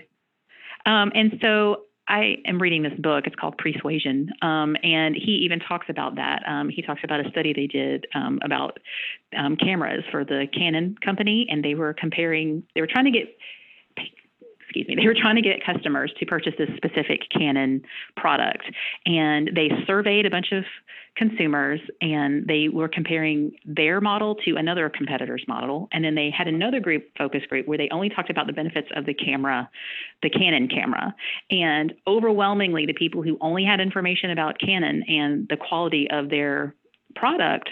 Um, 0.86 1.10
and 1.14 1.38
so 1.40 1.84
I 2.06 2.36
am 2.46 2.60
reading 2.60 2.82
this 2.82 2.92
book. 2.98 3.26
It's 3.26 3.36
called 3.36 3.56
Persuasion, 3.56 4.30
um, 4.42 4.76
and 4.82 5.14
he 5.14 5.42
even 5.44 5.58
talks 5.58 5.86
about 5.88 6.16
that. 6.16 6.42
Um, 6.46 6.68
he 6.68 6.82
talks 6.82 7.00
about 7.02 7.24
a 7.24 7.30
study 7.30 7.52
they 7.54 7.66
did 7.66 8.06
um, 8.14 8.40
about 8.44 8.78
um, 9.36 9.56
cameras 9.56 10.04
for 10.10 10.24
the 10.24 10.46
Canon 10.52 10.96
company, 11.02 11.46
and 11.48 11.64
they 11.64 11.74
were 11.74 11.94
comparing. 11.94 12.62
They 12.74 12.80
were 12.80 12.88
trying 12.88 13.06
to 13.06 13.10
get 13.10 13.28
excuse 14.74 14.88
me, 14.88 14.96
they 15.00 15.06
were 15.06 15.14
trying 15.14 15.36
to 15.36 15.42
get 15.42 15.64
customers 15.64 16.12
to 16.18 16.26
purchase 16.26 16.54
this 16.58 16.68
specific 16.76 17.20
Canon 17.30 17.82
product. 18.16 18.64
And 19.06 19.50
they 19.54 19.70
surveyed 19.86 20.26
a 20.26 20.30
bunch 20.30 20.52
of 20.52 20.64
consumers 21.16 21.80
and 22.00 22.46
they 22.46 22.68
were 22.68 22.88
comparing 22.88 23.52
their 23.64 24.00
model 24.00 24.34
to 24.44 24.56
another 24.56 24.90
competitor's 24.90 25.44
model. 25.46 25.88
And 25.92 26.04
then 26.04 26.14
they 26.14 26.30
had 26.30 26.48
another 26.48 26.80
group, 26.80 27.04
focus 27.16 27.42
group, 27.48 27.68
where 27.68 27.78
they 27.78 27.88
only 27.90 28.08
talked 28.08 28.30
about 28.30 28.46
the 28.46 28.52
benefits 28.52 28.88
of 28.96 29.06
the 29.06 29.14
camera, 29.14 29.70
the 30.22 30.30
Canon 30.30 30.68
camera. 30.68 31.14
And 31.50 31.94
overwhelmingly, 32.06 32.86
the 32.86 32.94
people 32.94 33.22
who 33.22 33.38
only 33.40 33.64
had 33.64 33.80
information 33.80 34.30
about 34.30 34.58
Canon 34.58 35.04
and 35.06 35.46
the 35.48 35.56
quality 35.56 36.10
of 36.10 36.30
their 36.30 36.74
product 37.14 37.70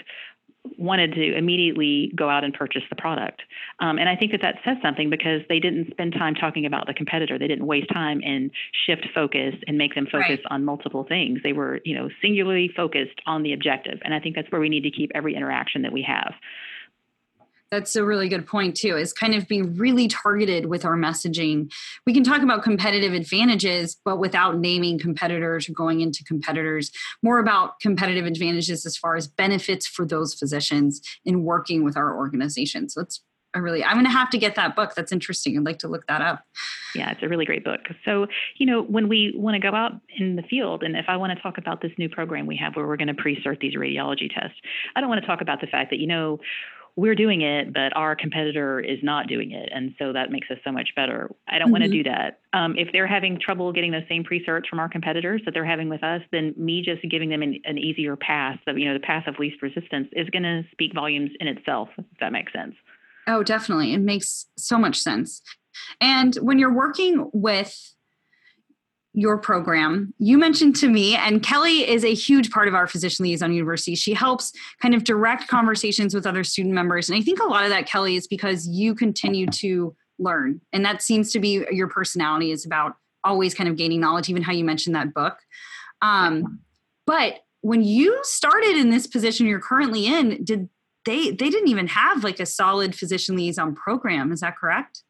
wanted 0.77 1.13
to 1.13 1.37
immediately 1.37 2.11
go 2.15 2.29
out 2.29 2.43
and 2.43 2.53
purchase 2.53 2.83
the 2.89 2.95
product. 2.95 3.41
Um, 3.79 3.97
and 3.97 4.07
I 4.07 4.15
think 4.15 4.31
that 4.31 4.41
that 4.41 4.55
says 4.63 4.77
something 4.81 5.09
because 5.09 5.41
they 5.49 5.59
didn't 5.59 5.91
spend 5.91 6.13
time 6.13 6.35
talking 6.35 6.65
about 6.65 6.87
the 6.87 6.93
competitor. 6.93 7.37
They 7.37 7.47
didn't 7.47 7.67
waste 7.67 7.89
time 7.93 8.21
and 8.23 8.49
shift 8.85 9.07
focus 9.13 9.55
and 9.67 9.77
make 9.77 9.93
them 9.95 10.05
focus 10.05 10.39
right. 10.39 10.51
on 10.51 10.65
multiple 10.65 11.05
things. 11.07 11.39
They 11.43 11.53
were, 11.53 11.81
you 11.83 11.95
know, 11.95 12.09
singularly 12.21 12.71
focused 12.75 13.19
on 13.25 13.43
the 13.43 13.53
objective. 13.53 13.99
And 14.05 14.13
I 14.13 14.19
think 14.19 14.35
that's 14.35 14.49
where 14.51 14.61
we 14.61 14.69
need 14.69 14.83
to 14.83 14.91
keep 14.91 15.11
every 15.13 15.35
interaction 15.35 15.81
that 15.81 15.91
we 15.91 16.01
have 16.03 16.33
that's 17.73 17.95
a 17.95 18.05
really 18.05 18.29
good 18.29 18.45
point 18.45 18.77
too 18.77 18.95
is 18.95 19.11
kind 19.11 19.33
of 19.33 19.47
be 19.47 19.63
really 19.63 20.07
targeted 20.07 20.67
with 20.67 20.85
our 20.85 20.95
messaging 20.95 21.71
we 22.05 22.13
can 22.13 22.23
talk 22.23 22.43
about 22.43 22.61
competitive 22.61 23.13
advantages 23.13 23.97
but 24.05 24.19
without 24.19 24.59
naming 24.59 24.99
competitors 24.99 25.67
or 25.67 25.73
going 25.73 25.99
into 25.99 26.23
competitors 26.23 26.91
more 27.23 27.39
about 27.39 27.79
competitive 27.79 28.27
advantages 28.27 28.85
as 28.85 28.95
far 28.95 29.15
as 29.15 29.27
benefits 29.27 29.87
for 29.87 30.05
those 30.05 30.35
physicians 30.35 31.01
in 31.25 31.43
working 31.43 31.83
with 31.83 31.97
our 31.97 32.15
organization 32.15 32.87
so 32.87 33.01
it's 33.01 33.21
I 33.55 33.59
really, 33.59 33.83
I'm 33.83 33.93
going 33.93 34.05
to 34.05 34.11
have 34.11 34.31
to 34.31 34.39
get 34.39 34.55
that 34.55 34.75
book. 34.75 34.95
That's 34.95 35.11
interesting. 35.11 35.55
I'd 35.55 35.63
like 35.63 35.77
to 35.79 35.87
look 35.87 36.07
that 36.07 36.21
up. 36.21 36.43
Yeah, 36.95 37.11
it's 37.11 37.21
a 37.21 37.29
really 37.29 37.45
great 37.45 37.63
book. 37.63 37.81
So, 38.03 38.25
you 38.57 38.65
know, 38.65 38.81
when 38.81 39.07
we 39.07 39.31
want 39.35 39.53
to 39.53 39.59
go 39.59 39.75
out 39.75 39.91
in 40.17 40.35
the 40.35 40.41
field, 40.41 40.81
and 40.81 40.95
if 40.95 41.05
I 41.07 41.17
want 41.17 41.37
to 41.37 41.41
talk 41.41 41.59
about 41.59 41.79
this 41.79 41.91
new 41.99 42.09
program 42.09 42.47
we 42.47 42.57
have 42.57 42.75
where 42.75 42.87
we're 42.87 42.97
going 42.97 43.09
to 43.09 43.13
pre 43.13 43.39
cert 43.43 43.59
these 43.59 43.75
radiology 43.75 44.27
tests, 44.33 44.57
I 44.95 45.01
don't 45.01 45.09
want 45.09 45.21
to 45.21 45.27
talk 45.27 45.41
about 45.41 45.61
the 45.61 45.67
fact 45.67 45.91
that, 45.91 45.99
you 45.99 46.07
know, 46.07 46.39
we're 46.95 47.15
doing 47.15 47.41
it, 47.41 47.73
but 47.73 47.95
our 47.95 48.15
competitor 48.15 48.79
is 48.79 48.99
not 49.01 49.27
doing 49.27 49.51
it. 49.51 49.69
And 49.73 49.95
so 49.97 50.13
that 50.13 50.31
makes 50.31 50.49
us 50.51 50.57
so 50.63 50.71
much 50.71 50.89
better. 50.95 51.29
I 51.47 51.57
don't 51.57 51.67
mm-hmm. 51.67 51.71
want 51.71 51.83
to 51.85 51.89
do 51.89 52.03
that. 52.03 52.39
Um, 52.53 52.75
if 52.77 52.89
they're 52.93 53.07
having 53.07 53.39
trouble 53.39 53.71
getting 53.71 53.91
those 53.91 54.03
same 54.07 54.23
pre-certs 54.23 54.67
from 54.67 54.79
our 54.79 54.87
competitors 54.87 55.41
that 55.45 55.53
they're 55.53 55.65
having 55.65 55.89
with 55.89 56.03
us, 56.03 56.21
then 56.31 56.53
me 56.55 56.83
just 56.83 57.01
giving 57.09 57.29
them 57.29 57.41
an, 57.41 57.59
an 57.65 57.77
easier 57.77 58.15
path, 58.15 58.59
of, 58.67 58.77
you 58.77 58.87
know, 58.87 58.93
the 58.93 58.99
path 58.99 59.25
of 59.27 59.39
least 59.39 59.61
resistance 59.61 60.07
is 60.11 60.29
going 60.29 60.43
to 60.43 60.63
speak 60.71 60.93
volumes 60.93 61.31
in 61.39 61.47
itself, 61.47 61.89
if 61.97 62.05
that 62.19 62.31
makes 62.31 62.53
sense. 62.53 62.75
Oh, 63.25 63.41
definitely. 63.41 63.93
It 63.93 63.99
makes 63.99 64.45
so 64.55 64.77
much 64.77 64.99
sense. 64.99 65.41
And 65.99 66.35
when 66.35 66.59
you're 66.59 66.73
working 66.73 67.29
with 67.33 67.95
your 69.13 69.37
program. 69.37 70.13
You 70.17 70.37
mentioned 70.37 70.75
to 70.77 70.89
me, 70.89 71.15
and 71.15 71.43
Kelly 71.43 71.87
is 71.87 72.03
a 72.03 72.13
huge 72.13 72.49
part 72.51 72.67
of 72.67 72.73
our 72.73 72.87
Physician 72.87 73.23
Liaison 73.23 73.53
University. 73.53 73.95
She 73.95 74.13
helps 74.13 74.51
kind 74.81 74.95
of 74.95 75.03
direct 75.03 75.47
conversations 75.47 76.15
with 76.15 76.25
other 76.25 76.43
student 76.43 76.73
members. 76.73 77.09
And 77.09 77.17
I 77.17 77.21
think 77.21 77.39
a 77.39 77.45
lot 77.45 77.63
of 77.63 77.69
that, 77.69 77.85
Kelly, 77.85 78.15
is 78.15 78.27
because 78.27 78.67
you 78.67 78.95
continue 78.95 79.45
to 79.47 79.95
learn. 80.17 80.61
And 80.71 80.83
that 80.85 81.01
seems 81.01 81.31
to 81.33 81.39
be 81.39 81.63
your 81.71 81.87
personality 81.87 82.51
is 82.51 82.65
about 82.65 82.95
always 83.23 83.53
kind 83.53 83.69
of 83.69 83.77
gaining 83.77 84.01
knowledge, 84.01 84.29
even 84.29 84.41
how 84.41 84.51
you 84.51 84.63
mentioned 84.63 84.95
that 84.95 85.13
book. 85.13 85.37
Um, 86.01 86.59
but 87.05 87.39
when 87.61 87.83
you 87.83 88.19
started 88.23 88.75
in 88.75 88.89
this 88.89 89.07
position 89.07 89.47
you're 89.47 89.59
currently 89.59 90.05
in, 90.07 90.43
did 90.43 90.69
they 91.05 91.31
they 91.31 91.49
didn't 91.49 91.69
even 91.69 91.87
have 91.87 92.23
like 92.23 92.39
a 92.39 92.45
solid 92.45 92.95
physician 92.95 93.35
liaison 93.35 93.75
program, 93.75 94.31
is 94.31 94.41
that 94.41 94.57
correct? 94.57 95.03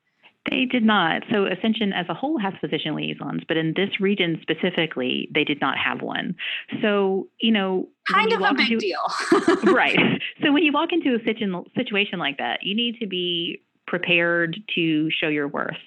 They 0.50 0.66
did 0.66 0.84
not. 0.84 1.24
So 1.32 1.46
Ascension 1.46 1.94
as 1.94 2.06
a 2.10 2.14
whole 2.14 2.38
has 2.38 2.54
physician 2.60 2.96
liaisons, 2.96 3.44
but 3.48 3.56
in 3.56 3.74
this 3.76 4.00
region 4.02 4.40
specifically, 4.42 5.30
they 5.34 5.46
did 5.46 5.62
not 5.62 5.78
have 5.78 6.02
one. 6.02 6.36
So, 6.82 7.30
you 7.40 7.52
know, 7.52 7.88
kind 8.12 8.34
of 8.34 8.42
a 8.42 8.54
big 8.54 8.74
into, 8.74 8.78
deal. 8.80 9.00
right. 9.74 9.98
So 10.44 10.52
when 10.52 10.64
you 10.64 10.74
walk 10.74 10.90
into 10.92 11.16
a 11.16 11.24
situation 11.76 12.20
like 12.20 12.40
that, 12.40 12.60
you 12.64 12.76
need 12.76 13.00
to 13.00 13.08
be 13.08 13.62
prepared 13.88 14.58
to 14.76 15.10
show 15.12 15.28
your 15.28 15.48
worth. 15.48 15.78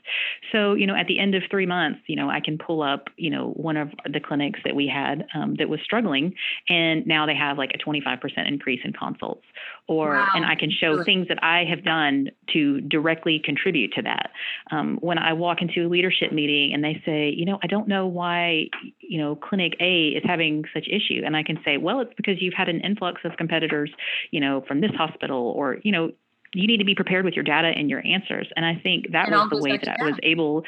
So, 0.53 0.75
you 0.75 0.87
know, 0.87 0.95
at 0.95 1.07
the 1.07 1.19
end 1.19 1.35
of 1.35 1.43
three 1.51 1.67
months, 1.67 2.01
you 2.07 2.17
know, 2.17 2.29
I 2.29 2.41
can 2.41 2.59
pull 2.59 2.83
up, 2.83 3.09
you 3.17 3.31
know, 3.31 3.51
one 3.57 3.77
of 3.77 3.91
the 4.11 4.21
clinics 4.21 4.61
that 4.65 4.77
we 4.77 4.87
had 4.87 5.27
um, 5.35 5.57
that 5.57 5.69
was 5.69 5.81
struggling, 5.83 6.35
and 6.69 7.07
now 7.07 7.27
they 7.27 7.35
have 7.35 7.59
like 7.59 7.71
a 7.75 7.79
25% 7.79 8.21
increase 8.47 8.81
in 8.85 8.93
consults. 8.93 9.45
Or, 9.89 10.15
wow. 10.15 10.29
and 10.35 10.45
I 10.45 10.57
can 10.57 10.71
show 10.71 11.05
things 11.05 11.29
that 11.29 11.43
I 11.45 11.65
have 11.65 11.85
done 11.85 12.31
to 12.53 12.81
directly 12.81 13.41
contribute 13.43 13.93
to 13.95 14.03
that. 14.03 14.31
Um, 14.73 14.99
when 15.01 15.17
I 15.17 15.33
walk 15.33 15.63
into 15.63 15.87
a 15.87 15.89
leadership 15.89 16.33
meeting 16.33 16.75
and 16.75 16.83
they 16.83 17.01
say, 17.07 17.31
you 17.31 17.45
know, 17.45 17.59
I 17.63 17.69
don't 17.69 17.87
know 17.87 18.07
why, 18.07 18.69
you 18.99 19.19
know, 19.19 19.37
clinic 19.37 19.75
A 19.81 20.09
is 20.09 20.25
having 20.25 20.65
such 20.75 20.89
issue, 20.89 21.23
and 21.25 21.37
I 21.37 21.45
can 21.45 21.59
say, 21.65 21.77
well, 21.77 22.01
it's 22.01 22.13
because 22.17 22.43
you've 22.43 22.55
had 22.55 22.69
an 22.69 22.81
influx 22.81 23.21
of 23.25 23.37
competitors, 23.37 23.91
you 24.33 24.41
know, 24.41 24.65
from 24.67 24.81
this 24.81 24.91
hospital, 24.97 25.53
or, 25.57 25.79
you 25.83 25.93
know, 25.93 26.11
you 26.55 26.67
need 26.67 26.79
to 26.79 26.85
be 26.85 26.95
prepared 26.95 27.25
with 27.25 27.35
your 27.35 27.45
data 27.45 27.69
and 27.69 27.91
your 27.91 28.05
answers. 28.07 28.49
And 28.57 28.65
I 28.65 28.81
think 28.83 29.13
that 29.13 29.31
was 29.31 29.51
the 29.51 29.63
way 29.63 29.79
that 29.79 29.97
I 30.01 30.05
was 30.05 30.19
able 30.23 30.65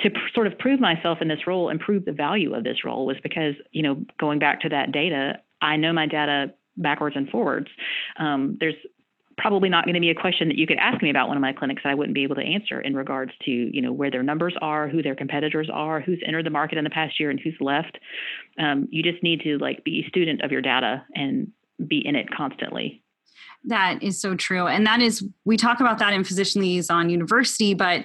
to 0.00 0.10
pr- 0.10 0.18
sort 0.34 0.46
of 0.46 0.58
prove 0.58 0.80
myself 0.80 1.18
in 1.20 1.28
this 1.28 1.46
role 1.46 1.68
and 1.68 1.78
prove 1.78 2.04
the 2.04 2.12
value 2.12 2.54
of 2.54 2.64
this 2.64 2.84
role 2.84 3.06
was 3.06 3.16
because, 3.22 3.54
you 3.72 3.82
know, 3.82 4.04
going 4.18 4.38
back 4.38 4.60
to 4.62 4.68
that 4.70 4.92
data, 4.92 5.40
I 5.60 5.76
know 5.76 5.92
my 5.92 6.06
data 6.06 6.52
backwards 6.76 7.16
and 7.16 7.28
forwards. 7.28 7.68
Um, 8.18 8.56
there's 8.58 8.74
probably 9.36 9.68
not 9.68 9.84
going 9.84 9.94
to 9.94 10.00
be 10.00 10.10
a 10.10 10.14
question 10.14 10.48
that 10.48 10.56
you 10.56 10.66
could 10.66 10.78
ask 10.78 11.02
me 11.02 11.10
about 11.10 11.28
one 11.28 11.36
of 11.36 11.40
my 11.40 11.52
clinics 11.52 11.82
that 11.82 11.90
I 11.90 11.94
wouldn't 11.94 12.14
be 12.14 12.22
able 12.22 12.36
to 12.36 12.42
answer 12.42 12.80
in 12.80 12.94
regards 12.94 13.32
to, 13.44 13.50
you 13.50 13.82
know, 13.82 13.92
where 13.92 14.10
their 14.10 14.22
numbers 14.22 14.54
are, 14.60 14.88
who 14.88 15.02
their 15.02 15.14
competitors 15.14 15.68
are, 15.72 16.00
who's 16.00 16.20
entered 16.26 16.46
the 16.46 16.50
market 16.50 16.78
in 16.78 16.84
the 16.84 16.90
past 16.90 17.18
year 17.18 17.30
and 17.30 17.40
who's 17.40 17.56
left. 17.60 17.98
Um, 18.58 18.88
you 18.90 19.02
just 19.02 19.22
need 19.22 19.40
to 19.42 19.58
like 19.58 19.84
be 19.84 20.04
a 20.04 20.08
student 20.08 20.42
of 20.42 20.52
your 20.52 20.62
data 20.62 21.04
and 21.14 21.50
be 21.84 22.02
in 22.04 22.14
it 22.14 22.30
constantly. 22.30 23.02
That 23.64 24.02
is 24.02 24.20
so 24.20 24.34
true. 24.34 24.66
And 24.66 24.86
that 24.86 25.00
is, 25.00 25.24
we 25.44 25.56
talk 25.56 25.80
about 25.80 25.98
that 25.98 26.12
in 26.12 26.24
Physician 26.24 26.62
Liaison 26.62 27.08
University, 27.10 27.74
but 27.74 28.04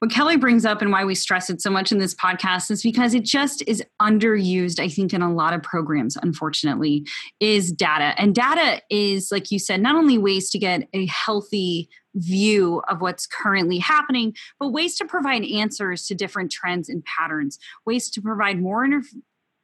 what 0.00 0.10
Kelly 0.10 0.38
brings 0.38 0.64
up 0.64 0.80
and 0.80 0.90
why 0.90 1.04
we 1.04 1.14
stress 1.14 1.50
it 1.50 1.60
so 1.60 1.68
much 1.68 1.92
in 1.92 1.98
this 1.98 2.14
podcast 2.14 2.70
is 2.70 2.82
because 2.82 3.12
it 3.12 3.22
just 3.22 3.62
is 3.66 3.84
underused, 4.00 4.80
I 4.80 4.88
think, 4.88 5.12
in 5.12 5.20
a 5.20 5.30
lot 5.30 5.52
of 5.52 5.62
programs, 5.62 6.16
unfortunately, 6.16 7.06
is 7.38 7.70
data. 7.70 8.14
And 8.18 8.34
data 8.34 8.80
is, 8.88 9.30
like 9.30 9.50
you 9.50 9.58
said, 9.58 9.82
not 9.82 9.96
only 9.96 10.16
ways 10.16 10.48
to 10.50 10.58
get 10.58 10.88
a 10.94 11.04
healthy 11.04 11.90
view 12.14 12.80
of 12.88 13.02
what's 13.02 13.26
currently 13.26 13.78
happening, 13.78 14.34
but 14.58 14.70
ways 14.70 14.96
to 14.96 15.04
provide 15.04 15.44
answers 15.44 16.06
to 16.06 16.14
different 16.14 16.50
trends 16.50 16.88
and 16.88 17.04
patterns, 17.04 17.58
ways 17.84 18.08
to 18.10 18.22
provide 18.22 18.58
more 18.58 18.82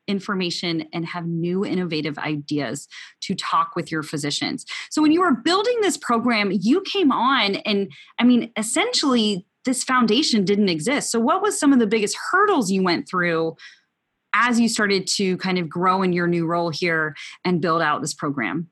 information 0.06 0.88
and 0.92 1.06
have 1.06 1.26
new 1.26 1.64
innovative 1.64 2.18
ideas 2.18 2.88
to 3.22 3.34
talk 3.34 3.76
with 3.76 3.90
your 3.90 4.02
physicians. 4.02 4.64
So 4.90 5.02
when 5.02 5.12
you 5.12 5.20
were 5.20 5.34
building 5.34 5.80
this 5.80 5.96
program, 5.96 6.50
you 6.52 6.80
came 6.82 7.12
on 7.12 7.56
and 7.56 7.90
I 8.18 8.24
mean 8.24 8.52
essentially 8.56 9.46
this 9.64 9.82
foundation 9.84 10.44
didn't 10.44 10.68
exist. 10.68 11.10
So 11.10 11.18
what 11.18 11.42
was 11.42 11.58
some 11.58 11.72
of 11.72 11.78
the 11.78 11.86
biggest 11.86 12.16
hurdles 12.30 12.70
you 12.70 12.82
went 12.82 13.08
through 13.08 13.56
as 14.32 14.60
you 14.60 14.68
started 14.68 15.06
to 15.06 15.36
kind 15.38 15.58
of 15.58 15.68
grow 15.68 16.02
in 16.02 16.12
your 16.12 16.26
new 16.26 16.46
role 16.46 16.70
here 16.70 17.14
and 17.44 17.60
build 17.60 17.82
out 17.82 18.00
this 18.00 18.14
program? 18.14 18.70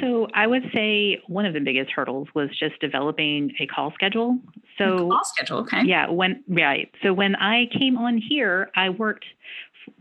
So 0.00 0.28
I 0.32 0.46
would 0.46 0.62
say 0.72 1.20
one 1.26 1.44
of 1.44 1.54
the 1.54 1.60
biggest 1.60 1.90
hurdles 1.90 2.28
was 2.34 2.50
just 2.56 2.78
developing 2.80 3.52
a 3.58 3.66
call 3.66 3.92
schedule. 3.94 4.38
So 4.78 4.94
a 4.94 5.10
call 5.10 5.24
schedule, 5.24 5.58
okay. 5.58 5.82
Yeah, 5.84 6.08
when 6.08 6.44
right. 6.48 6.88
So 7.02 7.12
when 7.12 7.34
I 7.34 7.66
came 7.76 7.98
on 7.98 8.16
here, 8.16 8.70
I 8.76 8.90
worked 8.90 9.24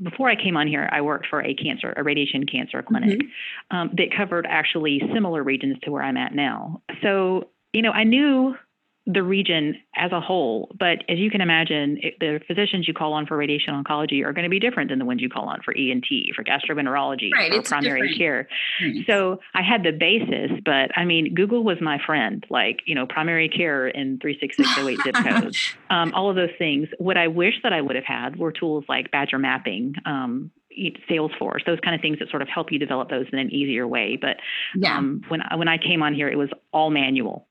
before 0.01 0.29
I 0.29 0.35
came 0.35 0.57
on 0.57 0.67
here, 0.67 0.89
I 0.91 1.01
worked 1.01 1.27
for 1.29 1.41
a 1.43 1.53
cancer, 1.53 1.93
a 1.95 2.03
radiation 2.03 2.45
cancer 2.45 2.83
clinic 2.83 3.19
mm-hmm. 3.19 3.77
um, 3.77 3.91
that 3.97 4.15
covered 4.15 4.47
actually 4.49 5.01
similar 5.13 5.43
regions 5.43 5.77
to 5.83 5.91
where 5.91 6.03
I'm 6.03 6.17
at 6.17 6.33
now. 6.33 6.81
So, 7.01 7.49
you 7.73 7.81
know, 7.81 7.91
I 7.91 8.03
knew 8.03 8.55
the 9.13 9.23
region 9.23 9.75
as 9.95 10.11
a 10.11 10.19
whole. 10.19 10.69
But 10.77 11.03
as 11.09 11.17
you 11.17 11.29
can 11.29 11.41
imagine, 11.41 11.97
it, 12.01 12.19
the 12.19 12.39
physicians 12.47 12.87
you 12.87 12.93
call 12.93 13.13
on 13.13 13.25
for 13.25 13.37
radiation 13.37 13.73
oncology 13.73 14.23
are 14.25 14.33
going 14.33 14.43
to 14.43 14.49
be 14.49 14.59
different 14.59 14.89
than 14.89 14.99
the 14.99 15.05
ones 15.05 15.21
you 15.21 15.29
call 15.29 15.47
on 15.47 15.61
for 15.63 15.75
ENT, 15.75 16.05
for 16.35 16.43
gastroenterology, 16.43 17.31
right, 17.33 17.53
for 17.53 17.61
primary 17.61 18.09
different. 18.09 18.17
care. 18.17 18.47
Mm-hmm. 18.83 19.01
So 19.07 19.39
I 19.53 19.61
had 19.61 19.83
the 19.83 19.91
basis, 19.91 20.51
but 20.63 20.97
I 20.97 21.05
mean, 21.05 21.33
Google 21.33 21.63
was 21.63 21.77
my 21.81 21.99
friend, 22.05 22.45
like, 22.49 22.81
you 22.85 22.95
know, 22.95 23.05
primary 23.05 23.49
care 23.49 23.87
in 23.87 24.19
36608 24.19 24.99
zip 25.03 25.15
codes, 25.41 25.75
um, 25.89 26.13
all 26.13 26.29
of 26.29 26.35
those 26.35 26.55
things. 26.57 26.87
What 26.97 27.17
I 27.17 27.27
wish 27.27 27.55
that 27.63 27.73
I 27.73 27.81
would 27.81 27.95
have 27.95 28.05
had 28.05 28.37
were 28.37 28.51
tools 28.51 28.85
like 28.87 29.11
Badger 29.11 29.39
mapping, 29.39 29.95
um, 30.05 30.51
Salesforce, 31.09 31.65
those 31.65 31.79
kind 31.83 31.95
of 31.95 32.01
things 32.01 32.19
that 32.19 32.29
sort 32.29 32.41
of 32.41 32.47
help 32.47 32.71
you 32.71 32.79
develop 32.79 33.09
those 33.09 33.25
in 33.31 33.39
an 33.39 33.51
easier 33.51 33.87
way. 33.87 34.17
But 34.19 34.37
yeah. 34.75 34.97
um, 34.97 35.21
when 35.27 35.41
when 35.55 35.67
I 35.67 35.77
came 35.77 36.01
on 36.01 36.13
here, 36.13 36.29
it 36.29 36.37
was 36.37 36.49
all 36.71 36.89
manual. 36.89 37.47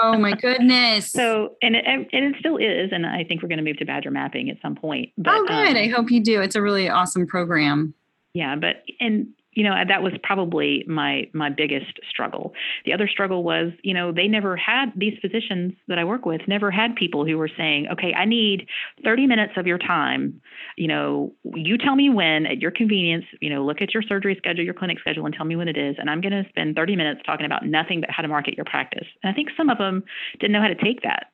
Oh 0.00 0.18
my 0.18 0.32
goodness! 0.32 1.12
So 1.22 1.56
and 1.62 1.76
it, 1.76 1.84
and 1.86 2.06
it 2.12 2.34
still 2.38 2.56
is, 2.56 2.90
and 2.92 3.06
I 3.06 3.24
think 3.24 3.42
we're 3.42 3.48
going 3.48 3.58
to 3.58 3.64
move 3.64 3.76
to 3.78 3.84
Badger 3.84 4.10
mapping 4.10 4.50
at 4.50 4.56
some 4.62 4.74
point. 4.74 5.10
But, 5.18 5.34
oh, 5.34 5.46
good! 5.46 5.70
Um, 5.70 5.76
I 5.76 5.88
hope 5.88 6.10
you 6.10 6.22
do. 6.22 6.40
It's 6.40 6.56
a 6.56 6.62
really 6.62 6.88
awesome 6.88 7.26
program. 7.26 7.94
Yeah, 8.34 8.56
but 8.56 8.82
and 9.00 9.28
you 9.52 9.64
know 9.64 9.74
that 9.86 10.02
was 10.02 10.12
probably 10.22 10.84
my 10.86 11.28
my 11.32 11.50
biggest 11.50 12.00
struggle. 12.08 12.54
The 12.84 12.92
other 12.92 13.08
struggle 13.08 13.42
was 13.42 13.72
you 13.82 13.94
know 13.94 14.12
they 14.12 14.28
never 14.28 14.56
had 14.56 14.92
these 14.96 15.18
physicians 15.20 15.74
that 15.88 15.98
i 15.98 16.04
work 16.04 16.24
with 16.24 16.40
never 16.48 16.70
had 16.70 16.96
people 16.96 17.24
who 17.26 17.36
were 17.36 17.50
saying 17.56 17.86
okay 17.92 18.12
i 18.14 18.24
need 18.24 18.66
30 19.04 19.26
minutes 19.26 19.52
of 19.56 19.66
your 19.66 19.78
time. 19.78 20.40
You 20.76 20.88
know 20.88 21.32
you 21.54 21.76
tell 21.78 21.96
me 21.96 22.10
when 22.10 22.46
at 22.46 22.58
your 22.58 22.70
convenience 22.70 23.24
you 23.40 23.50
know 23.50 23.64
look 23.64 23.82
at 23.82 23.92
your 23.94 24.02
surgery 24.02 24.34
schedule 24.36 24.64
your 24.64 24.74
clinic 24.74 24.98
schedule 25.00 25.26
and 25.26 25.34
tell 25.34 25.46
me 25.46 25.56
when 25.56 25.68
it 25.68 25.76
is 25.76 25.96
and 25.98 26.08
i'm 26.10 26.20
going 26.20 26.32
to 26.32 26.48
spend 26.48 26.76
30 26.76 26.96
minutes 26.96 27.20
talking 27.24 27.46
about 27.46 27.66
nothing 27.66 28.00
but 28.00 28.10
how 28.10 28.22
to 28.22 28.28
market 28.28 28.54
your 28.56 28.64
practice. 28.64 29.06
And 29.22 29.30
i 29.30 29.34
think 29.34 29.50
some 29.56 29.70
of 29.70 29.78
them 29.78 30.04
didn't 30.40 30.52
know 30.52 30.62
how 30.62 30.68
to 30.68 30.74
take 30.74 31.02
that. 31.02 31.26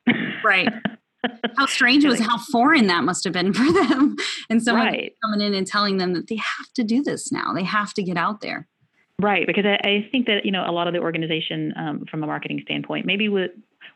Right 0.44 0.68
how 1.57 1.66
strange 1.66 2.04
it 2.04 2.09
was, 2.09 2.20
how 2.20 2.38
foreign 2.52 2.87
that 2.87 3.04
must 3.04 3.24
have 3.24 3.33
been 3.33 3.52
for 3.52 3.70
them. 3.72 4.16
And 4.50 4.62
someone 4.62 4.87
right. 4.87 5.14
coming 5.22 5.40
in 5.40 5.54
and 5.54 5.66
telling 5.66 5.98
them 5.98 6.12
that 6.14 6.28
they 6.28 6.37
have 6.37 6.72
to 6.74 6.85
do 6.85 7.02
this 7.02 7.33
now, 7.33 7.52
they 7.52 7.64
have 7.64 7.94
to 7.94 8.02
get 8.02 8.16
out 8.16 8.40
there. 8.40 8.66
Right, 9.20 9.46
because 9.46 9.64
I, 9.66 9.78
I 9.87 10.09
think 10.12 10.26
that 10.26 10.44
you 10.44 10.52
know 10.52 10.64
a 10.64 10.70
lot 10.70 10.87
of 10.87 10.94
the 10.94 11.00
organization, 11.00 11.74
um, 11.76 12.04
from 12.09 12.22
a 12.22 12.26
marketing 12.26 12.61
standpoint, 12.62 13.04
maybe 13.04 13.28
with 13.28 13.50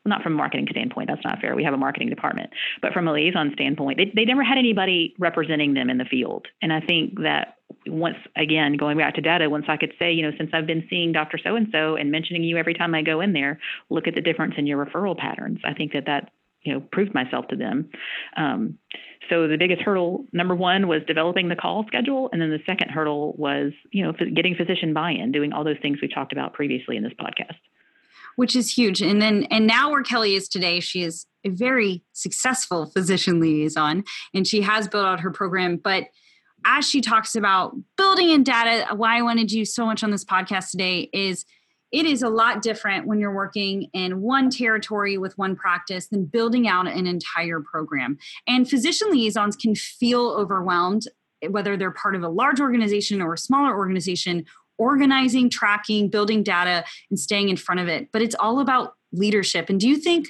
well, 0.04 0.10
not 0.10 0.22
from 0.22 0.32
a 0.32 0.36
marketing 0.36 0.66
standpoint, 0.70 1.08
that's 1.08 1.24
not 1.24 1.40
fair. 1.40 1.54
We 1.54 1.62
have 1.62 1.74
a 1.74 1.78
marketing 1.78 2.08
department, 2.08 2.50
but 2.80 2.92
from 2.92 3.06
a 3.06 3.12
liaison 3.12 3.52
standpoint, 3.54 3.98
they, 3.98 4.12
they 4.16 4.24
never 4.24 4.42
had 4.42 4.58
anybody 4.58 5.14
representing 5.20 5.74
them 5.74 5.88
in 5.90 5.98
the 5.98 6.04
field. 6.04 6.48
And 6.60 6.72
I 6.72 6.80
think 6.80 7.20
that 7.20 7.58
once 7.86 8.16
again, 8.36 8.76
going 8.76 8.98
back 8.98 9.14
to 9.14 9.20
data, 9.20 9.48
once 9.48 9.66
I 9.68 9.76
could 9.76 9.92
say, 10.00 10.12
you 10.12 10.22
know, 10.22 10.36
since 10.36 10.50
I've 10.52 10.66
been 10.66 10.86
seeing 10.90 11.12
Dr. 11.12 11.38
So 11.38 11.54
and 11.54 11.68
so 11.70 11.94
and 11.94 12.10
mentioning 12.10 12.42
you 12.42 12.56
every 12.56 12.74
time 12.74 12.94
I 12.96 13.02
go 13.02 13.20
in 13.20 13.32
there, 13.32 13.60
look 13.90 14.08
at 14.08 14.16
the 14.16 14.20
difference 14.20 14.54
in 14.58 14.66
your 14.66 14.84
referral 14.84 15.16
patterns. 15.16 15.60
I 15.64 15.72
think 15.72 15.92
that 15.92 16.06
that 16.06 16.32
you 16.62 16.72
know 16.72 16.80
proved 16.92 17.14
myself 17.14 17.46
to 17.48 17.56
them. 17.56 17.90
Um, 18.36 18.78
so 19.30 19.48
the 19.48 19.56
biggest 19.56 19.82
hurdle 19.82 20.26
number 20.32 20.54
one 20.54 20.88
was 20.88 21.00
developing 21.06 21.48
the 21.48 21.56
call 21.56 21.84
schedule, 21.86 22.28
and 22.32 22.42
then 22.42 22.50
the 22.50 22.60
second 22.66 22.90
hurdle 22.90 23.34
was 23.38 23.72
you 23.90 24.04
know 24.04 24.12
getting 24.34 24.54
physician 24.54 24.92
buy-in, 24.92 25.32
doing 25.32 25.52
all 25.52 25.64
those 25.64 25.78
things 25.80 25.98
we 26.02 26.08
talked 26.08 26.32
about 26.32 26.52
previously 26.54 26.96
in 26.96 27.02
this 27.02 27.12
podcast. 27.20 27.56
which 28.36 28.56
is 28.56 28.72
huge. 28.72 29.00
And 29.02 29.20
then, 29.20 29.44
and 29.50 29.66
now 29.66 29.90
where 29.90 30.02
Kelly 30.02 30.34
is 30.34 30.48
today, 30.48 30.80
she 30.80 31.02
is 31.02 31.26
a 31.44 31.50
very 31.50 32.02
successful 32.12 32.86
physician 32.86 33.40
liaison 33.40 34.04
and 34.32 34.46
she 34.46 34.62
has 34.62 34.88
built 34.88 35.04
out 35.04 35.20
her 35.20 35.30
program. 35.30 35.76
But 35.76 36.04
as 36.64 36.88
she 36.88 37.00
talks 37.00 37.34
about 37.34 37.74
building 37.96 38.30
in 38.30 38.44
data, 38.44 38.94
why 38.94 39.18
I 39.18 39.22
wanted 39.22 39.50
you 39.50 39.64
so 39.64 39.84
much 39.84 40.04
on 40.04 40.10
this 40.10 40.24
podcast 40.24 40.70
today 40.70 41.10
is 41.12 41.44
it 41.92 42.06
is 42.06 42.22
a 42.22 42.28
lot 42.28 42.62
different 42.62 43.06
when 43.06 43.20
you're 43.20 43.34
working 43.34 43.88
in 43.92 44.22
one 44.22 44.48
territory 44.48 45.18
with 45.18 45.36
one 45.36 45.54
practice 45.54 46.08
than 46.08 46.24
building 46.24 46.66
out 46.66 46.88
an 46.88 47.06
entire 47.06 47.60
program. 47.60 48.18
And 48.46 48.68
physician 48.68 49.10
liaisons 49.10 49.56
can 49.56 49.74
feel 49.74 50.30
overwhelmed, 50.30 51.06
whether 51.50 51.76
they're 51.76 51.90
part 51.90 52.16
of 52.16 52.22
a 52.22 52.28
large 52.28 52.60
organization 52.60 53.20
or 53.20 53.34
a 53.34 53.38
smaller 53.38 53.76
organization, 53.76 54.46
organizing, 54.78 55.50
tracking, 55.50 56.08
building 56.08 56.42
data, 56.42 56.84
and 57.10 57.20
staying 57.20 57.50
in 57.50 57.56
front 57.56 57.80
of 57.80 57.88
it. 57.88 58.08
But 58.10 58.22
it's 58.22 58.36
all 58.36 58.58
about 58.58 58.94
leadership. 59.12 59.68
And 59.68 59.78
do 59.78 59.86
you 59.86 59.96
think 59.96 60.28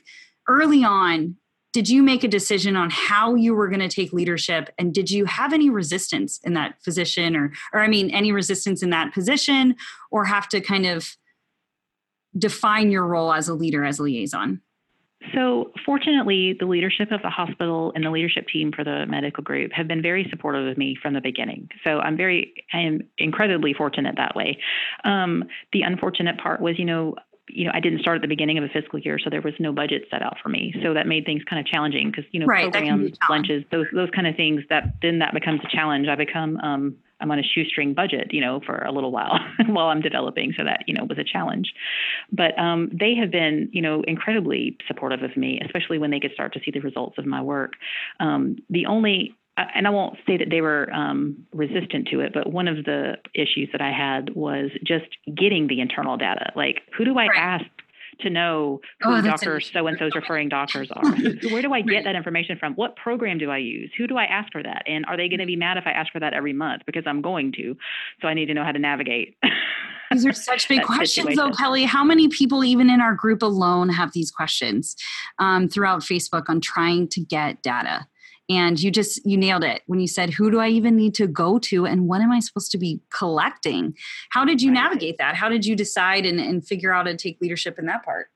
early 0.49 0.83
on, 0.83 1.37
did 1.73 1.89
you 1.89 2.03
make 2.03 2.23
a 2.23 2.29
decision 2.29 2.77
on 2.77 2.91
how 2.91 3.35
you 3.35 3.55
were 3.55 3.69
going 3.69 3.81
to 3.81 3.89
take 3.89 4.13
leadership 4.13 4.69
and 4.79 4.93
did 4.93 5.11
you 5.11 5.25
have 5.25 5.53
any 5.53 5.71
resistance 5.71 6.39
in 6.45 6.53
that 6.53 6.75
physician 6.83 7.35
or 7.35 7.51
or 7.73 7.81
i 7.81 7.89
mean 7.89 8.11
any 8.11 8.31
resistance 8.31 8.83
in 8.83 8.91
that 8.91 9.15
position 9.15 9.75
or 10.11 10.27
have 10.27 10.49
to 10.51 10.61
kind 10.61 10.85
of 10.85 11.17
define 12.37 12.91
your 12.91 13.07
role 13.07 13.33
as 13.33 13.49
a 13.49 13.55
leader 13.55 13.85
as 13.85 13.99
a 13.99 14.03
liaison 14.03 14.61
so, 15.35 15.73
fortunately, 15.87 16.57
the 16.59 16.67
leadership 16.67 17.13
of 17.13 17.23
the 17.23 17.31
hospital 17.31 17.93
and 17.95 18.05
the 18.05 18.11
leadership 18.11 18.47
team 18.49 18.73
for 18.75 18.85
the 18.85 19.07
medical 19.07 19.43
group 19.43 19.73
have 19.73 19.87
been 19.87 20.03
very 20.03 20.27
supportive 20.31 20.67
of 20.67 20.77
me 20.77 20.97
from 21.01 21.15
the 21.15 21.21
beginning. 21.21 21.69
So, 21.85 22.01
I'm 22.01 22.17
very, 22.17 22.53
I 22.73 22.81
am 22.81 23.01
incredibly 23.19 23.73
fortunate 23.73 24.17
that 24.17 24.35
way. 24.35 24.59
Um, 25.05 25.45
the 25.73 25.83
unfortunate 25.83 26.39
part 26.39 26.61
was, 26.61 26.79
you 26.79 26.85
know, 26.85 27.15
you 27.49 27.65
know, 27.65 27.73
I 27.75 27.81
didn't 27.81 28.01
start 28.01 28.17
at 28.17 28.23
the 28.23 28.29
beginning 28.29 28.59
of 28.59 28.65
a 28.65 28.69
fiscal 28.69 28.99
year, 28.99 29.19
so 29.19 29.29
there 29.29 29.41
was 29.41 29.55
no 29.59 29.73
budget 29.73 30.05
set 30.11 30.23
out 30.23 30.37
for 30.43 30.49
me. 30.49 30.75
So 30.83 30.95
that 30.95 31.07
made 31.07 31.25
things 31.25 31.43
kind 31.45 31.61
of 31.61 31.67
challenging 31.67 32.11
because 32.11 32.25
you 32.33 32.41
know 32.41 32.47
right, 32.47 32.71
programs, 32.71 33.17
lunches, 33.29 33.65
those 33.71 33.87
those 33.93 34.11
kind 34.11 34.27
of 34.27 34.37
things. 34.37 34.63
That 34.69 34.95
then 35.03 35.19
that 35.19 35.35
becomes 35.35 35.61
a 35.65 35.69
challenge. 35.69 36.09
I 36.09 36.15
become 36.15 36.57
um, 36.59 36.97
I'm 37.23 37.31
on 37.31 37.39
a 37.39 37.43
shoestring 37.43 37.95
budget, 37.95 38.35
you 38.35 38.41
know, 38.41 38.61
for 38.67 38.79
a 38.79 38.91
little 38.91 39.13
while 39.13 39.39
while 39.67 39.87
I'm 39.87 40.01
developing. 40.01 40.53
So 40.59 40.65
that, 40.65 40.85
you 40.87 40.95
know, 40.95 41.05
was 41.05 41.19
a 41.19 41.25
challenge. 41.25 41.73
But 42.33 42.59
um, 42.59 42.91
they 42.93 43.15
have 43.15 43.31
been, 43.31 43.71
you 43.73 43.81
know, 43.81 44.03
incredibly 44.07 44.77
supportive 44.89 45.23
of 45.23 45.37
me, 45.37 45.61
especially 45.65 45.99
when 45.99 46.11
they 46.11 46.21
could 46.21 46.33
start 46.33 46.53
to 46.55 46.61
see 46.65 46.73
the 46.73 46.81
results 46.81 47.17
of 47.19 47.25
my 47.25 47.41
work. 47.41 47.75
Um, 48.19 48.57
the 48.69 48.87
only 48.87 49.37
and 49.57 49.87
I 49.87 49.91
won't 49.91 50.17
say 50.27 50.39
that 50.39 50.49
they 50.51 50.61
were 50.61 50.91
um, 50.93 51.47
resistant 51.53 52.09
to 52.09 52.21
it, 52.21 52.33
but 52.33 52.51
one 52.51 52.69
of 52.69 52.85
the 52.85 53.17
issues 53.35 53.69
that 53.73 53.83
I 53.83 53.93
had 53.93 54.35
was 54.35 54.71
just 54.83 55.07
getting 55.35 55.67
the 55.67 55.81
internal 55.81 56.17
data. 56.17 56.53
Like, 56.57 56.83
who 56.97 57.05
do 57.05 57.19
I 57.19 57.27
right. 57.27 57.39
ask 57.39 57.65
to 58.21 58.31
know 58.31 58.81
who 59.01 59.15
oh, 59.15 59.23
doctors 59.23 59.71
so 59.73 59.87
and 59.87 59.99
so's 59.99 60.15
referring 60.15 60.49
doctors 60.49 60.91
are. 60.91 61.17
Where 61.51 61.63
do 61.63 61.73
I 61.73 61.81
get 61.81 62.05
that 62.05 62.15
information 62.15 62.59
from? 62.59 62.75
What 62.75 62.97
program 62.97 63.39
do 63.39 63.51
I 63.51 63.59
use? 63.59 63.91
Who 63.99 64.07
do 64.07 64.17
I 64.17 64.25
ask 64.25 64.53
for 64.53 64.63
that? 64.63 64.83
And 64.87 65.05
are 65.07 65.17
they 65.17 65.29
going 65.29 65.41
to 65.41 65.47
be 65.47 65.57
mad 65.57 65.77
if 65.77 65.85
I 65.87 65.93
ask 65.93 66.13
for 66.13 66.21
that 66.21 66.33
every 66.33 66.53
month? 66.53 66.83
Because 66.87 67.05
I'm 67.07 67.23
going 67.23 67.53
to. 67.53 67.77
So 68.21 68.29
I 68.29 68.35
need 68.35 68.47
to 68.47 68.55
know 68.55 68.65
how 68.65 68.73
to 68.73 68.79
navigate. 68.79 69.37
These 70.13 70.27
are 70.27 70.33
such 70.33 70.69
big 70.69 70.83
questions, 70.83 71.27
situation. 71.27 71.37
though, 71.37 71.51
Kelly. 71.53 71.85
How 71.85 72.05
many 72.05 72.29
people, 72.29 72.65
even 72.65 72.91
in 72.91 73.01
our 73.01 73.15
group 73.15 73.43
alone, 73.43 73.89
have 73.89 74.13
these 74.13 74.31
questions 74.31 74.95
um, 75.39 75.69
throughout 75.69 76.03
Facebook 76.03 76.45
on 76.49 76.61
trying 76.61 77.09
to 77.09 77.21
get 77.21 77.63
data? 77.63 78.07
And 78.49 78.81
you 78.81 78.91
just 78.91 79.25
you 79.25 79.37
nailed 79.37 79.65
it 79.65 79.83
when 79.87 80.01
you 80.01 80.09
said 80.09 80.31
who 80.31 80.51
do 80.51 80.59
i 80.59 80.69
even 80.69 80.97
need 80.97 81.15
to 81.15 81.27
go 81.27 81.59
to 81.59 81.87
and 81.87 82.09
what 82.09 82.21
am 82.21 82.33
i 82.33 82.41
supposed 82.41 82.71
to 82.71 82.79
be 82.79 83.01
collecting 83.11 83.95
how 84.31 84.45
did 84.45 84.61
you 84.61 84.71
navigate 84.71 85.17
that 85.19 85.35
how 85.35 85.49
did 85.49 85.65
you 85.65 85.77
decide 85.77 86.27
and, 86.27 86.41
and 86.41 86.67
figure 86.67 86.93
out 86.93 87.05
to 87.05 87.17
take 87.17 87.41
leadership 87.41 87.79
in 87.79 87.87
that 87.87 88.05
part 88.05 88.29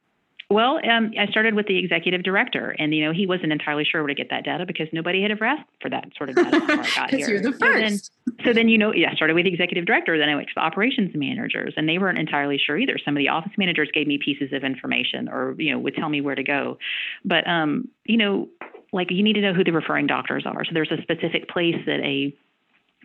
well, 0.48 0.78
um, 0.88 1.12
I 1.18 1.26
started 1.26 1.54
with 1.54 1.66
the 1.66 1.76
executive 1.76 2.22
director, 2.22 2.76
and 2.78 2.94
you 2.94 3.04
know 3.04 3.12
he 3.12 3.26
wasn't 3.26 3.50
entirely 3.50 3.84
sure 3.84 4.02
where 4.02 4.08
to 4.08 4.14
get 4.14 4.30
that 4.30 4.44
data 4.44 4.64
because 4.64 4.86
nobody 4.92 5.20
had 5.20 5.32
ever 5.32 5.44
asked 5.44 5.68
for 5.80 5.90
that 5.90 6.04
sort 6.16 6.30
of 6.30 6.36
data 6.36 6.60
before 6.60 6.84
I 6.84 6.90
got 6.94 7.10
here. 7.10 7.28
You're 7.28 7.40
the 7.40 7.52
first. 7.52 7.62
So 7.62 7.72
then, 7.72 8.44
so 8.44 8.52
then, 8.52 8.68
you 8.68 8.78
know, 8.78 8.92
yeah, 8.94 9.10
I 9.10 9.14
started 9.16 9.34
with 9.34 9.44
the 9.44 9.50
executive 9.50 9.86
director. 9.86 10.16
Then 10.16 10.28
I 10.28 10.36
went 10.36 10.46
to 10.46 10.52
the 10.54 10.60
operations 10.60 11.10
managers, 11.16 11.74
and 11.76 11.88
they 11.88 11.98
weren't 11.98 12.18
entirely 12.18 12.60
sure 12.64 12.78
either. 12.78 12.96
Some 13.04 13.16
of 13.16 13.18
the 13.18 13.28
office 13.28 13.52
managers 13.58 13.90
gave 13.92 14.06
me 14.06 14.18
pieces 14.24 14.52
of 14.52 14.62
information, 14.62 15.28
or 15.28 15.56
you 15.58 15.72
know, 15.72 15.80
would 15.80 15.96
tell 15.96 16.08
me 16.08 16.20
where 16.20 16.36
to 16.36 16.44
go. 16.44 16.78
But 17.24 17.44
um, 17.48 17.88
you 18.04 18.16
know, 18.16 18.48
like 18.92 19.10
you 19.10 19.22
need 19.22 19.34
to 19.34 19.40
know 19.40 19.52
who 19.52 19.64
the 19.64 19.72
referring 19.72 20.06
doctors 20.06 20.44
are. 20.46 20.64
So 20.64 20.70
there's 20.72 20.92
a 20.92 21.02
specific 21.02 21.48
place 21.48 21.76
that 21.86 22.00
a 22.00 22.34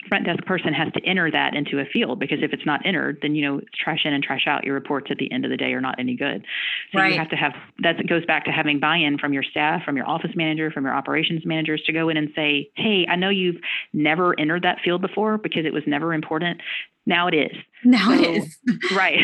front 0.10 0.26
desk 0.26 0.44
person 0.46 0.74
has 0.74 0.92
to 0.94 1.02
enter 1.06 1.30
that 1.30 1.54
into 1.56 1.80
a 1.80 1.86
field 1.86 2.20
because 2.20 2.40
if 2.42 2.54
it's 2.54 2.66
not 2.66 2.86
entered, 2.86 3.20
then 3.22 3.36
you 3.36 3.46
know 3.46 3.58
it's 3.60 3.78
trash 3.78 4.02
in 4.06 4.14
and 4.14 4.24
trash 4.24 4.46
out. 4.48 4.64
Your 4.64 4.74
reports 4.74 5.08
at 5.12 5.18
the 5.18 5.32
end 5.32 5.46
of 5.46 5.52
the 5.52 5.58
day 5.58 5.74
are 5.74 5.82
not 5.82 6.00
any 6.00 6.16
good. 6.16 6.46
So 6.92 7.00
right. 7.00 7.14
you 7.14 7.20
have 7.20 7.30
to 7.30 7.36
have 7.36 7.54
that 7.80 8.08
goes 8.08 8.26
back 8.26 8.46
to 8.46 8.52
having 8.52 8.80
buy-in 8.80 9.18
from 9.18 9.34
your 9.34 9.44
staff, 9.44 9.84
from 9.84 9.98
your 9.98 10.08
office 10.08 10.32
manager, 10.36 10.72
from 10.72 10.86
your 10.86 10.94
operations 10.94 11.46
managers 11.46 11.82
to 11.86 11.94
go 11.94 12.10
in 12.10 12.18
and 12.18 12.30
say, 12.36 12.70
"Hey, 12.76 13.06
I 13.10 13.16
know 13.16 13.30
you've 13.30 13.62
never 13.94 14.40
entered 14.40 14.64
that 14.64 14.80
field 14.84 15.02
before 15.02 15.38
because 15.38 15.66
it 15.66 15.74
was 15.74 15.84
never 15.86 16.14
important. 16.14 16.62
Now 17.06 17.28
it 17.28 17.34
is. 17.34 17.52
Now 17.84 18.08
so, 18.08 18.14
it 18.14 18.38
is. 18.38 18.58
right. 18.96 19.20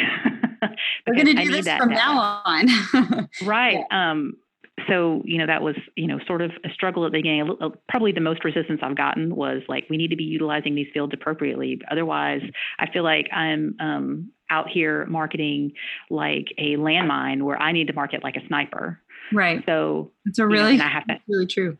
We're 1.08 1.14
going 1.14 1.28
to 1.28 1.43
do 1.43 1.51
this 1.51 1.68
from 1.78 1.89
data. 1.89 2.01
now 2.01 2.41
on. 2.43 3.30
right. 3.45 3.86
Yeah. 3.91 4.12
Um, 4.12 4.34
so 4.88 5.21
you 5.25 5.38
know 5.38 5.47
that 5.47 5.61
was 5.61 5.75
you 5.95 6.07
know 6.07 6.19
sort 6.25 6.41
of 6.41 6.51
a 6.63 6.69
struggle 6.73 7.05
at 7.05 7.11
the 7.11 7.17
beginning. 7.17 7.57
Probably 7.89 8.11
the 8.11 8.21
most 8.21 8.43
resistance 8.43 8.79
I've 8.83 8.97
gotten 8.97 9.35
was 9.35 9.61
like 9.67 9.85
we 9.89 9.97
need 9.97 10.09
to 10.09 10.15
be 10.15 10.23
utilizing 10.23 10.75
these 10.75 10.88
fields 10.93 11.13
appropriately. 11.13 11.81
Otherwise, 11.89 12.41
I 12.79 12.89
feel 12.91 13.03
like 13.03 13.27
I'm 13.31 13.75
um, 13.79 14.31
out 14.49 14.69
here 14.69 15.05
marketing 15.07 15.73
like 16.09 16.47
a 16.57 16.75
landmine 16.75 17.43
where 17.43 17.61
I 17.61 17.71
need 17.71 17.88
to 17.88 17.93
market 17.93 18.23
like 18.23 18.35
a 18.35 18.45
sniper. 18.47 19.01
Right. 19.33 19.61
So 19.65 20.11
it's 20.25 20.39
a 20.39 20.47
really 20.47 20.73
you 20.73 20.77
know, 20.77 20.85
I 20.85 20.89
have 20.89 21.07
to, 21.07 21.19
really 21.27 21.47
true. 21.47 21.77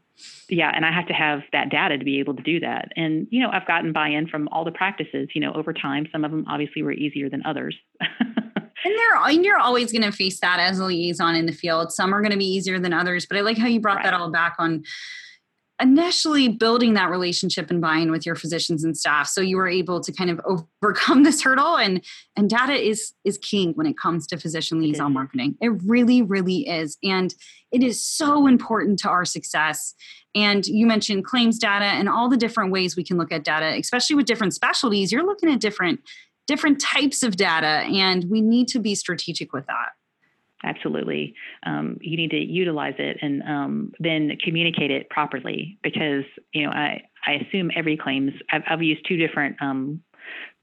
Yeah, 0.49 0.72
and 0.74 0.84
I 0.84 0.91
have 0.91 1.08
to 1.08 1.14
have 1.14 1.41
that 1.53 1.70
data 1.70 1.97
to 1.97 2.03
be 2.03 2.20
able 2.20 2.36
to 2.36 2.41
do 2.41 2.60
that. 2.62 2.89
And 2.95 3.28
you 3.30 3.41
know, 3.41 3.49
I've 3.51 3.68
gotten 3.68 3.93
buy-in 3.93 4.28
from 4.28 4.47
all 4.49 4.66
the 4.66 4.72
practices. 4.72 5.30
You 5.34 5.41
know, 5.41 5.53
over 5.53 5.74
time, 5.74 6.08
some 6.12 6.26
of 6.26 6.32
them 6.32 6.45
obviously 6.49 6.82
were 6.82 6.91
easier 6.91 7.30
than 7.30 7.43
others. 7.45 7.76
And 8.88 8.98
they're 8.98 9.16
and 9.18 9.44
you're 9.44 9.60
always 9.60 9.92
going 9.92 10.04
to 10.04 10.14
face 10.14 10.40
that 10.40 10.62
as 10.62 10.80
a 10.80 10.86
liaison 10.86 11.36
in 11.36 11.46
the 11.46 11.52
field. 11.52 11.92
Some 11.92 12.16
are 12.16 12.22
going 12.22 12.32
to 12.32 12.38
be 12.38 12.46
easier 12.46 12.80
than 12.80 12.94
others, 12.94 13.26
but 13.26 13.38
I 13.38 13.42
like 13.42 13.58
how 13.58 13.68
you 13.68 13.82
brought 13.82 13.98
right. 13.98 14.06
that 14.06 14.14
all 14.14 14.32
back 14.32 14.56
on 14.60 14.86
initially 15.82 16.48
building 16.48 16.94
that 16.94 17.10
relationship 17.10 17.70
and 17.70 17.82
buying 17.82 18.10
with 18.12 18.26
your 18.26 18.34
physicians 18.34 18.86
and 18.86 18.98
staff. 18.98 19.28
So 19.28 19.42
you 19.42 19.58
were 19.58 19.68
able 19.68 20.00
to 20.00 20.12
kind 20.14 20.30
of 20.30 20.40
overcome 20.46 21.24
this 21.26 21.42
hurdle 21.42 21.78
and 21.78 22.02
and 22.38 22.50
data 22.50 22.74
is 22.74 23.14
is 23.26 23.38
king 23.38 23.74
when 23.74 23.88
it 23.88 23.98
comes 23.98 24.26
to 24.28 24.38
physician 24.38 24.80
liaison 24.80 25.12
marketing. 25.12 25.58
It 25.60 25.74
really 25.84 26.22
really 26.22 26.66
is. 26.66 26.98
And 27.04 27.36
it 27.74 27.84
is 27.84 28.02
so 28.02 28.48
important 28.48 29.00
to 29.00 29.10
our 29.10 29.26
success. 29.26 29.96
And 30.34 30.66
you 30.66 30.88
mentioned 30.88 31.26
claims 31.26 31.60
data 31.60 31.86
and 31.86 32.08
all 32.08 32.30
the 32.30 32.38
different 32.38 32.72
ways 32.72 32.96
we 32.96 33.04
can 33.04 33.18
look 33.18 33.34
at 33.34 33.44
data 33.44 33.76
especially 33.78 34.16
with 34.16 34.28
different 34.28 34.54
specialties. 34.54 35.12
You're 35.12 35.26
looking 35.26 35.52
at 35.52 35.60
different 35.60 36.00
different 36.48 36.80
types 36.80 37.24
of 37.24 37.36
data, 37.36 37.86
and 37.88 38.26
we 38.30 38.41
need 38.41 38.68
to 38.70 38.80
be 38.80 38.95
strategic 38.95 39.54
with 39.54 39.66
that. 39.68 39.89
Absolutely. 40.64 41.36
Um, 41.66 41.98
you 42.02 42.18
need 42.18 42.32
to 42.32 42.38
utilize 42.38 42.95
it 42.98 43.18
and 43.22 43.43
um, 43.43 43.91
then 44.00 44.38
communicate 44.43 44.89
it 44.89 45.10
properly 45.10 45.78
because, 45.84 46.24
you 46.52 46.66
know, 46.66 46.72
I, 46.72 47.04
I 47.26 47.34
assume 47.34 47.70
every 47.76 47.95
claims, 47.95 48.32
I've, 48.52 48.64
I've 48.68 48.82
used 48.82 49.06
two 49.08 49.18
different 49.18 49.56
um, 49.62 50.02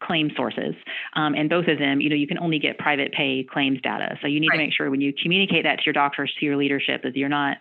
claim 0.03 0.31
sources. 0.37 0.75
Um, 1.15 1.35
and 1.35 1.49
both 1.49 1.69
of 1.69 1.79
them, 1.79 2.01
you 2.01 2.11
know, 2.11 2.17
you 2.17 2.27
can 2.27 2.39
only 2.39 2.59
get 2.59 2.77
private 2.79 3.13
pay 3.13 3.47
claims 3.49 3.81
data. 3.83 4.19
So 4.21 4.27
you 4.27 4.41
need 4.41 4.49
right. 4.49 4.57
to 4.57 4.65
make 4.65 4.73
sure 4.75 4.91
when 4.91 5.01
you 5.01 5.13
communicate 5.23 5.65
that 5.65 5.77
to 5.79 5.83
your 5.87 5.93
doctors, 5.93 6.33
to 6.41 6.45
your 6.45 6.57
leadership, 6.57 7.03
that 7.05 7.17
you're 7.17 7.29
not 7.29 7.59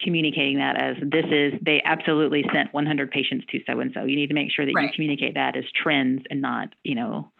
communicating 0.00 0.58
that 0.58 0.80
as 0.80 0.96
this 1.02 1.26
is, 1.30 1.52
they 1.60 1.82
absolutely 1.84 2.44
sent 2.52 2.72
100 2.72 3.10
patients 3.10 3.44
to 3.50 3.58
so 3.66 3.80
and 3.80 3.90
so. 3.92 4.04
You 4.04 4.16
need 4.16 4.28
to 4.28 4.34
make 4.34 4.52
sure 4.52 4.64
that 4.64 4.72
right. 4.74 4.84
you 4.84 4.90
communicate 4.94 5.34
that 5.34 5.56
as 5.56 5.64
trends 5.74 6.22
and 6.30 6.40
not, 6.40 6.68
you 6.84 6.94
know, 6.94 7.30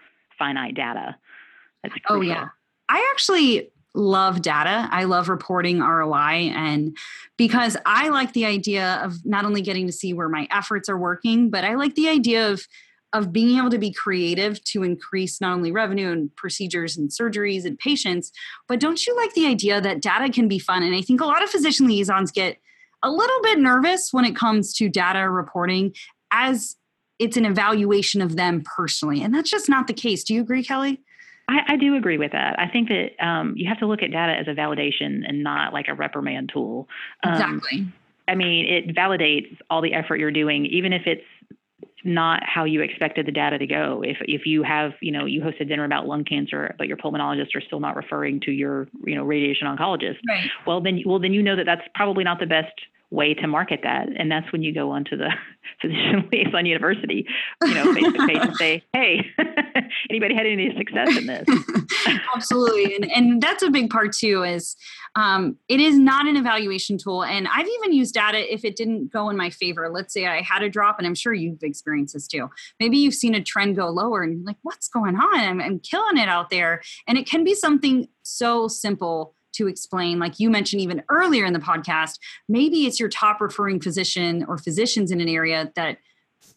finite 0.43 0.75
data. 0.75 1.17
That's 1.83 1.95
oh 2.09 2.21
yeah. 2.21 2.49
I 2.89 3.09
actually 3.13 3.71
love 3.95 4.43
data. 4.43 4.89
I 4.91 5.05
love 5.05 5.29
reporting 5.29 5.81
ROI 5.81 6.51
and 6.55 6.97
because 7.37 7.77
I 7.87 8.09
like 8.09 8.33
the 8.33 8.47
idea 8.47 9.01
of 9.05 9.25
not 9.25 9.45
only 9.45 9.63
getting 9.63 9.87
to 9.87 9.93
see 9.93 10.13
where 10.13 10.29
my 10.29 10.49
efforts 10.51 10.89
are 10.89 10.99
working, 10.99 11.51
but 11.51 11.65
I 11.65 11.75
like 11.75 11.95
the 11.95 12.09
idea 12.09 12.51
of 12.51 12.67
of 13.15 13.31
being 13.31 13.59
able 13.59 13.69
to 13.69 13.79
be 13.79 13.93
creative 13.93 14.65
to 14.65 14.83
increase 14.83 15.39
not 15.39 15.53
only 15.53 15.71
revenue 15.71 16.11
and 16.11 16.35
procedures 16.35 16.97
and 16.97 17.11
surgeries 17.11 17.67
and 17.67 17.79
patients, 17.79 18.33
but 18.67 18.81
don't 18.81 19.07
you 19.07 19.15
like 19.15 19.35
the 19.35 19.47
idea 19.47 19.83
that 19.83 20.01
data 20.01 20.33
can 20.33 20.49
be 20.49 20.59
fun? 20.59 20.83
And 20.83 20.95
I 20.95 21.03
think 21.03 21.21
a 21.21 21.27
lot 21.27 21.43
of 21.43 21.51
physician 21.51 21.87
liaisons 21.87 22.33
get 22.33 22.57
a 23.03 23.11
little 23.11 23.43
bit 23.43 23.59
nervous 23.59 24.13
when 24.13 24.25
it 24.25 24.35
comes 24.35 24.73
to 24.75 24.89
data 24.89 25.29
reporting 25.29 25.93
as 26.31 26.77
it's 27.23 27.37
an 27.37 27.45
evaluation 27.45 28.21
of 28.21 28.37
them 28.37 28.63
personally. 28.77 29.23
And 29.23 29.33
that's 29.33 29.51
just 29.51 29.69
not 29.69 29.87
the 29.87 29.95
case. 29.95 30.25
Do 30.25 30.35
you 30.35 30.41
agree, 30.41 30.65
Kelly? 30.65 31.01
I, 31.49 31.61
I 31.69 31.77
do 31.77 31.97
agree 31.97 32.19
with 32.19 32.33
that. 32.33 32.59
I 32.59 32.69
think 32.69 32.89
that 32.89 33.25
um, 33.25 33.55
you 33.57 33.69
have 33.69 33.79
to 33.79 33.87
look 33.87 34.03
at 34.03 34.11
data 34.11 34.33
as 34.33 34.49
a 34.49 34.59
validation 34.59 35.23
and 35.27 35.43
not 35.43 35.73
like 35.73 35.87
a 35.89 35.95
reprimand 35.95 36.51
tool. 36.53 36.89
Um, 37.23 37.33
exactly. 37.33 37.87
I 38.27 38.35
mean, 38.35 38.67
it 38.67 38.95
validates 38.95 39.57
all 39.71 39.83
the 39.83 39.95
effort 39.95 40.17
you're 40.17 40.31
doing, 40.31 40.67
even 40.67 40.93
if 40.93 41.03
it's 41.07 41.23
not 42.05 42.43
how 42.45 42.65
you 42.65 42.81
expected 42.81 43.27
the 43.27 43.33
data 43.33 43.59
to 43.59 43.67
go. 43.67 44.03
If 44.05 44.17
if 44.23 44.47
you 44.47 44.63
have, 44.65 44.93
you 45.01 45.13
know, 45.13 45.27
you 45.27 45.41
hosted 45.41 45.69
dinner 45.69 45.85
about 45.85 46.07
lung 46.07 46.25
cancer, 46.25 46.75
but 46.79 46.89
your 46.89 46.97
pulmonologists 46.97 47.55
are 47.55 47.61
still 47.61 47.81
not 47.81 47.95
referring 47.95 48.41
to 48.41 48.51
your, 48.51 48.89
you 49.05 49.15
know, 49.15 49.25
radiation 49.25 49.69
oncologist, 49.69 50.19
right. 50.29 50.49
well 50.67 50.81
then 50.81 51.03
well 51.07 51.19
then 51.19 51.33
you 51.33 51.43
know 51.43 51.57
that 51.57 51.67
that's 51.67 51.83
probably 51.95 52.25
not 52.25 52.41
the 52.41 52.47
best 52.47 52.73
way 53.13 53.35
to 53.35 53.47
market 53.47 53.81
that. 53.83 54.09
And 54.17 54.33
that's 54.33 54.51
when 54.53 54.63
you 54.63 54.73
go 54.73 54.91
onto 54.91 55.17
the 55.17 55.29
physician 55.81 56.29
liaison 56.33 56.67
university, 56.67 57.27
you 57.63 57.75
know, 57.75 57.93
face 57.93 58.13
to 58.13 58.27
face 58.27 58.39
and 58.41 58.57
say, 58.57 58.83
hey, 58.93 59.25
anybody 60.09 60.35
had 60.35 60.47
any 60.47 60.75
success 60.77 61.17
in 61.17 61.27
this? 61.27 61.47
Absolutely. 62.35 62.97
And, 62.97 63.13
and 63.13 63.43
that's 63.43 63.63
a 63.63 63.71
big 63.71 63.91
part 63.91 64.13
too, 64.13 64.43
is 64.43 64.77
um, 65.15 65.59
it 65.69 65.79
is 65.79 65.99
not 65.99 66.27
an 66.27 66.37
evaluation 66.37 66.97
tool. 66.97 67.23
And 67.23 67.47
I've 67.49 67.69
even 67.69 67.93
used 67.93 68.15
data 68.15 68.53
if 68.53 68.65
it 68.65 68.77
didn't 68.77 69.13
go 69.13 69.29
in 69.29 69.37
my 69.37 69.51
favor. 69.51 69.91
Let's 69.91 70.15
say 70.15 70.27
I 70.27 70.41
had 70.41 70.63
a 70.63 70.71
drop, 70.71 70.97
and 70.99 71.07
I'm 71.07 71.15
sure 71.15 71.35
you've 71.35 71.63
experienced 71.63 72.15
this 72.15 72.27
too. 72.27 72.49
Maybe 72.81 72.97
you've 72.97 73.15
seen 73.15 73.35
a 73.35 73.43
trend 73.43 73.77
go 73.77 73.91
lower 73.91 74.23
and 74.23 74.39
you're 74.39 74.47
like, 74.47 74.57
what's 74.63 74.89
going 74.89 75.17
on? 75.17 75.41
I'm, 75.41 75.61
I'm 75.61 75.79
killing 75.81 76.17
it 76.17 76.29
out 76.29 76.49
there. 76.49 76.81
And 77.07 77.19
it 77.19 77.27
can 77.27 77.45
be 77.45 77.55
something 77.55 78.09
so 78.23 78.69
simple 78.69 79.35
to 79.53 79.69
explain, 79.69 80.19
like 80.19 80.39
you 80.39 80.51
mentioned 80.51 80.83
even 80.83 81.03
earlier 81.09 81.45
in 81.45 81.53
the 81.53 81.59
podcast, 81.59 82.19
maybe 82.49 82.87
it's 82.87 82.99
your 82.99 83.09
top 83.09 83.41
referring 83.41 83.81
physician 83.81 84.45
or 84.49 84.59
physicians 84.59 85.11
in 85.11 85.21
an 85.21 85.29
area 85.29 85.71
that 85.77 85.99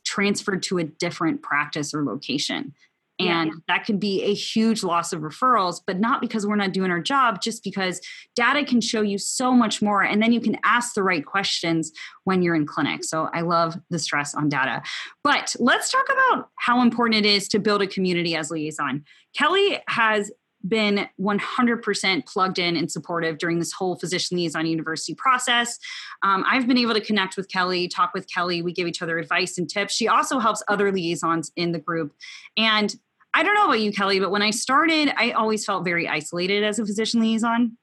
transferred 0.06 0.64
to 0.64 0.78
a 0.78 0.84
different 0.84 1.42
practice 1.42 1.94
or 1.94 2.04
location. 2.04 2.74
And 3.18 3.48
yeah. 3.48 3.56
that 3.70 3.86
could 3.86 4.00
be 4.00 4.24
a 4.24 4.34
huge 4.34 4.84
loss 4.84 5.14
of 5.14 5.22
referrals, 5.22 5.80
but 5.86 6.00
not 6.00 6.20
because 6.20 6.46
we're 6.46 6.58
not 6.58 6.74
doing 6.74 6.92
our 6.92 7.00
job, 7.00 7.42
just 7.42 7.64
because 7.64 8.02
data 8.36 8.66
can 8.66 8.82
show 8.82 9.02
you 9.02 9.18
so 9.18 9.54
much 9.54 9.82
more. 9.82 10.02
And 10.02 10.22
then 10.22 10.34
you 10.34 10.42
can 10.42 10.58
ask 10.66 10.94
the 10.96 11.04
right 11.04 11.26
questions 11.26 11.94
when 12.26 12.42
you're 12.42 12.56
in 12.56 12.66
clinic. 12.66 13.06
So 13.06 13.30
I 13.34 13.42
love 13.42 13.80
the 13.90 14.00
stress 14.00 14.36
on 14.36 14.50
data. 14.50 14.84
But 15.24 15.56
let's 15.60 15.90
talk 15.90 16.06
about 16.12 16.50
how 16.58 16.82
important 16.82 17.26
it 17.26 17.30
is 17.30 17.48
to 17.50 17.60
build 17.60 17.82
a 17.82 17.88
community 17.88 18.36
as 18.36 18.52
liaison. 18.52 19.06
Kelly 19.34 19.80
has 19.88 20.30
been 20.68 21.08
100% 21.20 22.26
plugged 22.26 22.60
in 22.60 22.76
and 22.76 22.92
supportive 22.92 23.38
during 23.38 23.60
this 23.60 23.72
whole 23.72 23.96
physician 23.96 24.38
liaison 24.38 24.66
university 24.66 25.14
process. 25.14 25.78
Um, 26.24 26.44
I've 26.48 26.68
been 26.68 26.78
able 26.78 26.94
to 26.94 27.02
connect 27.02 27.38
with 27.38 27.50
Kelly, 27.50 27.88
talk 27.88 28.14
with 28.14 28.28
Kelly. 28.28 28.62
We 28.62 28.74
give 28.74 28.88
each 28.88 29.02
other 29.02 29.20
advice 29.20 29.58
and 29.58 29.70
tips. 29.70 29.94
She 29.94 30.08
also 30.08 30.40
helps 30.40 30.64
other 30.68 30.92
liaisons 30.92 31.52
in 31.56 31.72
the 31.72 31.80
group. 31.80 32.14
And 32.58 32.94
I 33.34 33.44
don't 33.44 33.56
know 33.56 33.66
about 33.66 33.82
you, 33.82 33.92
Kelly, 33.92 34.20
but 34.20 34.32
when 34.32 34.42
I 34.42 34.52
started, 34.52 35.14
I 35.18 35.32
always 35.32 35.66
felt 35.66 35.84
very 35.84 36.08
isolated 36.08 36.64
as 36.64 36.80
a 36.80 36.86
physician 36.86 37.22
liaison. 37.22 37.78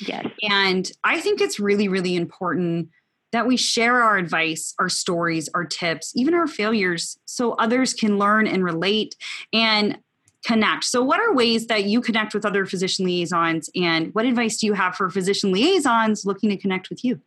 Yes. 0.00 0.26
And 0.42 0.90
I 1.02 1.20
think 1.20 1.40
it's 1.40 1.58
really, 1.58 1.88
really 1.88 2.14
important 2.14 2.90
that 3.32 3.46
we 3.46 3.56
share 3.56 4.02
our 4.02 4.16
advice, 4.16 4.74
our 4.78 4.88
stories, 4.88 5.48
our 5.54 5.64
tips, 5.64 6.12
even 6.14 6.34
our 6.34 6.46
failures, 6.46 7.18
so 7.26 7.52
others 7.52 7.92
can 7.92 8.18
learn 8.18 8.46
and 8.46 8.64
relate. 8.64 9.16
And 9.52 9.98
connect. 10.44 10.84
So, 10.84 11.02
what 11.02 11.20
are 11.20 11.34
ways 11.34 11.66
that 11.66 11.84
you 11.84 12.00
connect 12.00 12.34
with 12.34 12.44
other 12.44 12.66
physician 12.66 13.04
liaisons, 13.04 13.70
and 13.74 14.14
what 14.14 14.24
advice 14.24 14.58
do 14.58 14.66
you 14.66 14.74
have 14.74 14.94
for 14.94 15.10
physician 15.10 15.52
liaisons 15.52 16.24
looking 16.24 16.50
to 16.50 16.56
connect 16.56 16.90
with 16.90 17.04
you? 17.04 17.20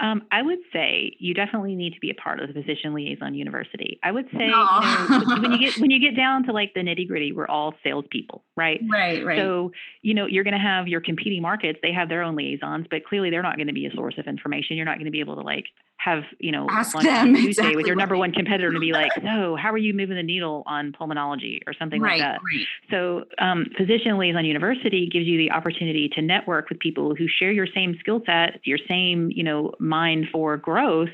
Um, 0.00 0.22
I 0.30 0.42
would 0.42 0.60
say 0.72 1.16
you 1.18 1.34
definitely 1.34 1.74
need 1.74 1.92
to 1.94 2.00
be 2.00 2.10
a 2.10 2.14
part 2.14 2.40
of 2.40 2.46
the 2.46 2.54
physician 2.54 2.94
liaison 2.94 3.34
university. 3.34 3.98
I 4.04 4.12
would 4.12 4.26
say 4.26 4.44
you 4.44 4.50
know, 4.50 5.40
when 5.40 5.52
you 5.52 5.58
get 5.58 5.78
when 5.78 5.90
you 5.90 5.98
get 5.98 6.16
down 6.16 6.44
to 6.44 6.52
like 6.52 6.72
the 6.74 6.80
nitty 6.80 7.08
gritty, 7.08 7.32
we're 7.32 7.48
all 7.48 7.74
salespeople, 7.82 8.44
right? 8.56 8.80
Right, 8.88 9.24
right. 9.24 9.38
So 9.38 9.72
you 10.02 10.14
know 10.14 10.26
you're 10.26 10.44
going 10.44 10.54
to 10.54 10.60
have 10.60 10.86
your 10.86 11.00
competing 11.00 11.42
markets. 11.42 11.80
They 11.82 11.92
have 11.92 12.08
their 12.08 12.22
own 12.22 12.36
liaisons, 12.36 12.86
but 12.90 13.04
clearly 13.04 13.30
they're 13.30 13.42
not 13.42 13.56
going 13.56 13.66
to 13.66 13.72
be 13.72 13.86
a 13.86 13.92
source 13.92 14.14
of 14.18 14.26
information. 14.26 14.76
You're 14.76 14.86
not 14.86 14.98
going 14.98 15.06
to 15.06 15.10
be 15.10 15.20
able 15.20 15.34
to 15.34 15.42
like 15.42 15.64
have 15.98 16.22
you 16.38 16.52
know 16.52 16.66
Ask 16.70 16.98
them 16.98 17.34
Tuesday 17.34 17.48
exactly 17.48 17.76
with 17.76 17.86
your 17.86 17.96
number 17.96 18.16
one 18.16 18.32
competitor 18.32 18.72
to 18.72 18.78
be 18.78 18.92
like, 18.92 19.10
so 19.22 19.56
how 19.56 19.72
are 19.72 19.78
you 19.78 19.92
moving 19.92 20.16
the 20.16 20.22
needle 20.22 20.62
on 20.66 20.92
pulmonology 20.92 21.60
or 21.66 21.74
something 21.74 22.00
right, 22.00 22.20
like 22.20 22.20
that. 22.20 22.40
Right. 22.40 22.66
So 22.90 23.24
um, 23.38 23.66
physician 23.76 24.16
liaison 24.16 24.44
university 24.44 25.08
gives 25.10 25.26
you 25.26 25.36
the 25.36 25.50
opportunity 25.50 26.08
to 26.14 26.22
network 26.22 26.68
with 26.68 26.78
people 26.78 27.14
who 27.14 27.26
share 27.28 27.50
your 27.50 27.66
same 27.66 27.96
skill 28.00 28.22
set, 28.24 28.60
your 28.64 28.78
same 28.88 29.30
you 29.34 29.42
know 29.42 29.72
mind 29.80 30.26
for 30.32 30.56
growth, 30.56 31.10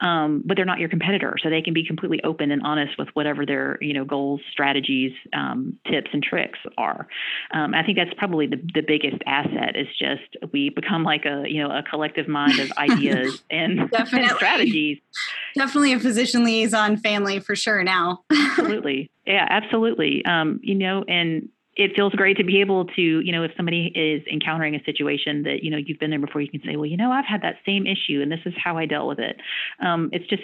um, 0.00 0.42
but 0.44 0.56
they're 0.56 0.66
not 0.66 0.78
your 0.78 0.90
competitor, 0.90 1.36
so 1.42 1.48
they 1.48 1.62
can 1.62 1.72
be 1.72 1.84
completely 1.84 2.22
open 2.22 2.50
and 2.50 2.62
honest 2.62 2.98
with 2.98 3.08
whatever 3.14 3.46
their 3.46 3.78
you 3.80 3.94
know 3.94 4.04
goals, 4.04 4.40
strategies, 4.52 5.12
um, 5.32 5.78
tips, 5.90 6.10
and 6.12 6.22
tricks 6.22 6.58
are. 6.76 7.08
Um, 7.52 7.74
I 7.74 7.82
think 7.82 7.96
that's 7.96 8.12
probably 8.18 8.46
the, 8.46 8.60
the 8.74 8.82
biggest 8.82 9.22
asset 9.26 9.76
is 9.76 9.88
just 9.98 10.52
we 10.52 10.68
become 10.68 11.04
like 11.04 11.24
a 11.24 11.44
you 11.46 11.62
know 11.62 11.70
a 11.70 11.82
collective 11.82 12.28
mind 12.28 12.58
of 12.58 12.70
ideas 12.76 13.42
and, 13.50 13.80
and 13.80 14.25
strategies. 14.34 14.98
Definitely 15.54 15.92
a 15.92 16.00
physician 16.00 16.44
liaison 16.44 16.96
family 16.96 17.40
for 17.40 17.56
sure 17.56 17.82
now. 17.82 18.24
absolutely, 18.32 19.10
yeah, 19.26 19.46
absolutely. 19.48 20.24
Um, 20.24 20.60
you 20.62 20.74
know, 20.74 21.04
and 21.08 21.48
it 21.76 21.94
feels 21.94 22.12
great 22.14 22.38
to 22.38 22.44
be 22.44 22.60
able 22.60 22.86
to, 22.86 23.02
you 23.02 23.32
know, 23.32 23.42
if 23.42 23.52
somebody 23.56 23.92
is 23.94 24.26
encountering 24.32 24.74
a 24.74 24.82
situation 24.84 25.42
that, 25.42 25.62
you 25.62 25.70
know, 25.70 25.76
you've 25.76 25.98
been 25.98 26.10
there 26.10 26.18
before, 26.18 26.40
you 26.40 26.48
can 26.48 26.62
say, 26.64 26.76
well, 26.76 26.86
you 26.86 26.96
know, 26.96 27.12
I've 27.12 27.26
had 27.26 27.42
that 27.42 27.56
same 27.66 27.86
issue 27.86 28.22
and 28.22 28.32
this 28.32 28.40
is 28.46 28.54
how 28.56 28.78
I 28.78 28.86
dealt 28.86 29.06
with 29.06 29.18
it. 29.18 29.36
Um, 29.84 30.08
it's 30.12 30.26
just 30.26 30.42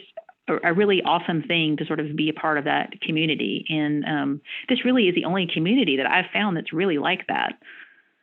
a, 0.48 0.70
a, 0.70 0.74
really 0.74 1.00
awesome 1.02 1.42
thing 1.42 1.78
to 1.78 1.86
sort 1.86 2.00
of 2.00 2.14
be 2.14 2.28
a 2.28 2.34
part 2.34 2.58
of 2.58 2.64
that 2.64 3.00
community. 3.00 3.64
And 3.70 4.04
um, 4.04 4.40
this 4.68 4.84
really 4.84 5.08
is 5.08 5.14
the 5.14 5.24
only 5.24 5.48
community 5.52 5.96
that 5.96 6.06
I've 6.06 6.30
found 6.32 6.56
that's 6.56 6.72
really 6.72 6.98
like 6.98 7.26
that. 7.28 7.54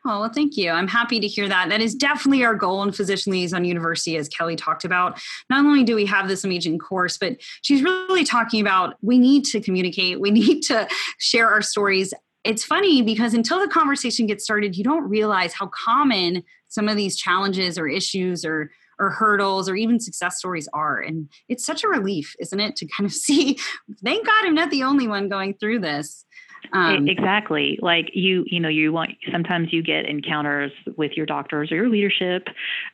Oh, 0.06 0.22
well, 0.22 0.32
thank 0.34 0.56
you. 0.56 0.72
I'm 0.72 0.88
happy 0.88 1.20
to 1.20 1.28
hear 1.28 1.50
that. 1.50 1.70
That 1.70 1.82
is 1.82 1.94
definitely 1.94 2.46
our 2.46 2.56
goal 2.56 2.82
in 2.84 2.94
Physician 2.94 3.34
Liaison 3.34 3.66
University, 3.66 4.16
as 4.16 4.30
Kelly 4.30 4.56
talked 4.56 4.86
about. 4.86 5.20
Not 5.50 5.66
only 5.66 5.84
do 5.84 5.94
we 5.94 6.06
have 6.06 6.30
this 6.30 6.46
amazing 6.46 6.80
course, 6.80 7.18
but 7.18 7.36
she's 7.62 7.84
really 7.84 8.24
talking 8.24 8.62
about 8.62 8.96
we 9.02 9.18
need 9.20 9.44
to 9.46 9.60
communicate, 9.60 10.22
we 10.22 10.32
need 10.32 10.62
to 10.64 10.88
share 11.18 11.50
our 11.50 11.62
stories 11.62 12.14
it's 12.46 12.64
funny 12.64 13.02
because 13.02 13.34
until 13.34 13.60
the 13.60 13.68
conversation 13.68 14.26
gets 14.26 14.46
started, 14.46 14.78
you 14.78 14.84
don't 14.84 15.10
realize 15.10 15.54
how 15.54 15.68
common 15.68 16.44
some 16.70 16.88
of 16.88 16.96
these 16.96 17.18
challenges 17.18 17.78
or 17.78 17.88
issues 17.88 18.46
or 18.46 18.72
or 19.00 19.10
hurdles 19.10 19.70
or 19.70 19.76
even 19.76 20.00
success 20.00 20.38
stories 20.38 20.68
are. 20.74 21.00
And 21.00 21.30
it's 21.48 21.66
such 21.66 21.84
a 21.84 21.88
relief, 21.88 22.36
isn't 22.40 22.60
it, 22.60 22.76
to 22.76 22.88
kind 22.88 23.06
of 23.06 23.14
see, 23.26 23.58
thank 24.04 24.26
God 24.26 24.46
I'm 24.46 24.54
not 24.54 24.72
the 24.72 24.84
only 24.84 25.08
one 25.08 25.30
going 25.30 25.54
through 25.54 25.80
this. 25.80 26.26
Um, 26.72 27.08
exactly. 27.08 27.80
Like 27.82 28.12
you, 28.14 28.44
you 28.48 28.60
know, 28.60 28.70
you 28.70 28.92
want 28.92 29.12
sometimes 29.32 29.70
you 29.72 29.82
get 29.82 30.06
encounters 30.06 30.72
with 30.98 31.14
your 31.16 31.26
doctors 31.26 31.72
or 31.72 31.76
your 31.76 31.90
leadership. 31.90 32.48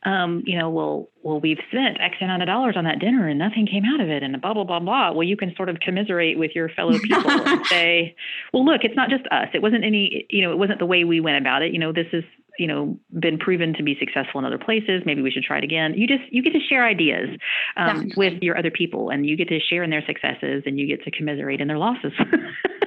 Um, 0.03 0.43
you 0.45 0.57
know, 0.57 0.69
well, 0.69 1.09
well, 1.23 1.39
we've 1.39 1.59
spent 1.69 1.99
X 1.99 2.15
amount 2.21 2.41
of 2.41 2.47
dollars 2.47 2.75
on 2.77 2.83
that 2.85 2.99
dinner 2.99 3.27
and 3.27 3.39
nothing 3.39 3.67
came 3.67 3.83
out 3.85 3.99
of 3.99 4.09
it, 4.09 4.23
and 4.23 4.39
blah 4.41 4.53
blah 4.53 4.63
blah 4.63 4.79
blah. 4.79 5.11
Well, 5.11 5.23
you 5.23 5.35
can 5.37 5.53
sort 5.55 5.69
of 5.69 5.79
commiserate 5.79 6.39
with 6.39 6.51
your 6.55 6.69
fellow 6.69 6.97
people 7.03 7.29
and 7.29 7.65
say, 7.65 8.15
well, 8.53 8.65
look, 8.65 8.83
it's 8.83 8.95
not 8.95 9.09
just 9.09 9.25
us. 9.31 9.47
It 9.53 9.61
wasn't 9.61 9.83
any, 9.83 10.25
you 10.29 10.41
know, 10.41 10.51
it 10.51 10.57
wasn't 10.57 10.79
the 10.79 10.85
way 10.85 11.03
we 11.03 11.19
went 11.19 11.37
about 11.37 11.61
it. 11.61 11.73
You 11.73 11.79
know, 11.79 11.91
this 11.91 12.07
is 12.13 12.23
you 12.57 12.67
know 12.67 12.97
been 13.19 13.37
proven 13.37 13.73
to 13.73 13.83
be 13.83 13.97
successful 13.99 14.39
in 14.39 14.45
other 14.45 14.57
places 14.57 15.01
maybe 15.05 15.21
we 15.21 15.29
should 15.29 15.43
try 15.43 15.57
it 15.57 15.63
again 15.65 15.93
you 15.93 16.07
just 16.07 16.23
you 16.31 16.41
get 16.41 16.53
to 16.53 16.59
share 16.59 16.85
ideas 16.85 17.27
um, 17.75 18.09
with 18.15 18.41
your 18.41 18.57
other 18.57 18.71
people 18.71 19.09
and 19.09 19.25
you 19.25 19.35
get 19.35 19.49
to 19.49 19.59
share 19.59 19.83
in 19.83 19.89
their 19.89 20.03
successes 20.05 20.63
and 20.65 20.79
you 20.79 20.87
get 20.87 21.03
to 21.03 21.11
commiserate 21.11 21.59
in 21.59 21.67
their 21.67 21.77
losses 21.77 22.13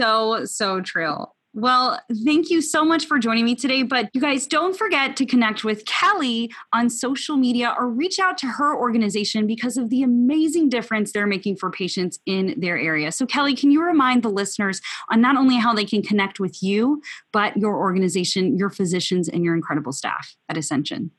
so, 0.00 0.44
so 0.44 0.80
true. 0.80 1.26
Well, 1.56 2.00
thank 2.24 2.50
you 2.50 2.60
so 2.60 2.84
much 2.84 3.06
for 3.06 3.20
joining 3.20 3.44
me 3.44 3.54
today. 3.54 3.84
But 3.84 4.10
you 4.12 4.20
guys 4.20 4.44
don't 4.48 4.76
forget 4.76 5.16
to 5.16 5.24
connect 5.24 5.62
with 5.62 5.86
Kelly 5.86 6.52
on 6.72 6.90
social 6.90 7.36
media 7.36 7.72
or 7.78 7.88
reach 7.88 8.18
out 8.18 8.36
to 8.38 8.46
her 8.48 8.76
organization 8.76 9.46
because 9.46 9.76
of 9.76 9.88
the 9.88 10.02
amazing 10.02 10.68
difference 10.68 11.12
they're 11.12 11.28
making 11.28 11.56
for 11.56 11.70
patients 11.70 12.18
in 12.26 12.54
their 12.58 12.76
area. 12.76 13.12
So, 13.12 13.24
Kelly, 13.24 13.54
can 13.54 13.70
you 13.70 13.80
remind 13.84 14.24
the 14.24 14.30
listeners 14.30 14.80
on 15.12 15.20
not 15.20 15.36
only 15.36 15.56
how 15.56 15.72
they 15.72 15.84
can 15.84 16.02
connect 16.02 16.40
with 16.40 16.60
you, 16.60 17.00
but 17.32 17.56
your 17.56 17.76
organization, 17.76 18.58
your 18.58 18.70
physicians, 18.70 19.28
and 19.28 19.44
your 19.44 19.54
incredible 19.54 19.92
staff 19.92 20.34
at 20.48 20.56
Ascension? 20.56 21.12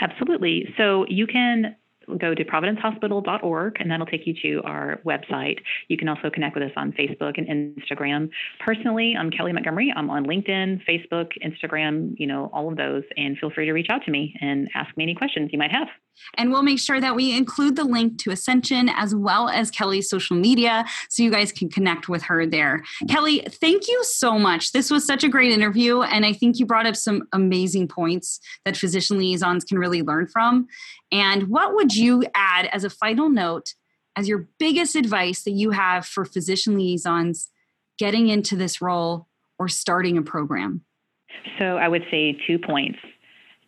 Absolutely. 0.00 0.72
So, 0.78 1.04
you 1.08 1.26
can 1.26 1.76
go 2.18 2.34
to 2.34 2.44
providencehospital.org 2.44 3.76
and 3.80 3.90
that'll 3.90 4.06
take 4.06 4.26
you 4.26 4.34
to 4.42 4.62
our 4.66 5.00
website. 5.04 5.58
You 5.88 5.96
can 5.96 6.08
also 6.08 6.30
connect 6.30 6.54
with 6.54 6.64
us 6.64 6.72
on 6.76 6.92
Facebook 6.92 7.38
and 7.38 7.76
Instagram. 7.76 8.30
Personally, 8.60 9.14
I'm 9.18 9.30
Kelly 9.30 9.52
Montgomery. 9.52 9.92
I'm 9.94 10.10
on 10.10 10.26
LinkedIn, 10.26 10.82
Facebook, 10.88 11.32
Instagram, 11.44 12.14
you 12.18 12.26
know, 12.26 12.50
all 12.52 12.68
of 12.68 12.76
those. 12.76 13.04
And 13.16 13.38
feel 13.38 13.50
free 13.50 13.66
to 13.66 13.72
reach 13.72 13.88
out 13.90 14.04
to 14.04 14.10
me 14.10 14.34
and 14.40 14.68
ask 14.74 14.96
me 14.96 15.04
any 15.04 15.14
questions 15.14 15.50
you 15.52 15.58
might 15.58 15.72
have. 15.72 15.88
And 16.36 16.50
we'll 16.50 16.62
make 16.62 16.78
sure 16.78 17.00
that 17.00 17.16
we 17.16 17.36
include 17.36 17.76
the 17.76 17.84
link 17.84 18.18
to 18.18 18.30
Ascension 18.30 18.88
as 18.88 19.14
well 19.14 19.48
as 19.48 19.70
Kelly's 19.70 20.08
social 20.08 20.36
media 20.36 20.84
so 21.08 21.22
you 21.22 21.30
guys 21.30 21.52
can 21.52 21.68
connect 21.68 22.08
with 22.08 22.22
her 22.22 22.46
there. 22.46 22.82
Kelly, 23.08 23.40
thank 23.48 23.88
you 23.88 24.02
so 24.04 24.38
much. 24.38 24.72
This 24.72 24.90
was 24.90 25.06
such 25.06 25.24
a 25.24 25.28
great 25.28 25.52
interview. 25.52 26.02
And 26.02 26.24
I 26.24 26.32
think 26.32 26.58
you 26.58 26.66
brought 26.66 26.86
up 26.86 26.96
some 26.96 27.26
amazing 27.32 27.88
points 27.88 28.40
that 28.64 28.76
physician 28.76 29.18
liaisons 29.18 29.64
can 29.64 29.78
really 29.78 30.02
learn 30.02 30.28
from. 30.28 30.68
And 31.14 31.44
what 31.44 31.76
would 31.76 31.94
you 31.94 32.24
add 32.34 32.66
as 32.72 32.82
a 32.82 32.90
final 32.90 33.28
note, 33.28 33.74
as 34.16 34.26
your 34.26 34.48
biggest 34.58 34.96
advice 34.96 35.44
that 35.44 35.52
you 35.52 35.70
have 35.70 36.04
for 36.04 36.24
physician 36.24 36.76
liaisons 36.76 37.50
getting 37.98 38.26
into 38.28 38.56
this 38.56 38.82
role 38.82 39.28
or 39.56 39.68
starting 39.68 40.18
a 40.18 40.22
program? 40.22 40.84
So 41.56 41.76
I 41.76 41.86
would 41.86 42.02
say 42.10 42.36
two 42.48 42.58
points 42.58 42.98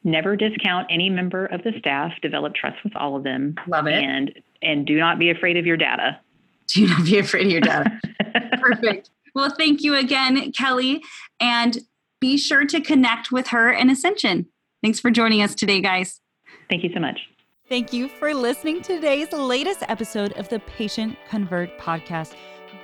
never 0.03 0.35
discount 0.35 0.89
any 0.91 1.09
member 1.09 1.47
of 1.47 1.63
the 1.63 1.73
staff. 1.79 2.13
Develop 2.21 2.55
trust 2.55 2.77
with 2.83 2.97
all 2.97 3.17
of 3.17 3.23
them. 3.23 3.55
Love 3.69 3.87
it. 3.87 4.03
And 4.03 4.33
and 4.61 4.85
do 4.85 4.99
not 4.99 5.21
be 5.21 5.31
afraid 5.31 5.57
of 5.57 5.67
your 5.67 5.77
data. 5.77 6.19
Do 6.69 6.89
not 6.89 7.05
be 7.05 7.17
afraid 7.17 7.47
of 7.47 7.53
your 7.53 7.61
data. 7.61 7.93
Perfect. 8.61 9.11
Well, 9.37 9.51
thank 9.51 9.85
you 9.85 9.95
again, 9.95 10.51
Kelly, 10.51 11.01
and 11.39 11.79
be 12.21 12.37
sure 12.37 12.65
to 12.65 12.81
connect 12.81 13.31
with 13.31 13.49
her 13.49 13.71
in 13.71 13.89
Ascension. 13.89 14.47
Thanks 14.83 14.99
for 14.99 15.13
joining 15.13 15.43
us 15.43 15.55
today, 15.55 15.81
guys. 15.81 16.21
Thank 16.69 16.83
you 16.83 16.91
so 16.93 16.99
much. 16.99 17.21
Thank 17.69 17.93
you 17.93 18.07
for 18.07 18.33
listening 18.33 18.81
to 18.83 18.95
today's 18.95 19.33
latest 19.33 19.83
episode 19.89 20.33
of 20.35 20.49
the 20.49 20.61
Patient 20.61 21.19
Convert 21.29 21.77
podcast. 21.81 22.37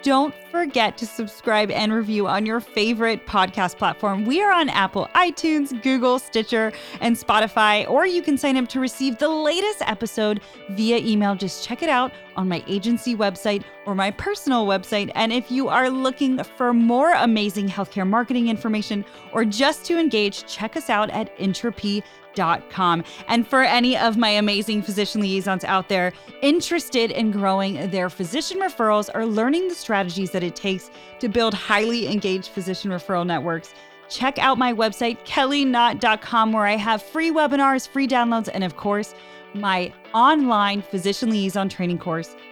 Don't 0.02 0.34
forget 0.50 0.98
to 0.98 1.06
subscribe 1.06 1.70
and 1.70 1.92
review 1.92 2.26
on 2.26 2.44
your 2.44 2.58
favorite 2.58 3.24
podcast 3.24 3.78
platform. 3.78 4.24
We 4.24 4.42
are 4.42 4.50
on 4.50 4.68
Apple, 4.68 5.08
iTunes, 5.14 5.80
Google, 5.84 6.18
Stitcher, 6.18 6.72
and 7.00 7.14
Spotify, 7.14 7.88
or 7.88 8.06
you 8.06 8.22
can 8.22 8.36
sign 8.36 8.56
up 8.56 8.66
to 8.70 8.80
receive 8.80 9.18
the 9.18 9.28
latest 9.28 9.82
episode 9.82 10.40
via 10.70 10.98
email. 10.98 11.36
Just 11.36 11.64
check 11.64 11.84
it 11.84 11.88
out 11.88 12.10
on 12.34 12.48
my 12.48 12.64
agency 12.66 13.14
website 13.14 13.62
or 13.86 13.94
my 13.94 14.10
personal 14.10 14.66
website. 14.66 15.12
And 15.14 15.32
if 15.32 15.48
you 15.48 15.68
are 15.68 15.90
looking 15.90 16.42
for 16.42 16.74
more 16.74 17.12
amazing 17.12 17.68
healthcare 17.68 18.08
marketing 18.08 18.48
information 18.48 19.04
or 19.32 19.44
just 19.44 19.84
to 19.84 19.96
engage, 19.96 20.44
check 20.52 20.76
us 20.76 20.90
out 20.90 21.08
at 21.10 21.38
Intrepy.com 21.38 22.21
com. 22.70 23.04
And 23.28 23.46
for 23.46 23.62
any 23.62 23.96
of 23.96 24.16
my 24.16 24.28
amazing 24.28 24.82
physician 24.82 25.20
liaisons 25.20 25.64
out 25.64 25.88
there 25.88 26.12
interested 26.42 27.10
in 27.10 27.30
growing 27.30 27.90
their 27.90 28.10
physician 28.10 28.58
referrals 28.58 29.08
or 29.14 29.26
learning 29.26 29.68
the 29.68 29.74
strategies 29.74 30.30
that 30.32 30.42
it 30.42 30.56
takes 30.56 30.90
to 31.20 31.28
build 31.28 31.54
highly 31.54 32.08
engaged 32.08 32.48
physician 32.48 32.90
referral 32.90 33.26
networks, 33.26 33.74
check 34.08 34.38
out 34.38 34.58
my 34.58 34.72
website, 34.72 35.18
kellyknott.com, 35.24 36.52
where 36.52 36.66
I 36.66 36.76
have 36.76 37.02
free 37.02 37.30
webinars, 37.30 37.88
free 37.88 38.08
downloads, 38.08 38.48
and 38.52 38.64
of 38.64 38.76
course, 38.76 39.14
my 39.54 39.92
online 40.14 40.82
physician 40.82 41.30
liaison 41.30 41.68
training 41.68 41.98
course 41.98 42.36